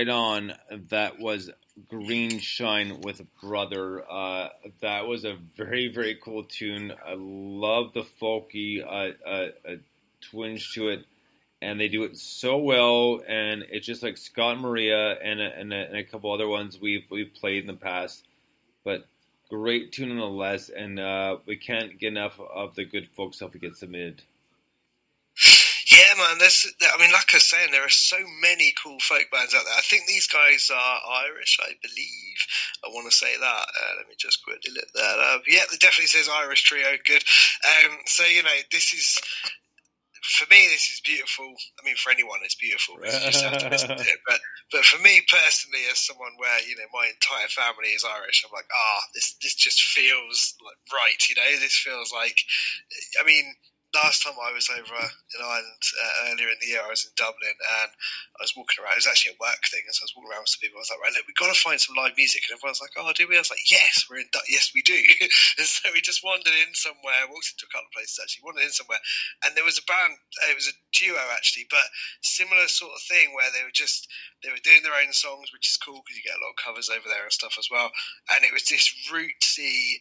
Right 0.00 0.08
on. 0.08 0.54
That 0.88 1.18
was 1.18 1.50
Green 1.90 2.38
Shine 2.38 3.02
with 3.02 3.20
Brother. 3.38 4.02
Uh, 4.10 4.48
that 4.80 5.06
was 5.06 5.26
a 5.26 5.36
very, 5.58 5.88
very 5.88 6.14
cool 6.14 6.44
tune. 6.44 6.90
I 7.06 7.16
love 7.18 7.92
the 7.92 8.04
folky 8.18 8.82
uh, 8.82 9.12
uh, 9.28 9.48
uh, 9.68 9.74
twinge 10.22 10.72
to 10.72 10.88
it, 10.88 11.04
and 11.60 11.78
they 11.78 11.88
do 11.88 12.04
it 12.04 12.16
so 12.16 12.56
well. 12.56 13.20
And 13.28 13.66
it's 13.68 13.84
just 13.84 14.02
like 14.02 14.16
Scott 14.16 14.54
and 14.54 14.62
Maria 14.62 15.18
and 15.22 15.38
a, 15.38 15.58
and, 15.58 15.70
a, 15.70 15.76
and 15.88 15.96
a 15.98 16.04
couple 16.04 16.32
other 16.32 16.48
ones 16.48 16.80
we've 16.80 17.04
we've 17.10 17.34
played 17.34 17.64
in 17.64 17.66
the 17.66 17.74
past. 17.74 18.26
But 18.82 19.06
great 19.50 19.92
tune 19.92 20.16
nonetheless, 20.16 20.70
and 20.70 20.98
uh, 20.98 21.36
we 21.44 21.56
can't 21.56 21.98
get 21.98 22.08
enough 22.08 22.40
of 22.40 22.74
the 22.74 22.86
good 22.86 23.06
folk 23.14 23.34
stuff 23.34 23.52
we 23.52 23.60
get 23.60 23.76
submitted. 23.76 24.22
Yeah, 25.90 26.14
man. 26.18 26.38
There's, 26.38 26.70
I 26.80 27.00
mean, 27.02 27.10
like 27.10 27.34
I 27.34 27.36
was 27.36 27.48
saying, 27.48 27.70
there 27.72 27.84
are 27.84 27.90
so 27.90 28.18
many 28.40 28.72
cool 28.82 28.98
folk 29.00 29.26
bands 29.32 29.54
out 29.54 29.64
there. 29.64 29.74
I 29.76 29.82
think 29.82 30.06
these 30.06 30.28
guys 30.28 30.70
are 30.72 31.00
Irish, 31.26 31.58
I 31.60 31.74
believe. 31.82 32.38
I 32.84 32.94
want 32.94 33.10
to 33.10 33.16
say 33.16 33.34
that. 33.36 33.64
Uh, 33.66 33.92
let 33.98 34.08
me 34.08 34.14
just 34.16 34.44
quickly 34.44 34.70
look 34.72 34.86
that 34.94 35.18
up. 35.18 35.42
Yeah, 35.48 35.66
it 35.66 35.80
definitely 35.80 36.06
says 36.06 36.28
Irish 36.30 36.62
trio. 36.62 36.94
Good. 37.04 37.24
Um, 37.66 37.98
so 38.06 38.24
you 38.24 38.42
know, 38.42 38.58
this 38.70 38.94
is 38.94 39.18
for 40.22 40.46
me, 40.50 40.68
this 40.68 40.92
is 40.92 41.00
beautiful. 41.00 41.48
I 41.48 41.84
mean, 41.84 41.96
for 41.96 42.12
anyone, 42.12 42.40
it's 42.44 42.54
beautiful. 42.54 42.96
You 43.02 43.10
just 43.10 43.42
have 43.44 43.58
to 43.58 43.68
listen 43.68 43.96
to 43.96 43.98
it. 43.98 44.20
But, 44.28 44.40
but 44.70 44.84
for 44.84 45.02
me 45.02 45.22
personally, 45.26 45.82
as 45.90 45.98
someone 45.98 46.36
where 46.36 46.60
you 46.62 46.76
know 46.76 46.86
my 46.92 47.10
entire 47.10 47.48
family 47.48 47.90
is 47.90 48.04
Irish, 48.04 48.44
I'm 48.46 48.52
like, 48.52 48.68
ah, 48.70 49.00
this 49.14 49.34
this 49.42 49.54
just 49.54 49.82
feels 49.82 50.54
like 50.64 50.78
right. 50.92 51.18
You 51.28 51.34
know, 51.34 51.50
this 51.58 51.74
feels 51.74 52.12
like. 52.12 52.38
I 53.20 53.26
mean, 53.26 53.54
last 53.94 54.22
time 54.22 54.38
I 54.38 54.54
was 54.54 54.70
over 54.70 54.94
in 54.94 55.40
Ireland 55.42 55.82
uh, 55.82 56.30
earlier 56.30 56.50
in 56.50 56.60
the 56.62 56.70
year, 56.70 56.82
I 56.82 56.90
was 56.90 57.02
in 57.02 57.14
Dublin 57.18 57.54
and 57.54 57.90
I 57.90 58.40
was 58.42 58.54
walking 58.54 58.78
around. 58.78 58.94
It 58.94 59.06
was 59.06 59.10
actually 59.10 59.34
a 59.34 59.42
work 59.42 59.62
thing, 59.66 59.82
and 59.82 59.94
so 59.94 60.04
I 60.04 60.08
was 60.10 60.14
walking 60.14 60.30
around 60.30 60.46
with 60.46 60.54
some 60.54 60.62
people. 60.62 60.78
I 60.78 60.84
was 60.86 60.92
like, 60.94 61.02
right, 61.02 61.14
look, 61.14 61.26
we've 61.26 61.42
got 61.42 61.50
to 61.50 61.58
find 61.58 61.78
some 61.82 61.98
live 61.98 62.14
music, 62.14 62.46
and 62.46 62.54
everyone's 62.54 62.82
like, 62.82 62.94
oh, 62.94 63.10
do 63.14 63.26
we? 63.26 63.34
I 63.38 63.42
was 63.42 63.50
like, 63.50 63.66
yes, 63.66 64.06
we're 64.06 64.22
in. 64.22 64.30
Du- 64.30 64.50
yes, 64.50 64.70
we 64.70 64.82
do. 64.86 64.98
and 65.58 65.66
so 65.66 65.90
we 65.90 66.00
just 66.00 66.22
wandered 66.22 66.54
in 66.54 66.70
somewhere, 66.72 67.26
walked 67.26 67.50
into 67.50 67.66
a 67.66 67.72
couple 67.74 67.90
of 67.90 67.96
places 67.96 68.22
actually, 68.22 68.46
wandered 68.46 68.70
in 68.70 68.74
somewhere, 68.74 69.02
and 69.42 69.58
there 69.58 69.66
was 69.66 69.82
a 69.82 69.86
band. 69.90 70.14
It 70.46 70.54
was 70.54 70.70
a 70.70 70.76
duo 70.94 71.22
actually, 71.34 71.66
but 71.66 71.84
similar 72.22 72.70
sort 72.70 72.94
of 72.94 73.02
thing 73.10 73.34
where 73.34 73.50
they 73.50 73.66
were 73.66 73.74
just 73.74 74.06
they 74.42 74.54
were 74.54 74.62
doing 74.62 74.86
their 74.86 74.96
own 74.96 75.12
songs, 75.12 75.50
which 75.50 75.66
is 75.66 75.82
cool 75.82 75.98
because 76.00 76.16
you 76.16 76.24
get 76.24 76.38
a 76.38 76.42
lot 76.42 76.54
of 76.54 76.62
covers 76.62 76.88
over 76.88 77.06
there 77.10 77.26
and 77.26 77.34
stuff 77.34 77.58
as 77.58 77.68
well. 77.68 77.90
And 78.30 78.46
it 78.46 78.54
was 78.54 78.64
this 78.70 78.86
rootsy 79.10 79.98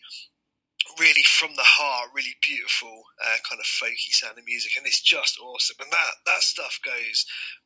really 0.98 1.24
from 1.24 1.54
the 1.56 1.66
heart, 1.66 2.16
really 2.16 2.36
beautiful 2.42 3.04
uh, 3.22 3.38
kind 3.48 3.60
of 3.60 3.68
folky 3.68 4.10
sounding 4.16 4.46
music, 4.46 4.74
and 4.78 4.88
it's 4.88 5.02
just 5.02 5.38
awesome. 5.38 5.78
And 5.80 5.92
that 5.92 6.14
that 6.26 6.42
stuff 6.42 6.80
goes 6.84 7.26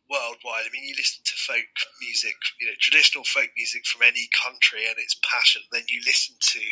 worldwide. 0.10 0.68
I 0.68 0.72
mean, 0.74 0.84
you 0.84 0.96
listen 0.98 1.24
to 1.24 1.36
folk 1.48 1.70
music, 2.02 2.36
you 2.60 2.68
know, 2.68 2.78
traditional 2.80 3.24
folk 3.24 3.48
music 3.56 3.86
from 3.88 4.04
any 4.04 4.28
country, 4.34 4.84
and 4.84 5.00
it's 5.00 5.16
passion. 5.24 5.64
Then 5.72 5.88
you 5.88 6.02
listen 6.04 6.36
to 6.36 6.64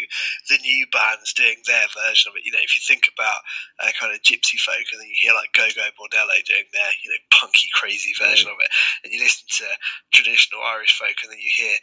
the 0.50 0.60
new 0.60 0.86
bands 0.92 1.34
doing 1.34 1.62
their 1.64 1.88
version 1.96 2.28
of 2.28 2.36
it. 2.36 2.44
You 2.44 2.52
know, 2.52 2.64
if 2.64 2.76
you 2.76 2.84
think 2.84 3.08
about 3.08 3.40
uh, 3.80 3.94
kind 3.96 4.12
of 4.12 4.26
gypsy 4.26 4.60
folk, 4.60 4.84
and 4.92 5.00
then 5.00 5.08
you 5.08 5.18
hear 5.18 5.38
like 5.38 5.56
Gogol 5.56 5.96
Bordello 5.96 6.38
doing 6.44 6.68
their 6.74 6.92
you 7.06 7.14
know 7.14 7.22
punky, 7.32 7.70
crazy 7.72 8.12
version 8.18 8.52
of 8.52 8.60
it, 8.60 8.72
and 9.06 9.14
you 9.14 9.22
listen 9.22 9.48
to 9.64 9.68
traditional 10.12 10.62
Irish 10.62 10.98
folk, 10.98 11.16
and 11.24 11.32
then 11.32 11.40
you 11.40 11.52
hear 11.54 11.76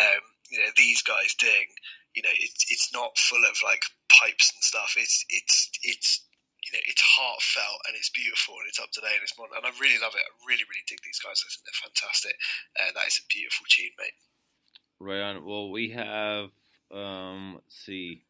um, 0.00 0.22
you 0.50 0.58
know 0.64 0.70
these 0.74 1.02
guys 1.04 1.36
doing 1.36 1.70
you 2.16 2.22
know, 2.24 2.32
it's 2.32 2.64
it's 2.72 2.90
not 2.96 3.18
full 3.18 3.44
of 3.44 3.60
like 3.62 3.84
pipes 4.08 4.52
and 4.54 4.62
stuff. 4.62 4.94
It's 4.96 5.24
it's 5.28 5.70
it's 5.82 6.24
you 6.64 6.72
know, 6.74 6.82
it's 6.86 7.02
heartfelt 7.02 7.80
and 7.86 7.94
it's 7.94 8.10
beautiful 8.10 8.58
and 8.58 8.66
it's 8.66 8.80
up 8.82 8.90
to 8.90 9.00
date 9.00 9.14
and 9.14 9.22
it's 9.22 9.38
modern. 9.38 9.58
And 9.58 9.66
I 9.66 9.72
really 9.78 9.98
love 10.02 10.14
it. 10.14 10.24
I 10.24 10.32
really 10.46 10.66
really 10.66 10.86
dig 10.86 10.98
these 11.04 11.22
guys. 11.22 11.42
I 11.42 11.48
think 11.50 11.62
they're 11.66 11.84
fantastic. 11.86 12.34
Uh, 12.74 12.90
that 12.94 13.06
is 13.06 13.22
a 13.22 13.26
beautiful 13.30 13.66
tune, 13.70 13.94
mate. 13.98 14.18
Right 14.98 15.22
on. 15.22 15.44
Well, 15.44 15.70
we 15.70 15.90
have 15.90 16.50
um, 16.90 17.54
let's 17.54 17.76
see, 17.84 18.22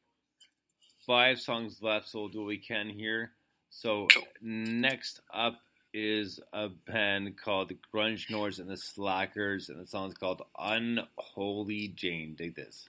five 1.06 1.38
songs 1.40 1.82
left, 1.82 2.08
so 2.08 2.20
we'll 2.20 2.28
do 2.28 2.40
what 2.40 2.48
we 2.48 2.58
can 2.58 2.88
here. 2.88 3.32
So 3.70 4.08
next 4.40 5.20
up 5.32 5.60
is 5.92 6.40
a 6.52 6.68
band 6.68 7.36
called 7.36 7.68
the 7.68 7.78
Grunge 7.92 8.28
Nords 8.28 8.58
and 8.58 8.68
the 8.68 8.76
Slackers, 8.76 9.68
and 9.68 9.80
the 9.80 9.86
song 9.86 10.08
is 10.08 10.14
called 10.14 10.42
Unholy 10.58 11.88
Jane. 11.88 12.34
Dig 12.36 12.54
this. 12.54 12.88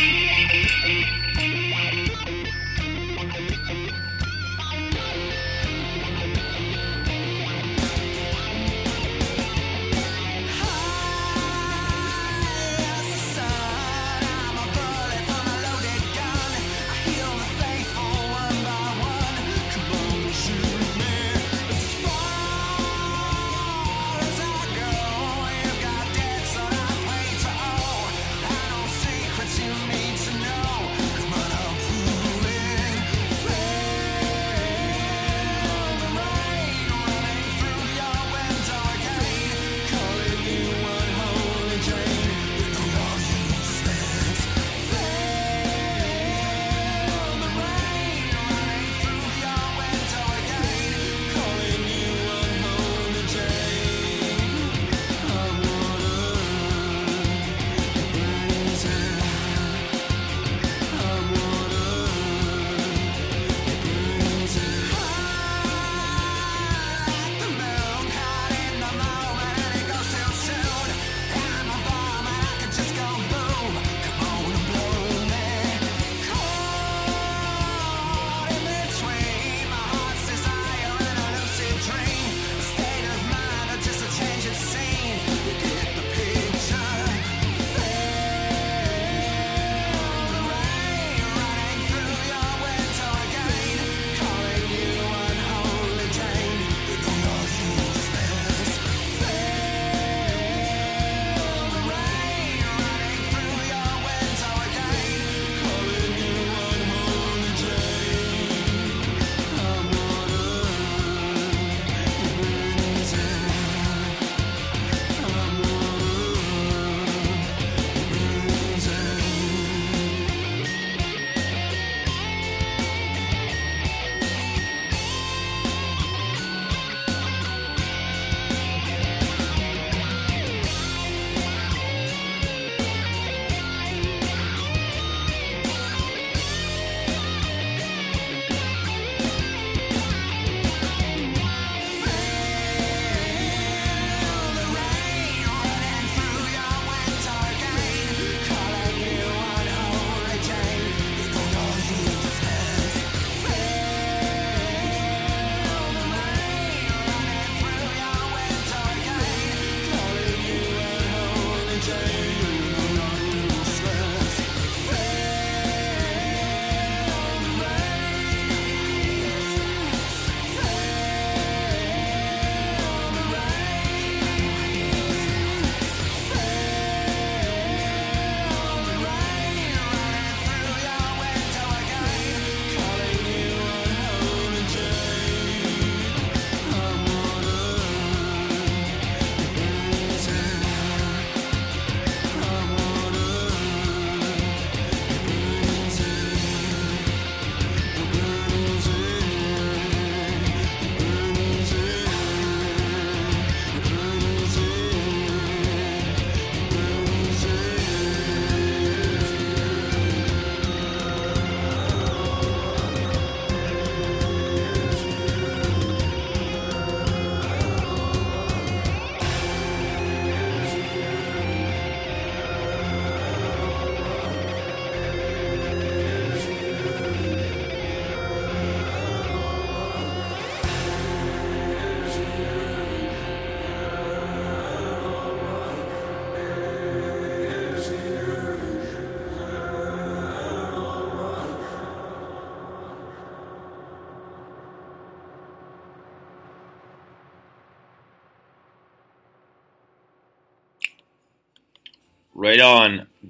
Secrets 0.00 0.88
you. 0.88 1.29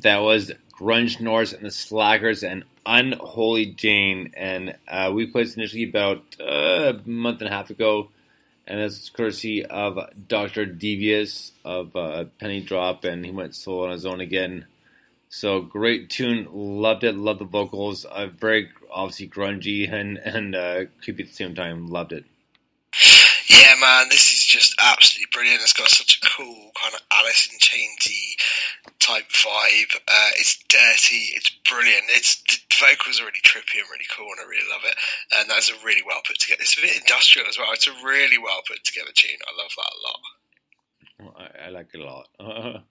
That 0.03 0.19
was 0.19 0.53
Grunge 0.73 1.21
Norse 1.21 1.53
and 1.53 1.65
the 1.65 1.71
Slackers 1.71 2.43
and 2.43 2.65
Unholy 2.87 3.67
Jane. 3.67 4.33
And 4.37 4.77
uh, 4.89 5.11
we 5.13 5.27
played 5.27 5.49
initially 5.57 5.85
about 5.85 6.23
uh, 6.41 6.95
a 6.95 7.09
month 7.09 7.41
and 7.41 7.49
a 7.49 7.53
half 7.53 7.71
ago. 7.71 8.09
And 8.67 8.81
this 8.81 9.03
is 9.03 9.11
courtesy 9.11 9.67
of 9.67 9.99
Dr. 10.29 10.65
Devious 10.65 11.53
of 11.65 11.95
uh, 11.97 12.25
Penny 12.39 12.61
Drop. 12.61 13.05
And 13.05 13.25
he 13.25 13.31
went 13.31 13.55
solo 13.55 13.87
on 13.87 13.93
his 13.93 14.07
own 14.07 14.21
again. 14.21 14.67
So 15.29 15.61
great 15.61 16.09
tune. 16.09 16.49
Loved 16.51 17.05
it. 17.05 17.17
Loved 17.17 17.41
the 17.41 17.45
vocals. 17.45 18.05
Uh, 18.05 18.27
very 18.27 18.71
obviously 18.91 19.29
grungy 19.29 19.93
and, 19.93 20.19
and 20.19 20.55
uh, 20.55 20.85
creepy 21.03 21.25
at 21.25 21.29
the 21.29 21.35
same 21.35 21.55
time. 21.55 21.91
Loved 21.91 22.13
it. 22.13 22.25
Yeah, 23.51 23.75
man, 23.81 24.07
this 24.11 24.31
is 24.31 24.45
just 24.47 24.77
absolutely 24.79 25.27
brilliant. 25.33 25.61
It's 25.61 25.73
got 25.73 25.89
such 25.89 26.21
a 26.23 26.27
cool 26.37 26.71
kind 26.81 26.95
of 26.95 27.01
Alice 27.11 27.49
in 27.51 27.59
Chainsy 27.59 28.37
type 29.01 29.27
vibe. 29.27 29.93
Uh, 30.07 30.31
it's 30.39 30.57
dirty. 30.69 31.35
It's 31.35 31.51
brilliant. 31.69 32.05
It's 32.11 32.41
the 32.47 32.59
vocals 32.79 33.21
are 33.21 33.25
really 33.25 33.43
trippy 33.43 33.83
and 33.83 33.91
really 33.91 34.07
cool, 34.15 34.31
and 34.31 34.39
I 34.39 34.45
really 34.49 34.69
love 34.71 34.85
it. 34.85 34.95
And 35.35 35.51
that's 35.51 35.69
a 35.69 35.75
really 35.85 36.03
well 36.07 36.23
put 36.25 36.39
together. 36.39 36.63
It's 36.63 36.79
a 36.79 36.83
bit 36.83 36.97
industrial 36.97 37.49
as 37.49 37.59
well. 37.59 37.73
It's 37.73 37.89
a 37.89 38.07
really 38.07 38.39
well 38.39 38.63
put 38.69 38.85
together 38.85 39.11
tune. 39.13 39.41
I 39.43 39.51
love 39.59 39.75
that 39.75 39.95
a 39.99 40.01
lot. 40.07 40.21
I, 41.43 41.67
I 41.67 41.71
like 41.71 41.89
it 41.93 42.01
a 42.01 42.05
lot. 42.05 42.29
Yeah. 42.39 42.83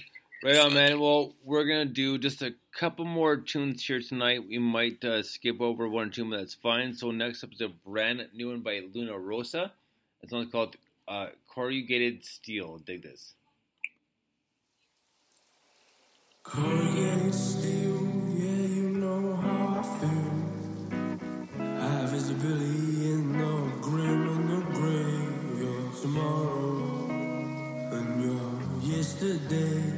Right 0.40 0.56
on, 0.56 0.72
man. 0.72 1.00
Well, 1.00 1.34
we're 1.44 1.64
gonna 1.64 1.84
do 1.84 2.16
just 2.16 2.42
a 2.42 2.54
couple 2.70 3.04
more 3.04 3.36
tunes 3.38 3.84
here 3.84 4.00
tonight. 4.00 4.46
We 4.48 4.60
might 4.60 5.04
uh, 5.04 5.24
skip 5.24 5.60
over 5.60 5.88
one 5.88 6.12
two, 6.12 6.30
but 6.30 6.36
that's 6.36 6.54
fine. 6.54 6.94
So 6.94 7.10
next 7.10 7.42
up 7.42 7.52
is 7.52 7.60
a 7.60 7.68
brand 7.68 8.24
new 8.32 8.50
one 8.50 8.60
by 8.60 8.82
Luna 8.94 9.18
Rosa. 9.18 9.72
It's 10.22 10.32
one 10.32 10.48
called 10.48 10.76
uh, 11.08 11.30
Corrugated 11.52 12.24
Steel. 12.24 12.78
Dig 12.78 13.02
this. 13.02 13.34
Corrugated 16.44 17.34
steel, 17.34 18.06
yeah, 18.36 18.66
you 18.78 18.90
know 18.90 19.34
how 19.34 19.80
I 19.80 19.82
feel. 19.98 20.34
High 21.80 22.06
visibility 22.06 23.10
in 23.10 23.32
the 23.38 23.72
grim 23.80 24.28
and 24.28 24.50
the 24.50 24.60
gray. 24.78 25.18
You're 25.58 25.92
tomorrow, 26.00 27.08
and 27.90 28.22
you're 28.22 28.96
yesterday. 28.96 29.97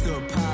refurbish 0.00 0.34
the 0.34 0.49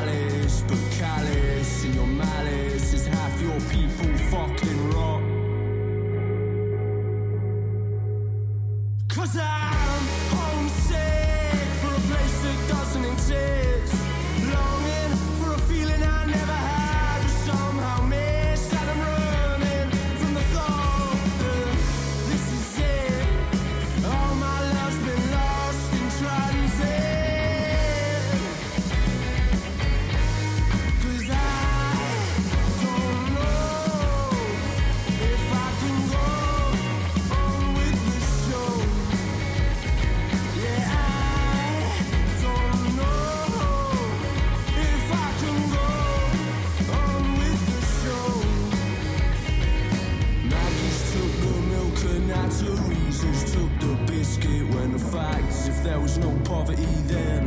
Reasons 52.63 53.53
took 53.53 53.71
the 53.81 53.95
biscuit 54.07 54.67
when 54.75 54.93
the 54.93 54.99
facts 54.99 55.69
if 55.69 55.83
there 55.83 56.01
was 56.01 56.17
no 56.17 56.31
poverty 56.45 56.87
then 57.05 57.45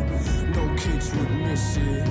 no 0.52 0.76
kids 0.78 1.12
would 1.16 1.32
miss 1.32 1.78
it. 1.78 2.08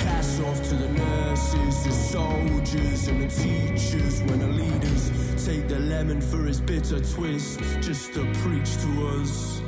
Hats 0.00 0.38
off 0.40 0.62
to 0.68 0.74
the 0.74 0.88
nurses, 0.88 1.84
the 1.84 1.92
soldiers 1.92 3.08
and 3.08 3.22
the 3.22 3.28
teachers 3.28 4.20
when 4.24 4.40
the 4.40 4.48
leaders 4.48 5.10
take 5.46 5.66
the 5.66 5.78
lemon 5.78 6.20
for 6.20 6.44
his 6.44 6.60
bitter 6.60 7.00
twist 7.00 7.58
just 7.80 8.12
to 8.12 8.30
preach 8.42 8.76
to 8.82 9.06
us. 9.06 9.61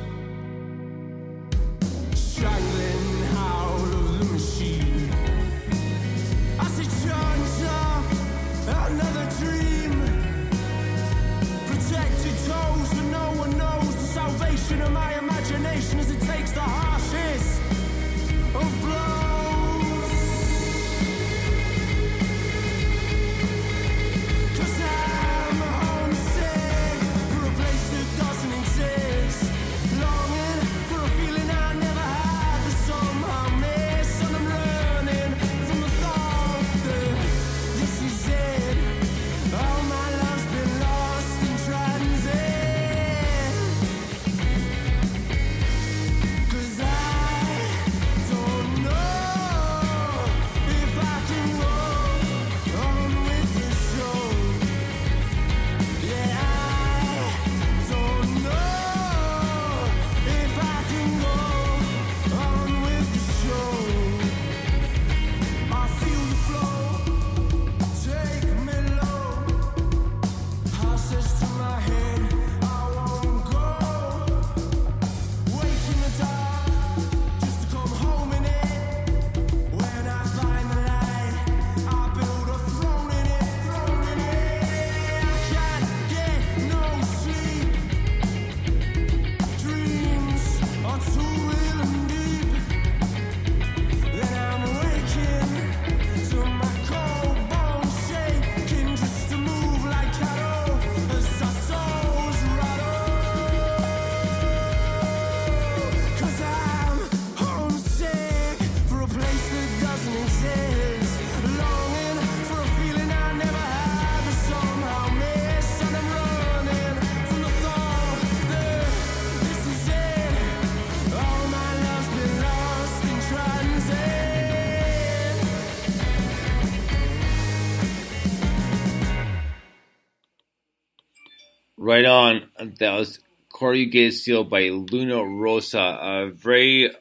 Right 131.95 132.03
on. 132.03 132.49
That 132.79 132.91
was 132.97 133.19
Corrugated 133.47 134.15
Steel 134.15 134.43
by 134.43 134.67
Luna 134.67 135.23
Rosa. 135.23 135.79
Uh, 135.79 136.25
very 136.27 136.91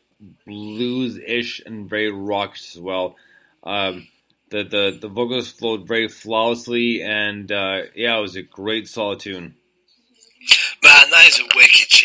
blues-ish 0.47 1.61
and 1.67 1.91
very 1.91 2.13
rockish 2.13 2.77
as 2.77 2.81
well. 2.81 3.17
Um, 3.65 4.07
the, 4.51 4.63
the 4.63 4.99
the 5.01 5.09
vocals 5.09 5.51
flowed 5.51 5.89
very 5.89 6.07
flawlessly, 6.07 7.03
and 7.03 7.51
uh, 7.51 7.81
yeah, 7.97 8.17
it 8.17 8.21
was 8.21 8.37
a 8.37 8.43
great 8.43 8.87
solid 8.87 9.19
tune. 9.19 9.57
Man, 10.85 11.11
that 11.11 11.25
is 11.27 11.41
a 11.41 11.49
wicked 11.57 11.91
tune. 11.91 12.04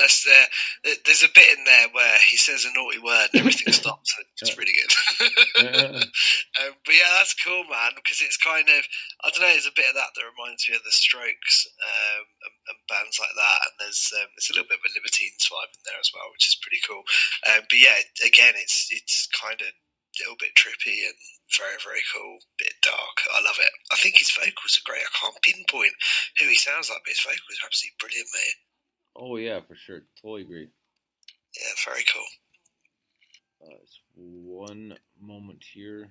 That's 0.00 0.24
the, 0.24 0.40
the- 0.84 1.00
there's 1.04 1.22
a 1.22 1.32
bit 1.36 1.58
in 1.58 1.64
there 1.64 1.88
where 1.92 2.16
he 2.30 2.36
says 2.40 2.64
a 2.64 2.72
naughty 2.72 2.98
word 2.98 3.28
and 3.32 3.40
everything 3.44 3.72
stops. 3.76 4.16
It's 4.40 4.56
really 4.56 4.72
good. 4.72 4.92
um, 6.00 6.72
but 6.84 6.94
yeah, 6.96 7.10
that's 7.20 7.36
cool, 7.36 7.64
man, 7.68 7.92
because 7.94 8.24
it's 8.24 8.40
kind 8.40 8.64
of 8.68 8.80
I 9.20 9.28
don't 9.30 9.44
know. 9.44 9.52
There's 9.52 9.68
a 9.68 9.76
bit 9.76 9.88
of 9.92 9.96
that 10.00 10.16
that 10.16 10.32
reminds 10.32 10.64
me 10.64 10.74
of 10.76 10.84
the 10.84 10.90
Strokes 10.96 11.68
um, 11.84 12.24
and, 12.24 12.54
and 12.72 12.78
bands 12.88 13.20
like 13.20 13.36
that, 13.36 13.60
and 13.68 13.74
there's 13.84 14.08
um, 14.16 14.28
there's 14.32 14.50
a 14.50 14.56
little 14.56 14.68
bit 14.72 14.80
of 14.80 14.88
a 14.88 14.94
Libertines 14.96 15.44
vibe 15.46 15.72
in 15.76 15.82
there 15.84 16.00
as 16.00 16.10
well, 16.16 16.32
which 16.32 16.48
is 16.48 16.58
pretty 16.64 16.80
cool. 16.88 17.04
Um, 17.52 17.62
but 17.68 17.78
yeah, 17.78 17.98
again, 18.24 18.56
it's 18.56 18.88
it's 18.90 19.28
kind 19.36 19.60
of 19.60 19.68
a 19.68 20.16
little 20.24 20.40
bit 20.40 20.56
trippy 20.56 21.04
and 21.04 21.18
very 21.58 21.78
very 21.84 22.02
cool, 22.14 22.40
bit 22.58 22.72
dark. 22.80 23.16
I 23.34 23.44
love 23.44 23.58
it. 23.60 23.72
I 23.92 23.96
think 24.00 24.16
his 24.18 24.32
vocals 24.32 24.80
are 24.80 24.88
great. 24.88 25.04
I 25.04 25.12
can't 25.20 25.42
pinpoint 25.44 25.94
who 26.40 26.48
he 26.48 26.56
sounds 26.56 26.88
like, 26.88 27.04
but 27.04 27.12
his 27.14 27.22
vocals 27.22 27.58
are 27.60 27.68
absolutely 27.68 28.00
brilliant, 28.00 28.30
mate. 28.32 28.58
Oh 29.16 29.36
yeah, 29.36 29.60
for 29.60 29.74
sure, 29.74 30.02
totally 30.20 30.42
agree. 30.42 30.68
Yeah, 31.56 31.72
very 31.86 32.04
cool. 32.12 32.26
Uh, 33.62 33.74
it's 33.82 34.00
one 34.14 34.96
moment 35.20 35.64
here. 35.72 36.10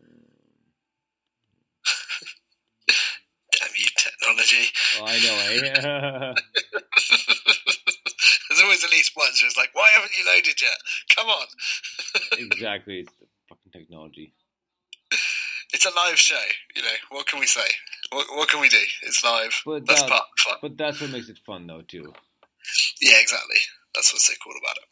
Damn 3.52 3.68
you, 3.76 3.86
technology. 3.96 4.72
Oh, 4.98 5.04
I 5.06 5.18
know, 5.20 5.36
eh? 5.48 6.34
There's 8.48 8.62
always 8.62 8.84
at 8.84 8.90
least 8.90 9.12
once 9.16 9.40
where 9.40 9.48
it's 9.48 9.56
like, 9.56 9.70
why 9.74 9.88
haven't 9.94 10.16
you 10.18 10.24
loaded 10.26 10.60
yet? 10.60 10.76
Come 11.14 11.28
on. 11.28 11.46
exactly, 12.38 13.00
it's 13.00 13.12
the 13.20 13.26
fucking 13.48 13.72
technology. 13.72 14.34
It's 15.72 15.86
a 15.86 15.90
live 15.90 16.18
show, 16.18 16.40
you 16.74 16.82
know. 16.82 16.88
What 17.10 17.26
can 17.26 17.40
we 17.40 17.46
say? 17.46 17.66
What, 18.12 18.26
what 18.30 18.48
can 18.48 18.60
we 18.60 18.68
do? 18.68 18.78
It's 19.02 19.22
live. 19.24 19.52
But 19.64 19.86
That's 19.86 20.02
that- 20.02 20.10
part 20.10 20.22
of 20.22 20.38
fun. 20.38 20.56
But 20.62 20.76
that's 20.76 21.00
what 21.00 21.10
makes 21.10 21.28
it 21.28 21.38
fun, 21.46 21.66
though, 21.66 21.82
too. 21.82 22.12
Yeah, 23.00 23.14
exactly. 23.20 23.56
That's 23.94 24.12
what's 24.12 24.26
so 24.26 24.34
cool 24.44 24.52
about 24.62 24.76
it. 24.76 24.84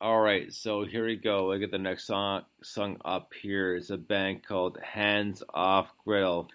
All 0.00 0.20
right, 0.20 0.52
so 0.52 0.84
here 0.84 1.06
we 1.06 1.16
go. 1.16 1.46
Look 1.46 1.60
get 1.60 1.70
the 1.70 1.78
next 1.78 2.06
song. 2.06 2.42
sung 2.62 2.98
up 3.04 3.32
here 3.40 3.74
is 3.74 3.90
a 3.90 3.96
band 3.96 4.46
called 4.46 4.78
Hands 4.82 5.42
Off 5.54 5.90
Gretel, 6.04 6.48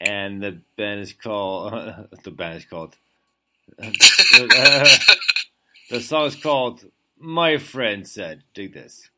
and 0.00 0.42
the 0.42 0.60
band 0.78 1.00
is 1.00 1.12
called. 1.12 1.72
the 2.24 2.30
band 2.30 2.56
is 2.56 2.64
called. 2.64 2.96
the 3.78 4.98
song 6.00 6.26
is 6.26 6.36
called 6.36 6.82
"My 7.18 7.58
Friend 7.58 8.08
Said." 8.08 8.44
Dig 8.54 8.72
this. 8.72 9.10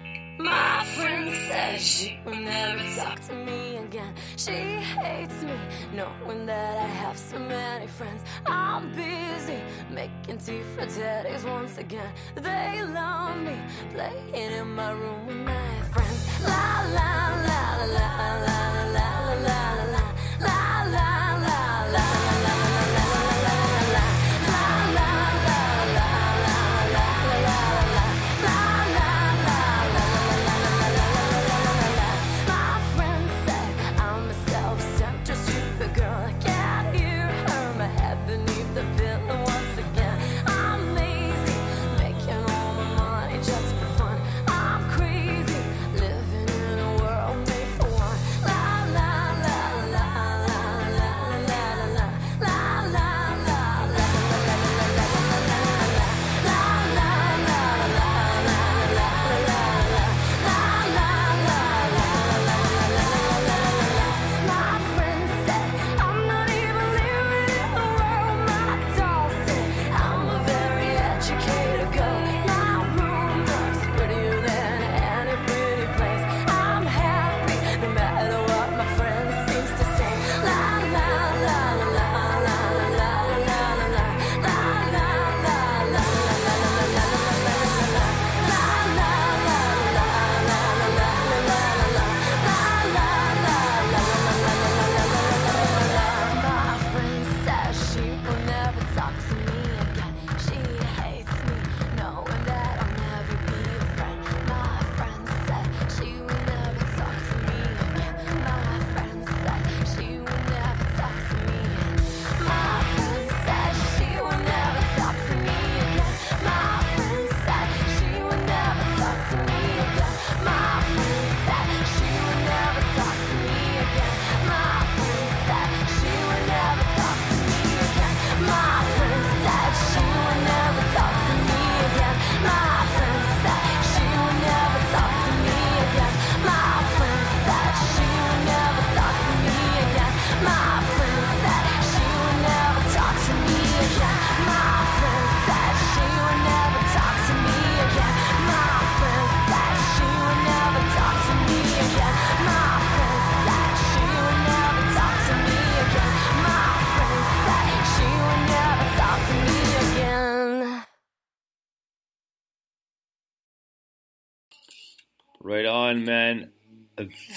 My 0.00 0.84
friend 0.96 1.34
says 1.48 1.80
she 1.82 2.18
will 2.24 2.36
never 2.36 2.84
talk 2.96 3.20
to 3.28 3.34
me 3.34 3.76
again. 3.78 4.12
She 4.36 4.58
hates 5.00 5.42
me, 5.42 5.58
knowing 5.94 6.46
that 6.46 6.76
I 6.76 6.88
have 7.02 7.16
so 7.16 7.38
many 7.38 7.86
friends. 7.86 8.22
I'm 8.46 8.90
busy 8.94 9.60
making 9.90 10.38
tea 10.44 10.62
for 10.74 10.86
daddies 10.86 11.44
once 11.44 11.78
again. 11.78 12.12
They 12.34 12.82
love 12.98 13.38
me, 13.48 13.56
playing 13.94 14.52
in 14.58 14.74
my 14.74 14.90
room 14.92 15.26
with 15.26 15.42
my 15.52 15.74
friends. 15.92 16.20
La 16.42 16.66
la 16.98 17.12
la 17.48 17.62
la 17.96 18.08
la 18.46 18.66
la 18.74 18.84
la. 18.96 19.17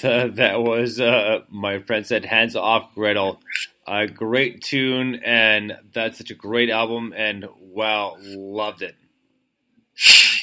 Th- 0.02 0.34
that 0.34 0.60
was 0.62 1.00
uh, 1.00 1.40
my 1.48 1.78
friend 1.80 2.06
said 2.06 2.24
hands 2.24 2.54
off 2.56 2.94
Gretel," 2.94 3.40
a 3.86 4.06
great 4.06 4.62
tune 4.62 5.16
and 5.24 5.76
that's 5.92 6.18
such 6.18 6.30
a 6.30 6.34
great 6.34 6.70
album 6.70 7.12
and 7.16 7.46
wow 7.58 8.16
loved 8.20 8.82
it 8.82 8.94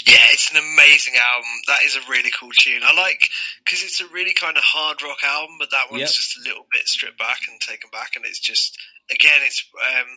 Yeah, 0.05 0.25
it's 0.31 0.51
an 0.51 0.57
amazing 0.57 1.13
album. 1.15 1.49
That 1.67 1.79
is 1.85 1.95
a 1.95 2.01
really 2.09 2.31
cool 2.39 2.51
tune. 2.57 2.81
I 2.83 2.93
like 2.95 3.19
because 3.63 3.83
it's 3.83 4.01
a 4.01 4.07
really 4.07 4.33
kind 4.33 4.57
of 4.57 4.63
hard 4.63 5.01
rock 5.03 5.17
album, 5.25 5.55
but 5.59 5.71
that 5.71 5.87
one's 5.89 6.01
Yep. 6.01 6.09
just 6.09 6.37
a 6.37 6.41
little 6.49 6.65
bit 6.71 6.87
stripped 6.87 7.17
back 7.17 7.39
and 7.49 7.59
taken 7.61 7.89
back, 7.91 8.15
and 8.15 8.25
it's 8.25 8.39
just 8.39 8.77
again, 9.11 9.39
it's 9.45 9.65
um, 9.75 10.07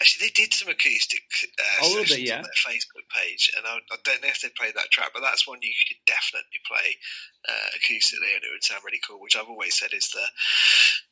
actually 0.00 0.26
they 0.28 0.32
did 0.34 0.52
some 0.54 0.68
acoustic 0.68 1.22
uh, 1.58 1.84
A 1.84 1.88
little 1.88 2.04
bit, 2.04 2.20
yeah. 2.20 2.36
on 2.38 2.42
their 2.42 2.60
Facebook 2.66 3.01
page, 3.14 3.50
and 3.56 3.66
I, 3.66 3.78
I 3.90 3.96
don't 4.04 4.22
know 4.22 4.28
if 4.28 4.40
they 4.40 4.50
played 4.56 4.74
that 4.74 4.90
track, 4.90 5.10
but 5.14 5.22
that's 5.22 5.46
one 5.46 5.58
you 5.62 5.72
could 5.88 6.00
definitely 6.06 6.60
play 6.66 6.96
uh, 7.48 7.68
acoustically, 7.76 8.34
and 8.34 8.44
it 8.44 8.52
would 8.52 8.64
sound 8.64 8.82
really 8.84 9.00
cool. 9.06 9.20
Which 9.20 9.36
I've 9.36 9.48
always 9.48 9.78
said 9.78 9.92
is 9.92 10.10
the 10.10 10.26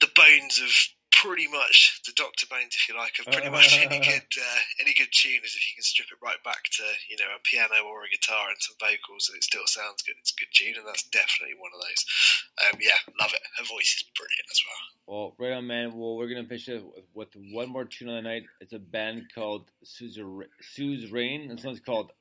the 0.07 0.13
bones 0.15 0.59
of 0.61 0.71
pretty 1.13 1.49
much 1.49 2.01
the 2.07 2.13
Doctor 2.17 2.47
Bones, 2.49 2.75
if 2.75 2.89
you 2.89 2.97
like, 2.97 3.19
of 3.19 3.27
pretty 3.27 3.51
much 3.51 3.77
any 3.77 3.99
good 4.11 4.29
uh, 4.39 4.61
any 4.81 4.95
good 4.95 5.11
tune 5.13 5.41
is 5.45 5.55
if 5.55 5.67
you 5.67 5.75
can 5.75 5.83
strip 5.83 6.09
it 6.09 6.23
right 6.23 6.43
back 6.45 6.65
to 6.65 6.85
you 7.09 7.17
know 7.19 7.31
a 7.37 7.43
piano 7.45 7.87
or 7.87 8.05
a 8.05 8.11
guitar 8.11 8.49
and 8.49 8.59
some 8.61 8.77
vocals, 8.81 9.29
and 9.29 9.37
it 9.37 9.45
still 9.45 9.67
sounds 9.67 10.03
good. 10.03 10.17
It's 10.21 10.33
a 10.33 10.41
good 10.41 10.53
tune, 10.53 10.75
and 10.79 10.87
that's 10.87 11.05
definitely 11.11 11.59
one 11.59 11.71
of 11.75 11.81
those. 11.81 12.03
Um, 12.65 12.81
yeah, 12.81 12.99
love 13.21 13.33
it. 13.35 13.43
Her 13.59 13.65
voice 13.65 14.01
is 14.01 14.05
brilliant 14.17 14.49
as 14.51 14.61
well. 14.65 14.83
Well, 15.07 15.35
right 15.39 15.57
on, 15.57 15.67
man. 15.67 15.93
Well, 15.95 16.17
we're 16.17 16.29
gonna 16.29 16.49
finish 16.49 16.69
it 16.69 16.85
with, 17.15 17.35
with 17.35 17.53
one 17.53 17.69
more 17.69 17.85
tune 17.85 18.09
on 18.09 18.23
the 18.23 18.29
night. 18.29 18.45
It's 18.61 18.73
a 18.73 18.79
band 18.79 19.31
called 19.35 19.69
Sue's, 19.83 20.19
Ra- 20.21 20.53
Sue's 20.61 21.11
Rain. 21.11 21.49
This 21.49 21.65
one's 21.65 21.81
called 21.81 22.13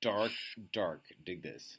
Dark 0.00 0.32
Dark. 0.72 1.02
Dig 1.24 1.42
this. 1.42 1.78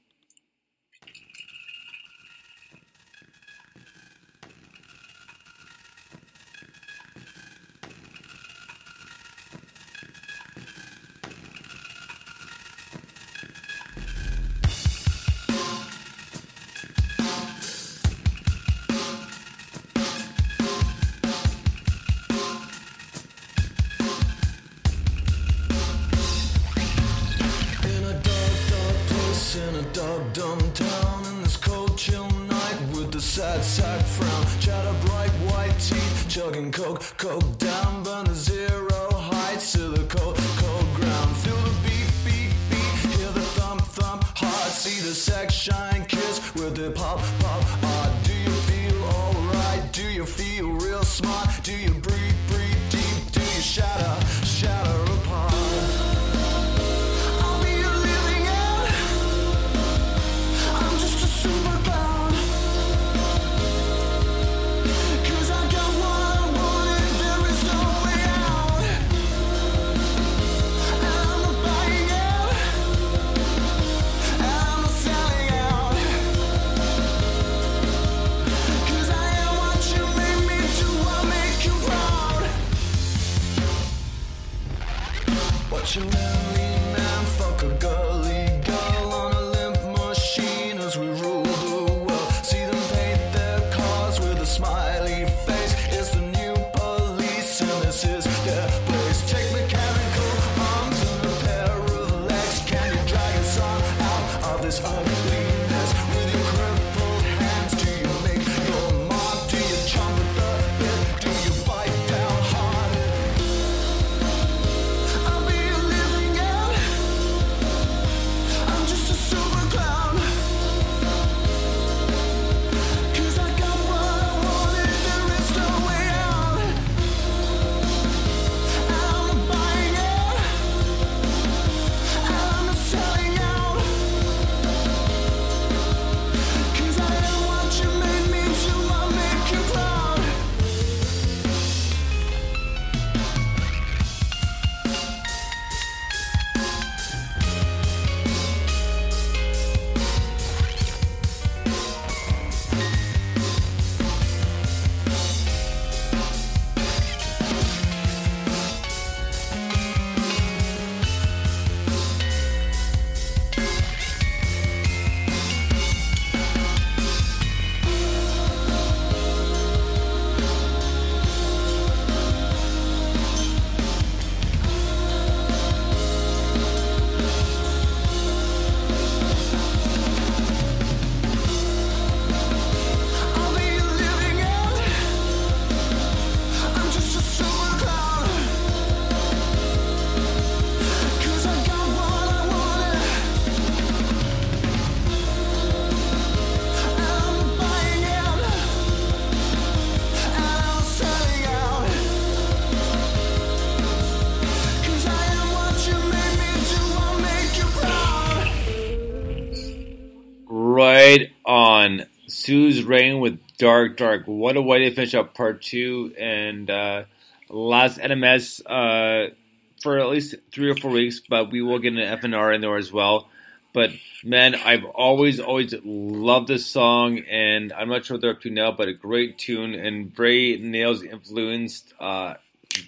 Rain 212.87 213.19
with 213.19 213.39
Dark 213.57 213.97
Dark. 213.97 214.23
What 214.25 214.57
a 214.57 214.61
way 214.61 214.89
to 214.89 214.95
finish 214.95 215.13
up 215.13 215.33
part 215.33 215.61
two 215.61 216.13
and 216.17 216.69
uh, 216.69 217.03
last 217.49 217.99
NMS 217.99 218.61
uh, 218.65 219.33
for 219.81 219.99
at 219.99 220.07
least 220.09 220.35
three 220.51 220.69
or 220.69 220.75
four 220.75 220.91
weeks, 220.91 221.21
but 221.27 221.51
we 221.51 221.61
will 221.61 221.79
get 221.79 221.93
an 221.93 221.99
FNR 222.19 222.55
in 222.55 222.61
there 222.61 222.77
as 222.77 222.91
well. 222.91 223.29
But 223.73 223.91
man, 224.23 224.55
I've 224.55 224.85
always, 224.85 225.39
always 225.39 225.73
loved 225.83 226.47
this 226.47 226.65
song, 226.65 227.19
and 227.29 227.71
I'm 227.73 227.89
not 227.89 228.05
sure 228.05 228.15
what 228.15 228.21
they're 228.21 228.31
up 228.31 228.41
to 228.41 228.49
now, 228.49 228.71
but 228.71 228.87
a 228.87 228.93
great 228.93 229.37
tune 229.37 229.75
and 229.75 230.15
very 230.15 230.57
nails 230.57 231.03
influenced. 231.03 231.93
Uh, 231.99 232.35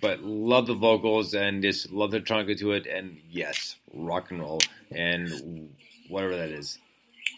but 0.02 0.22
love 0.22 0.68
the 0.68 0.74
vocals 0.74 1.34
and 1.34 1.62
just 1.62 1.92
love 1.92 2.12
the 2.12 2.20
trunk 2.20 2.56
to 2.58 2.72
it, 2.72 2.88
and 2.88 3.18
yes, 3.30 3.76
rock 3.94 4.32
and 4.32 4.40
roll 4.40 4.60
and 4.92 5.70
whatever 6.10 6.36
that 6.38 6.50
is. 6.50 6.80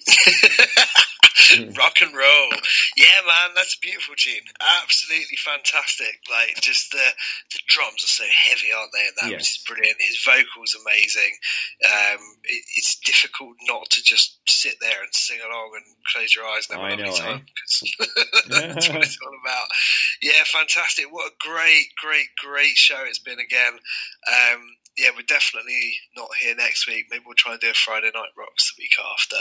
Rock 1.78 2.02
and 2.02 2.16
roll. 2.16 2.50
Yeah, 2.98 3.20
man, 3.28 3.52
that's 3.56 3.76
a 3.76 3.86
beautiful 3.86 4.16
tune. 4.18 4.44
Absolutely 4.84 5.38
fantastic. 5.38 6.20
Like, 6.30 6.56
just 6.62 6.92
the 6.92 7.04
the 7.52 7.60
drums 7.68 8.04
are 8.04 8.16
so 8.22 8.26
heavy, 8.30 8.72
aren't 8.72 8.92
they? 8.94 9.06
And 9.08 9.16
that 9.22 9.32
Yes. 9.32 9.58
was 9.58 9.64
brilliant. 9.68 9.98
His 10.00 10.22
vocals 10.24 10.76
amazing. 10.80 11.34
Um, 11.86 12.22
it, 12.44 12.64
it's 12.78 13.00
difficult 13.06 13.58
not 13.68 13.90
to 13.92 14.04
just 14.04 14.40
sit 14.48 14.76
there 14.82 15.02
and 15.04 15.14
sing 15.14 15.40
along 15.46 15.72
and 15.76 15.86
close 16.14 16.36
your 16.36 16.46
eyes 16.46 16.68
and 16.70 16.80
have 16.80 16.90
a 16.90 16.94
I 16.94 16.96
lovely 16.96 17.06
know, 17.06 17.16
eh? 17.16 17.32
time. 17.38 17.46
'cause 17.46 17.84
that's 18.50 18.90
what 18.90 19.04
it's 19.04 19.18
all 19.22 19.36
about. 19.44 19.68
Yeah, 20.22 20.44
fantastic. 20.46 21.12
What 21.12 21.32
a 21.32 21.36
great, 21.40 21.88
great, 22.02 22.28
great 22.38 22.76
show 22.78 23.00
it's 23.06 23.20
been 23.20 23.40
again. 23.40 23.74
Um, 24.28 24.62
yeah, 24.98 25.10
we're 25.16 25.22
definitely 25.24 25.94
not 26.18 26.30
here 26.40 26.56
next 26.56 26.88
week. 26.88 27.06
Maybe 27.10 27.24
we'll 27.26 27.36
try 27.36 27.54
and 27.54 27.62
do 27.62 27.70
a 27.70 27.74
Friday 27.74 28.12
night 28.14 28.36
rocks 28.38 28.74
the 28.76 28.82
week 28.84 28.96
after. 29.00 29.38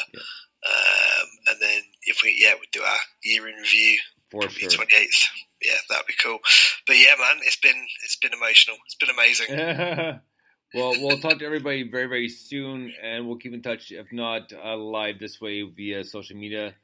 Um, 0.67 1.29
and 1.49 1.57
then 1.61 1.83
if 2.03 2.21
we, 2.23 2.39
yeah, 2.41 2.55
we'll 2.55 2.69
do 2.73 2.83
our 2.83 2.99
year 3.23 3.49
in 3.49 3.55
review 3.55 3.99
For 4.31 4.41
probably 4.41 4.61
sure. 4.61 4.71
twenty 4.71 4.95
eighth. 4.97 5.29
Yeah, 5.65 5.77
that'd 5.89 6.07
be 6.07 6.15
cool. 6.23 6.39
But 6.87 6.97
yeah, 6.97 7.15
man, 7.19 7.41
it's 7.43 7.57
been 7.57 7.87
it's 8.05 8.17
been 8.17 8.33
emotional. 8.33 8.77
It's 8.87 8.97
been 8.97 9.11
amazing. 9.11 10.21
well, 10.75 10.93
we'll 11.01 11.19
talk 11.19 11.39
to 11.39 11.45
everybody 11.45 11.89
very, 11.89 12.07
very 12.07 12.29
soon, 12.29 12.93
and 13.03 13.27
we'll 13.27 13.39
keep 13.39 13.55
in 13.55 13.63
touch. 13.63 13.91
If 13.91 14.13
not 14.13 14.53
uh, 14.53 14.77
live 14.77 15.19
this 15.19 15.41
way 15.41 15.63
via 15.63 16.05
social 16.05 16.37
media, 16.37 16.75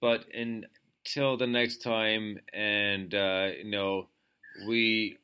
but 0.00 0.24
until 0.34 1.36
the 1.36 1.46
next 1.46 1.78
time, 1.78 2.38
and 2.52 3.14
uh, 3.14 3.48
you 3.56 3.70
know, 3.70 4.08
we 4.66 5.18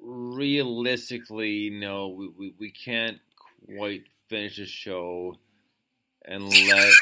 realistically, 0.00 1.50
you 1.50 1.80
know, 1.80 2.08
we, 2.08 2.28
we, 2.28 2.54
we 2.58 2.70
can't 2.70 3.18
quite 3.76 4.04
finish 4.28 4.56
the 4.56 4.66
show 4.66 5.36
unless 6.26 7.00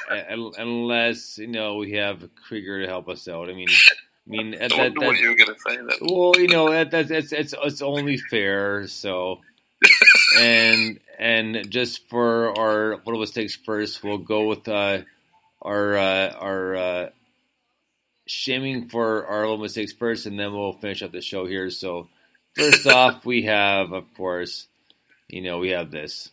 unless 0.58 1.38
you 1.38 1.48
know 1.48 1.76
we 1.76 1.92
have 1.92 2.28
Krieger 2.46 2.80
to 2.82 2.86
help 2.88 3.08
us 3.08 3.28
out. 3.28 3.48
I 3.50 3.54
mean, 3.54 3.68
I 3.68 4.30
mean 4.30 4.54
I 4.60 4.68
that, 4.68 4.94
what 4.96 5.00
that- 5.00 5.20
you 5.20 5.36
to 5.36 5.54
say 5.66 5.76
then. 5.76 5.88
well, 6.02 6.32
you 6.36 6.48
know, 6.48 6.70
that, 6.70 6.90
that's 6.90 7.10
it's, 7.10 7.32
it's 7.32 7.54
it's 7.62 7.82
only 7.82 8.16
fair. 8.18 8.86
So, 8.88 9.40
and 10.38 11.00
and 11.18 11.70
just 11.70 12.08
for 12.08 12.58
our 12.58 12.96
what 13.04 13.16
was 13.16 13.30
takes 13.32 13.56
first, 13.56 14.02
we'll 14.02 14.18
go 14.18 14.46
with 14.48 14.68
uh, 14.68 15.02
our 15.62 15.96
uh, 15.96 16.30
our 16.30 16.76
uh, 16.76 17.08
shaming 18.26 18.88
for 18.88 19.26
our 19.26 19.40
little 19.42 19.58
mistakes 19.58 19.92
first, 19.92 20.26
and 20.26 20.38
then 20.38 20.52
we'll 20.52 20.72
finish 20.74 21.02
up 21.02 21.12
the 21.12 21.20
show 21.20 21.46
here. 21.46 21.70
So, 21.70 22.08
first 22.54 22.86
off, 22.88 23.24
we 23.26 23.42
have, 23.42 23.92
of 23.92 24.12
course, 24.14 24.66
you 25.28 25.42
know, 25.42 25.58
we 25.58 25.70
have 25.70 25.90
this. 25.90 26.30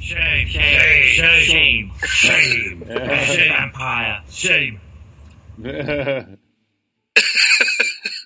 Shame, 0.00 0.46
shame, 0.48 1.04
shame, 1.04 1.42
shame, 1.44 1.92
shame, 2.04 2.84
shame, 2.86 3.52
Empire, 3.52 4.22
shame. 4.30 4.80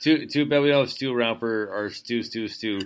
too 0.02 0.26
too 0.26 0.46
bad 0.46 0.62
we 0.62 0.68
don't 0.68 0.80
have 0.80 0.90
Stu 0.90 1.14
around 1.14 1.38
for 1.38 1.72
our 1.72 1.90
Stu 1.90 2.22
Stu 2.22 2.48
Stu. 2.48 2.80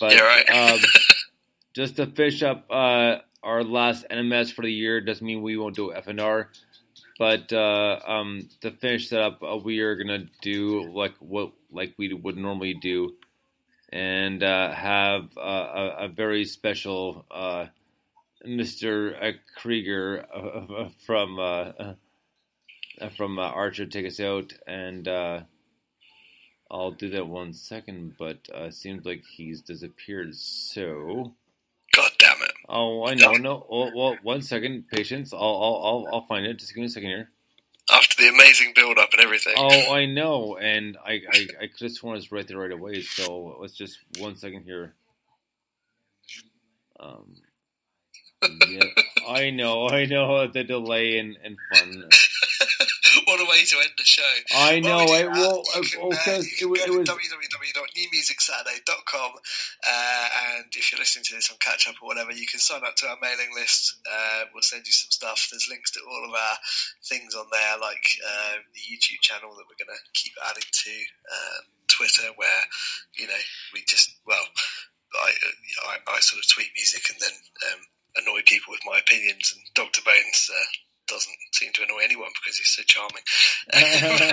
But 0.00 0.12
Yeah, 0.12 0.20
right. 0.22 0.48
um, 0.50 0.80
just 1.74 1.96
to 1.96 2.06
finish 2.06 2.42
up 2.42 2.66
uh, 2.70 3.16
our 3.42 3.62
last 3.62 4.04
NMS 4.10 4.52
for 4.52 4.62
the 4.62 4.72
year 4.72 5.00
doesn't 5.00 5.24
mean 5.26 5.42
we 5.42 5.56
won't 5.56 5.76
do 5.76 5.92
FNR. 5.94 6.46
But 7.18 7.52
uh, 7.52 8.00
um, 8.06 8.48
to 8.62 8.70
finish 8.72 9.10
that 9.10 9.20
up, 9.20 9.42
uh, 9.42 9.56
we 9.56 9.80
are 9.80 9.94
gonna 9.96 10.24
do 10.40 10.90
like 10.92 11.14
what 11.20 11.52
like 11.70 11.94
we 11.98 12.12
would 12.12 12.36
normally 12.36 12.74
do, 12.74 13.14
and 13.92 14.42
uh, 14.42 14.72
have 14.72 15.28
uh, 15.36 15.40
a, 15.40 15.96
a 16.04 16.08
very 16.08 16.44
special 16.46 17.24
uh, 17.30 17.66
Mr. 18.46 19.36
Krieger 19.56 20.24
uh, 20.34 20.88
from 21.06 21.38
uh, 21.38 21.94
uh, 23.00 23.08
from 23.16 23.38
uh, 23.38 23.42
Archer 23.42 23.86
take 23.86 24.06
us 24.06 24.20
out, 24.20 24.52
and 24.66 25.06
uh, 25.08 25.40
I'll 26.70 26.92
do 26.92 27.10
that 27.10 27.26
one 27.26 27.52
second. 27.52 28.14
But 28.18 28.38
uh, 28.54 28.64
it 28.64 28.74
seems 28.74 29.04
like 29.04 29.22
he's 29.24 29.62
disappeared. 29.62 30.34
So, 30.34 31.34
God 31.94 32.10
damn 32.18 32.42
it! 32.42 32.52
oh, 32.68 33.06
I 33.06 33.14
know, 33.14 33.32
no. 33.32 33.66
Oh, 33.70 33.90
well, 33.94 34.16
one 34.22 34.42
second, 34.42 34.88
patience. 34.88 35.32
I'll, 35.32 35.40
I'll, 35.40 35.82
I'll, 35.84 36.08
I'll 36.12 36.26
find 36.26 36.46
it. 36.46 36.58
Just 36.58 36.74
give 36.74 36.80
me 36.80 36.86
a 36.86 36.90
second 36.90 37.08
here. 37.08 37.30
After 37.92 38.22
the 38.22 38.28
amazing 38.28 38.72
build 38.74 38.98
up 38.98 39.10
and 39.12 39.20
everything. 39.20 39.54
Oh, 39.56 39.92
I 39.92 40.06
know, 40.06 40.56
and 40.56 40.96
I, 41.04 41.20
I, 41.30 41.46
I 41.62 41.66
could 41.66 41.82
have 41.82 41.92
sworn 41.92 42.16
it's 42.16 42.32
right 42.32 42.46
there 42.46 42.58
right 42.58 42.70
away. 42.70 43.02
So 43.02 43.56
let's 43.60 43.74
just 43.74 43.98
one 44.18 44.36
second 44.36 44.62
here. 44.62 44.94
Um, 46.98 47.34
yeah, 48.68 48.84
I 49.28 49.50
know, 49.50 49.88
I 49.88 50.06
know 50.06 50.46
the 50.48 50.64
delay 50.64 51.18
and, 51.18 51.36
and 51.42 51.56
fun. 51.72 52.04
what 53.26 53.40
a 53.40 53.44
way 53.44 53.64
to 53.64 53.76
end 53.78 53.90
the 53.96 54.04
show. 54.04 54.22
I 54.54 54.80
know, 54.80 55.04
Well, 55.06 55.14
I 55.14 55.16
we 55.16 55.18
do 55.22 55.28
that. 55.28 55.40
well, 55.40 55.62
You 55.76 55.82
can, 55.82 56.00
uh, 56.02 56.08
because 56.10 56.60
you 56.60 56.66
it 56.66 56.70
was, 56.70 56.80
it 56.80 56.86
go 56.88 57.04
to 57.04 57.12
www.newmusicsaturday.com 57.12 59.32
uh, 59.88 60.28
and 60.56 60.64
if 60.76 60.90
you're 60.92 60.98
listening 60.98 61.24
to 61.26 61.34
this 61.34 61.50
on 61.50 61.56
catch 61.60 61.88
up 61.88 61.94
or 62.02 62.06
whatever, 62.08 62.32
you 62.32 62.46
can 62.46 62.60
sign 62.60 62.82
up 62.84 62.96
to 62.96 63.06
our 63.08 63.16
mailing 63.22 63.50
list. 63.54 63.96
Uh, 64.06 64.44
we'll 64.52 64.62
send 64.62 64.86
you 64.86 64.92
some 64.92 65.10
stuff. 65.10 65.48
There's 65.50 65.68
links 65.68 65.90
to 65.92 66.00
all 66.08 66.24
of 66.24 66.30
our 66.34 66.56
things 67.08 67.34
on 67.34 67.46
there, 67.52 67.78
like 67.80 68.04
uh, 68.26 68.54
the 68.74 68.80
YouTube 68.80 69.20
channel 69.20 69.50
that 69.50 69.64
we're 69.68 69.84
going 69.84 69.96
to 69.96 70.02
keep 70.14 70.32
adding 70.48 70.62
to, 70.70 70.90
uh, 71.30 71.60
Twitter, 71.88 72.28
where 72.36 72.62
you 73.18 73.26
know 73.26 73.40
we 73.74 73.82
just 73.86 74.14
well, 74.26 74.44
I, 75.14 75.32
I, 75.88 75.96
I 76.16 76.20
sort 76.20 76.40
of 76.42 76.48
tweet 76.48 76.68
music 76.74 77.02
and 77.10 77.20
then 77.20 77.32
um, 77.72 77.80
annoy 78.16 78.42
people 78.46 78.72
with 78.72 78.84
my 78.84 78.98
opinions, 78.98 79.52
and 79.54 79.62
Doctor 79.74 80.02
Bones. 80.04 80.50
Uh, 80.50 80.66
doesn't 81.08 81.34
seem 81.52 81.72
to 81.74 81.82
annoy 81.82 82.00
anyone 82.04 82.30
because 82.40 82.56
he's 82.56 82.70
so 82.70 82.82
charming. 82.86 83.22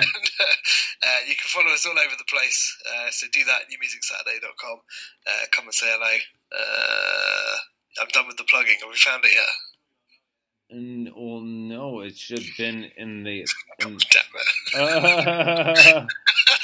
And, 1.02 1.02
uh, 1.02 1.20
you 1.26 1.34
can 1.34 1.48
follow 1.48 1.72
us 1.72 1.84
all 1.86 1.98
over 1.98 2.16
the 2.16 2.24
place. 2.28 2.76
Uh, 2.86 3.10
so 3.10 3.26
do 3.32 3.44
that 3.44 3.62
at 3.62 3.68
newmusicsaturday.com. 3.68 4.78
Uh, 5.26 5.46
come 5.52 5.64
and 5.64 5.74
say 5.74 5.86
hello. 5.88 6.16
Uh, 6.52 7.56
I'm 8.00 8.08
done 8.12 8.26
with 8.28 8.36
the 8.36 8.44
plugging. 8.44 8.76
Have 8.80 8.88
we 8.88 8.96
found 8.96 9.24
it 9.24 9.32
yet? 9.32 10.78
N- 10.78 11.12
well, 11.16 11.40
no, 11.40 12.00
it 12.00 12.16
should 12.16 12.38
have 12.38 12.56
been 12.56 12.90
in 12.96 13.24
the. 13.24 13.46
In, 13.80 13.98
Damn 14.12 16.06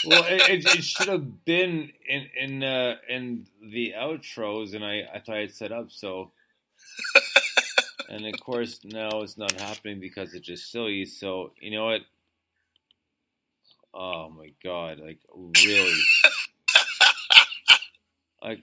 well, 0.04 0.24
it, 0.24 0.50
it, 0.50 0.74
it 0.76 0.84
should 0.84 1.08
have 1.08 1.44
been 1.44 1.90
in 2.06 2.26
in 2.36 2.62
uh, 2.62 2.96
in 3.08 3.46
the 3.62 3.94
outros, 3.96 4.74
and 4.74 4.84
I 4.84 5.02
I 5.12 5.18
thought 5.18 5.36
I'd 5.36 5.54
set 5.54 5.72
up 5.72 5.90
so. 5.90 6.32
and 8.08 8.26
of 8.26 8.40
course, 8.40 8.80
now 8.84 9.22
it's 9.22 9.38
not 9.38 9.52
happening 9.60 10.00
because 10.00 10.34
it's 10.34 10.46
just 10.46 10.70
silly. 10.70 11.04
So 11.06 11.52
you 11.60 11.70
know 11.70 11.86
what? 11.86 12.02
Oh 13.94 14.30
my 14.30 14.52
god! 14.62 14.98
Like 14.98 15.20
really? 15.32 16.00
like 18.42 18.60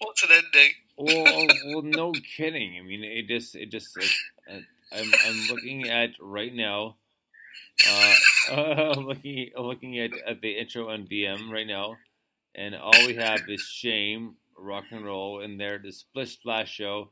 What's 0.00 0.22
an 0.22 0.30
ending? 0.32 0.72
well, 0.96 1.46
well, 1.66 1.82
no 1.82 2.12
kidding. 2.12 2.78
I 2.78 2.82
mean, 2.82 3.04
it 3.04 3.26
just, 3.28 3.54
it 3.54 3.70
just, 3.70 3.96
like, 3.96 4.10
uh, 4.50 4.60
I'm, 4.92 5.12
I'm 5.26 5.48
looking 5.50 5.88
at 5.88 6.10
right 6.20 6.54
now. 6.54 6.96
Uh, 7.88 8.14
uh, 8.50 8.94
looking, 8.98 9.50
looking 9.56 9.98
at, 9.98 10.10
at 10.26 10.40
the 10.40 10.58
intro 10.58 10.90
on 10.90 11.06
VM 11.06 11.50
right 11.50 11.66
now, 11.66 11.96
and 12.54 12.74
all 12.74 13.06
we 13.06 13.14
have 13.14 13.40
is 13.48 13.62
shame, 13.62 14.36
rock 14.56 14.84
and 14.90 15.04
roll, 15.04 15.40
and 15.40 15.58
there 15.58 15.78
the 15.78 15.92
Splish 15.92 16.32
Splash 16.32 16.70
show. 16.70 17.10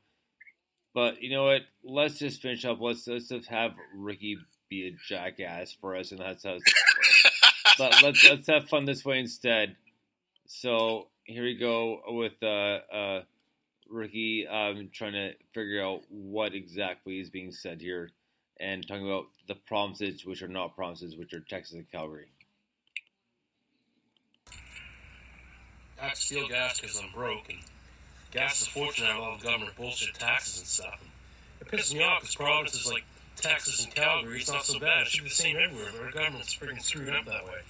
But 0.99 1.23
you 1.23 1.31
know 1.31 1.45
what? 1.45 1.63
Let's 1.85 2.19
just 2.19 2.43
finish 2.43 2.65
up. 2.65 2.81
Let's 2.81 3.07
let's 3.07 3.29
just 3.29 3.47
have 3.51 3.77
Ricky 3.95 4.37
be 4.69 4.89
a 4.89 4.97
jackass 5.09 5.73
for 5.81 5.95
us, 5.95 6.11
and 6.11 6.19
that's 6.19 6.43
how. 6.43 6.55
It's 6.55 6.75
but 7.79 8.03
let's 8.03 8.29
let's 8.29 8.49
have 8.49 8.69
fun 8.69 8.85
this 8.85 9.05
way 9.05 9.21
instead. 9.21 9.77
So 10.49 11.07
here 11.23 11.45
we 11.45 11.55
go 11.55 12.01
with 12.09 12.33
uh, 12.43 12.81
uh, 12.93 13.23
Ricky 13.89 14.49
um, 14.49 14.91
trying 14.93 15.13
to 15.13 15.35
figure 15.53 15.85
out 15.85 16.01
what 16.09 16.53
exactly 16.53 17.21
is 17.21 17.31
being 17.31 17.53
said 17.53 17.81
here, 17.81 18.11
and 18.59 18.85
talking 18.85 19.07
about 19.07 19.27
the 19.47 19.55
promises 19.55 20.27
which 20.27 20.43
are 20.43 20.49
not 20.49 20.75
promises, 20.75 21.15
which 21.15 21.33
are 21.33 21.39
Texas 21.49 21.75
and 21.75 21.89
Calgary. 21.93 22.27
I 26.03 26.09
have 26.09 26.17
steal 26.17 26.49
gas 26.49 26.81
because 26.81 27.01
I'm 27.01 27.13
broke, 27.15 27.51
and 27.51 27.59
gas 28.31 28.63
is 28.63 28.69
of 28.69 29.21
all 29.21 29.37
the 29.37 29.45
government 29.45 29.77
bullshit 29.77 30.15
taxes 30.15 30.59
and 30.59 30.67
stuff. 30.67 31.01
And 31.61 31.69
it 31.69 31.73
pisses 31.73 31.95
me 31.95 32.03
off 32.03 32.21
because 32.21 32.35
provinces 32.35 32.87
like 32.91 33.05
Texas 33.37 33.85
and 33.85 33.95
Calgary, 33.95 34.41
it's 34.41 34.51
not 34.51 34.65
so 34.65 34.79
bad. 34.79 35.03
It 35.03 35.09
should 35.09 35.25
be 35.25 35.29
the 35.29 35.35
same 35.35 35.57
everywhere, 35.57 35.91
but 35.93 36.03
our 36.03 36.11
government's 36.13 36.55
freaking 36.55 36.83
screwed 36.83 37.09
up 37.09 37.25
that 37.27 37.45
way. 37.45 37.61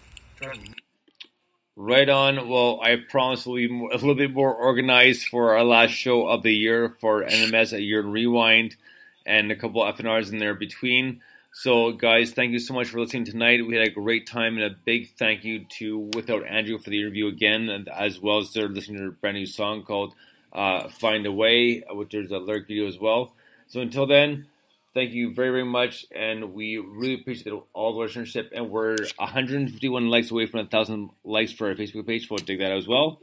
Right 1.76 2.08
on. 2.08 2.48
Well, 2.48 2.80
I 2.82 2.96
promise 2.96 3.46
we'll 3.46 3.56
be 3.56 3.68
more, 3.68 3.90
a 3.90 3.94
little 3.94 4.14
bit 4.14 4.32
more 4.32 4.52
organized 4.52 5.28
for 5.28 5.56
our 5.56 5.64
last 5.64 5.90
show 5.90 6.26
of 6.26 6.42
the 6.42 6.52
year 6.52 6.96
for 7.00 7.22
NMS 7.22 7.72
a 7.72 7.80
year 7.80 8.00
in 8.00 8.10
rewind, 8.10 8.76
and 9.24 9.52
a 9.52 9.56
couple 9.56 9.82
of 9.82 9.94
FNRs 9.96 10.32
in 10.32 10.38
there 10.38 10.54
between. 10.54 11.20
So, 11.52 11.92
guys, 11.92 12.32
thank 12.32 12.52
you 12.52 12.58
so 12.58 12.74
much 12.74 12.88
for 12.88 13.00
listening 13.00 13.24
tonight. 13.24 13.66
We 13.66 13.76
had 13.76 13.86
a 13.86 13.90
great 13.90 14.26
time, 14.26 14.56
and 14.56 14.64
a 14.64 14.76
big 14.84 15.10
thank 15.18 15.44
you 15.44 15.66
to 15.78 16.10
Without 16.14 16.46
Andrew 16.46 16.78
for 16.78 16.90
the 16.90 17.00
interview 17.00 17.28
again, 17.28 17.68
and 17.68 17.88
as 17.88 18.20
well 18.20 18.38
as 18.38 18.52
they're 18.52 18.68
listening 18.68 18.98
to 18.98 19.08
a 19.08 19.12
brand 19.12 19.36
new 19.36 19.46
song 19.46 19.82
called 19.82 20.14
uh, 20.52 20.88
"Find 20.88 21.26
a 21.26 21.32
Way," 21.32 21.84
which 21.90 22.10
there's 22.10 22.30
a 22.30 22.38
lyric 22.38 22.68
video 22.68 22.86
as 22.86 22.98
well. 22.98 23.34
So, 23.68 23.80
until 23.80 24.06
then, 24.06 24.46
thank 24.94 25.12
you 25.12 25.32
very, 25.34 25.50
very 25.50 25.64
much, 25.64 26.06
and 26.14 26.54
we 26.54 26.78
really 26.78 27.14
appreciate 27.14 27.54
all 27.72 27.98
the 27.98 28.06
listenership. 28.06 28.48
And 28.52 28.70
we're 28.70 28.96
151 29.16 30.08
likes 30.08 30.30
away 30.30 30.46
from 30.46 30.60
a 30.60 30.66
thousand 30.66 31.10
likes 31.24 31.52
for 31.52 31.68
our 31.68 31.74
Facebook 31.74 32.06
page. 32.06 32.28
We'll 32.30 32.38
dig 32.38 32.58
that 32.60 32.72
out 32.72 32.78
as 32.78 32.88
well. 32.88 33.20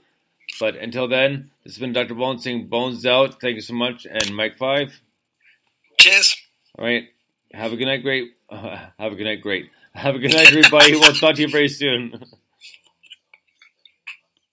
But 0.60 0.76
until 0.76 1.08
then, 1.08 1.52
this 1.64 1.74
has 1.74 1.80
been 1.80 1.94
Dr. 1.94 2.14
Bones 2.14 2.44
saying 2.44 2.68
Bones 2.68 3.06
out. 3.06 3.42
Thank 3.42 3.56
you 3.56 3.62
so 3.62 3.74
much, 3.74 4.06
and 4.06 4.36
Mike 4.36 4.58
Five. 4.58 5.02
Cheers. 5.98 6.36
All 6.78 6.86
right. 6.86 7.10
Have 7.54 7.74
a 7.74 7.78
good 7.78 7.86
night, 7.86 8.04
great. 8.04 8.32
have 8.50 9.12
a 9.12 9.16
good 9.16 9.24
night, 9.24 9.42
great. 9.42 9.70
Have 9.94 10.16
a 10.16 10.20
good 10.20 10.34
night, 10.34 10.48
everybody. 10.48 10.94
we'll 10.94 11.14
talk 11.14 11.36
to 11.36 11.42
you 11.42 11.48
very 11.48 11.70
soon. 11.70 12.24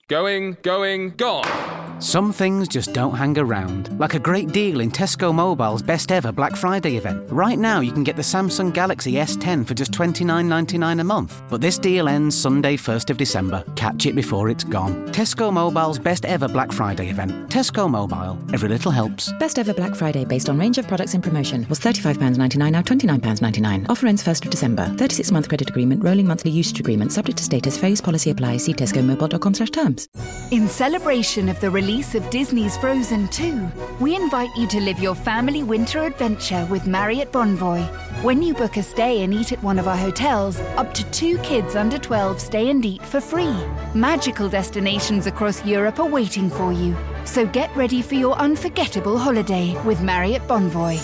Going, 0.09 0.57
going, 0.61 1.11
gone. 1.11 1.82
Some 1.99 2.33
things 2.33 2.67
just 2.67 2.93
don't 2.93 3.15
hang 3.15 3.37
around, 3.37 3.97
like 3.99 4.13
a 4.13 4.19
great 4.19 4.51
deal 4.51 4.81
in 4.81 4.91
Tesco 4.91 5.33
Mobile's 5.33 5.81
best 5.81 6.11
ever 6.11 6.31
Black 6.31 6.55
Friday 6.55 6.97
event. 6.97 7.23
Right 7.31 7.57
now, 7.57 7.79
you 7.79 7.91
can 7.91 8.03
get 8.03 8.15
the 8.15 8.21
Samsung 8.21 8.73
Galaxy 8.73 9.13
S10 9.13 9.65
for 9.65 9.73
just 9.73 9.91
$29.99 9.91 10.99
a 10.99 11.03
month. 11.03 11.41
But 11.49 11.61
this 11.61 11.77
deal 11.77 12.09
ends 12.09 12.37
Sunday, 12.37 12.75
1st 12.77 13.09
of 13.09 13.17
December. 13.17 13.63
Catch 13.75 14.05
it 14.05 14.15
before 14.15 14.49
it's 14.49 14.63
gone. 14.63 15.07
Tesco 15.09 15.51
Mobile's 15.53 15.97
best 15.97 16.25
ever 16.25 16.47
Black 16.47 16.71
Friday 16.71 17.09
event. 17.09 17.31
Tesco 17.49 17.89
Mobile. 17.89 18.37
Every 18.53 18.69
little 18.69 18.91
helps. 18.91 19.31
Best 19.39 19.57
ever 19.57 19.73
Black 19.73 19.95
Friday 19.95 20.25
based 20.25 20.49
on 20.49 20.59
range 20.59 20.77
of 20.77 20.87
products 20.87 21.13
in 21.13 21.21
promotion 21.21 21.65
was 21.69 21.79
£35.99, 21.79 22.71
now 22.71 22.81
£29.99. 22.81 23.85
Offer 23.89 24.07
ends 24.07 24.23
1st 24.23 24.45
of 24.45 24.51
December. 24.51 24.85
36 24.97 25.31
month 25.31 25.47
credit 25.47 25.69
agreement, 25.69 26.03
rolling 26.03 26.27
monthly 26.27 26.51
usage 26.51 26.79
agreement, 26.79 27.11
subject 27.11 27.37
to 27.37 27.43
status, 27.43 27.77
phase 27.77 28.01
policy 28.01 28.29
applies. 28.29 28.63
See 28.65 28.73
tescomobile.com 28.73 29.53
slash 29.53 29.69
terms. 29.71 30.07
In 30.51 30.67
celebration 30.67 31.49
of 31.49 31.59
the 31.59 31.71
release 31.83 32.15
of 32.15 32.29
Disney's 32.29 32.77
Frozen 32.77 33.27
2, 33.27 33.69
we 33.99 34.15
invite 34.15 34.55
you 34.55 34.65
to 34.67 34.79
live 34.79 34.99
your 34.99 35.15
family 35.15 35.63
winter 35.63 36.03
adventure 36.03 36.65
with 36.71 36.87
Marriott 36.87 37.33
Bonvoy. 37.33 37.83
When 38.23 38.41
you 38.41 38.53
book 38.53 38.77
a 38.77 38.83
stay 38.83 39.21
and 39.23 39.33
eat 39.33 39.51
at 39.51 39.61
one 39.61 39.77
of 39.77 39.89
our 39.89 39.97
hotels, 39.97 40.61
up 40.77 40.93
to 40.93 41.03
two 41.11 41.37
kids 41.39 41.75
under 41.75 41.97
12 41.97 42.39
stay 42.39 42.69
and 42.69 42.85
eat 42.85 43.01
for 43.01 43.19
free. 43.19 43.53
Magical 43.93 44.47
destinations 44.47 45.27
across 45.27 45.65
Europe 45.65 45.99
are 45.99 46.07
waiting 46.07 46.49
for 46.49 46.71
you. 46.71 46.95
So 47.25 47.45
get 47.45 47.75
ready 47.75 48.01
for 48.01 48.15
your 48.15 48.35
unforgettable 48.37 49.17
holiday 49.17 49.75
with 49.83 49.99
Marriott 49.99 50.43
Bonvoy. 50.43 50.95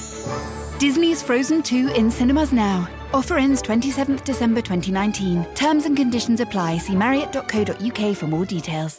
Disney's 0.79 1.21
Frozen 1.21 1.63
2 1.63 1.89
in 1.89 2.09
cinemas 2.09 2.53
now. 2.53 2.87
Offer 3.13 3.37
ends 3.37 3.61
27th 3.61 4.23
December 4.23 4.61
2019. 4.61 5.43
Terms 5.55 5.85
and 5.85 5.97
conditions 5.97 6.39
apply. 6.39 6.77
See 6.77 6.95
marriott.co.uk 6.95 8.15
for 8.15 8.27
more 8.27 8.45
details. 8.45 8.97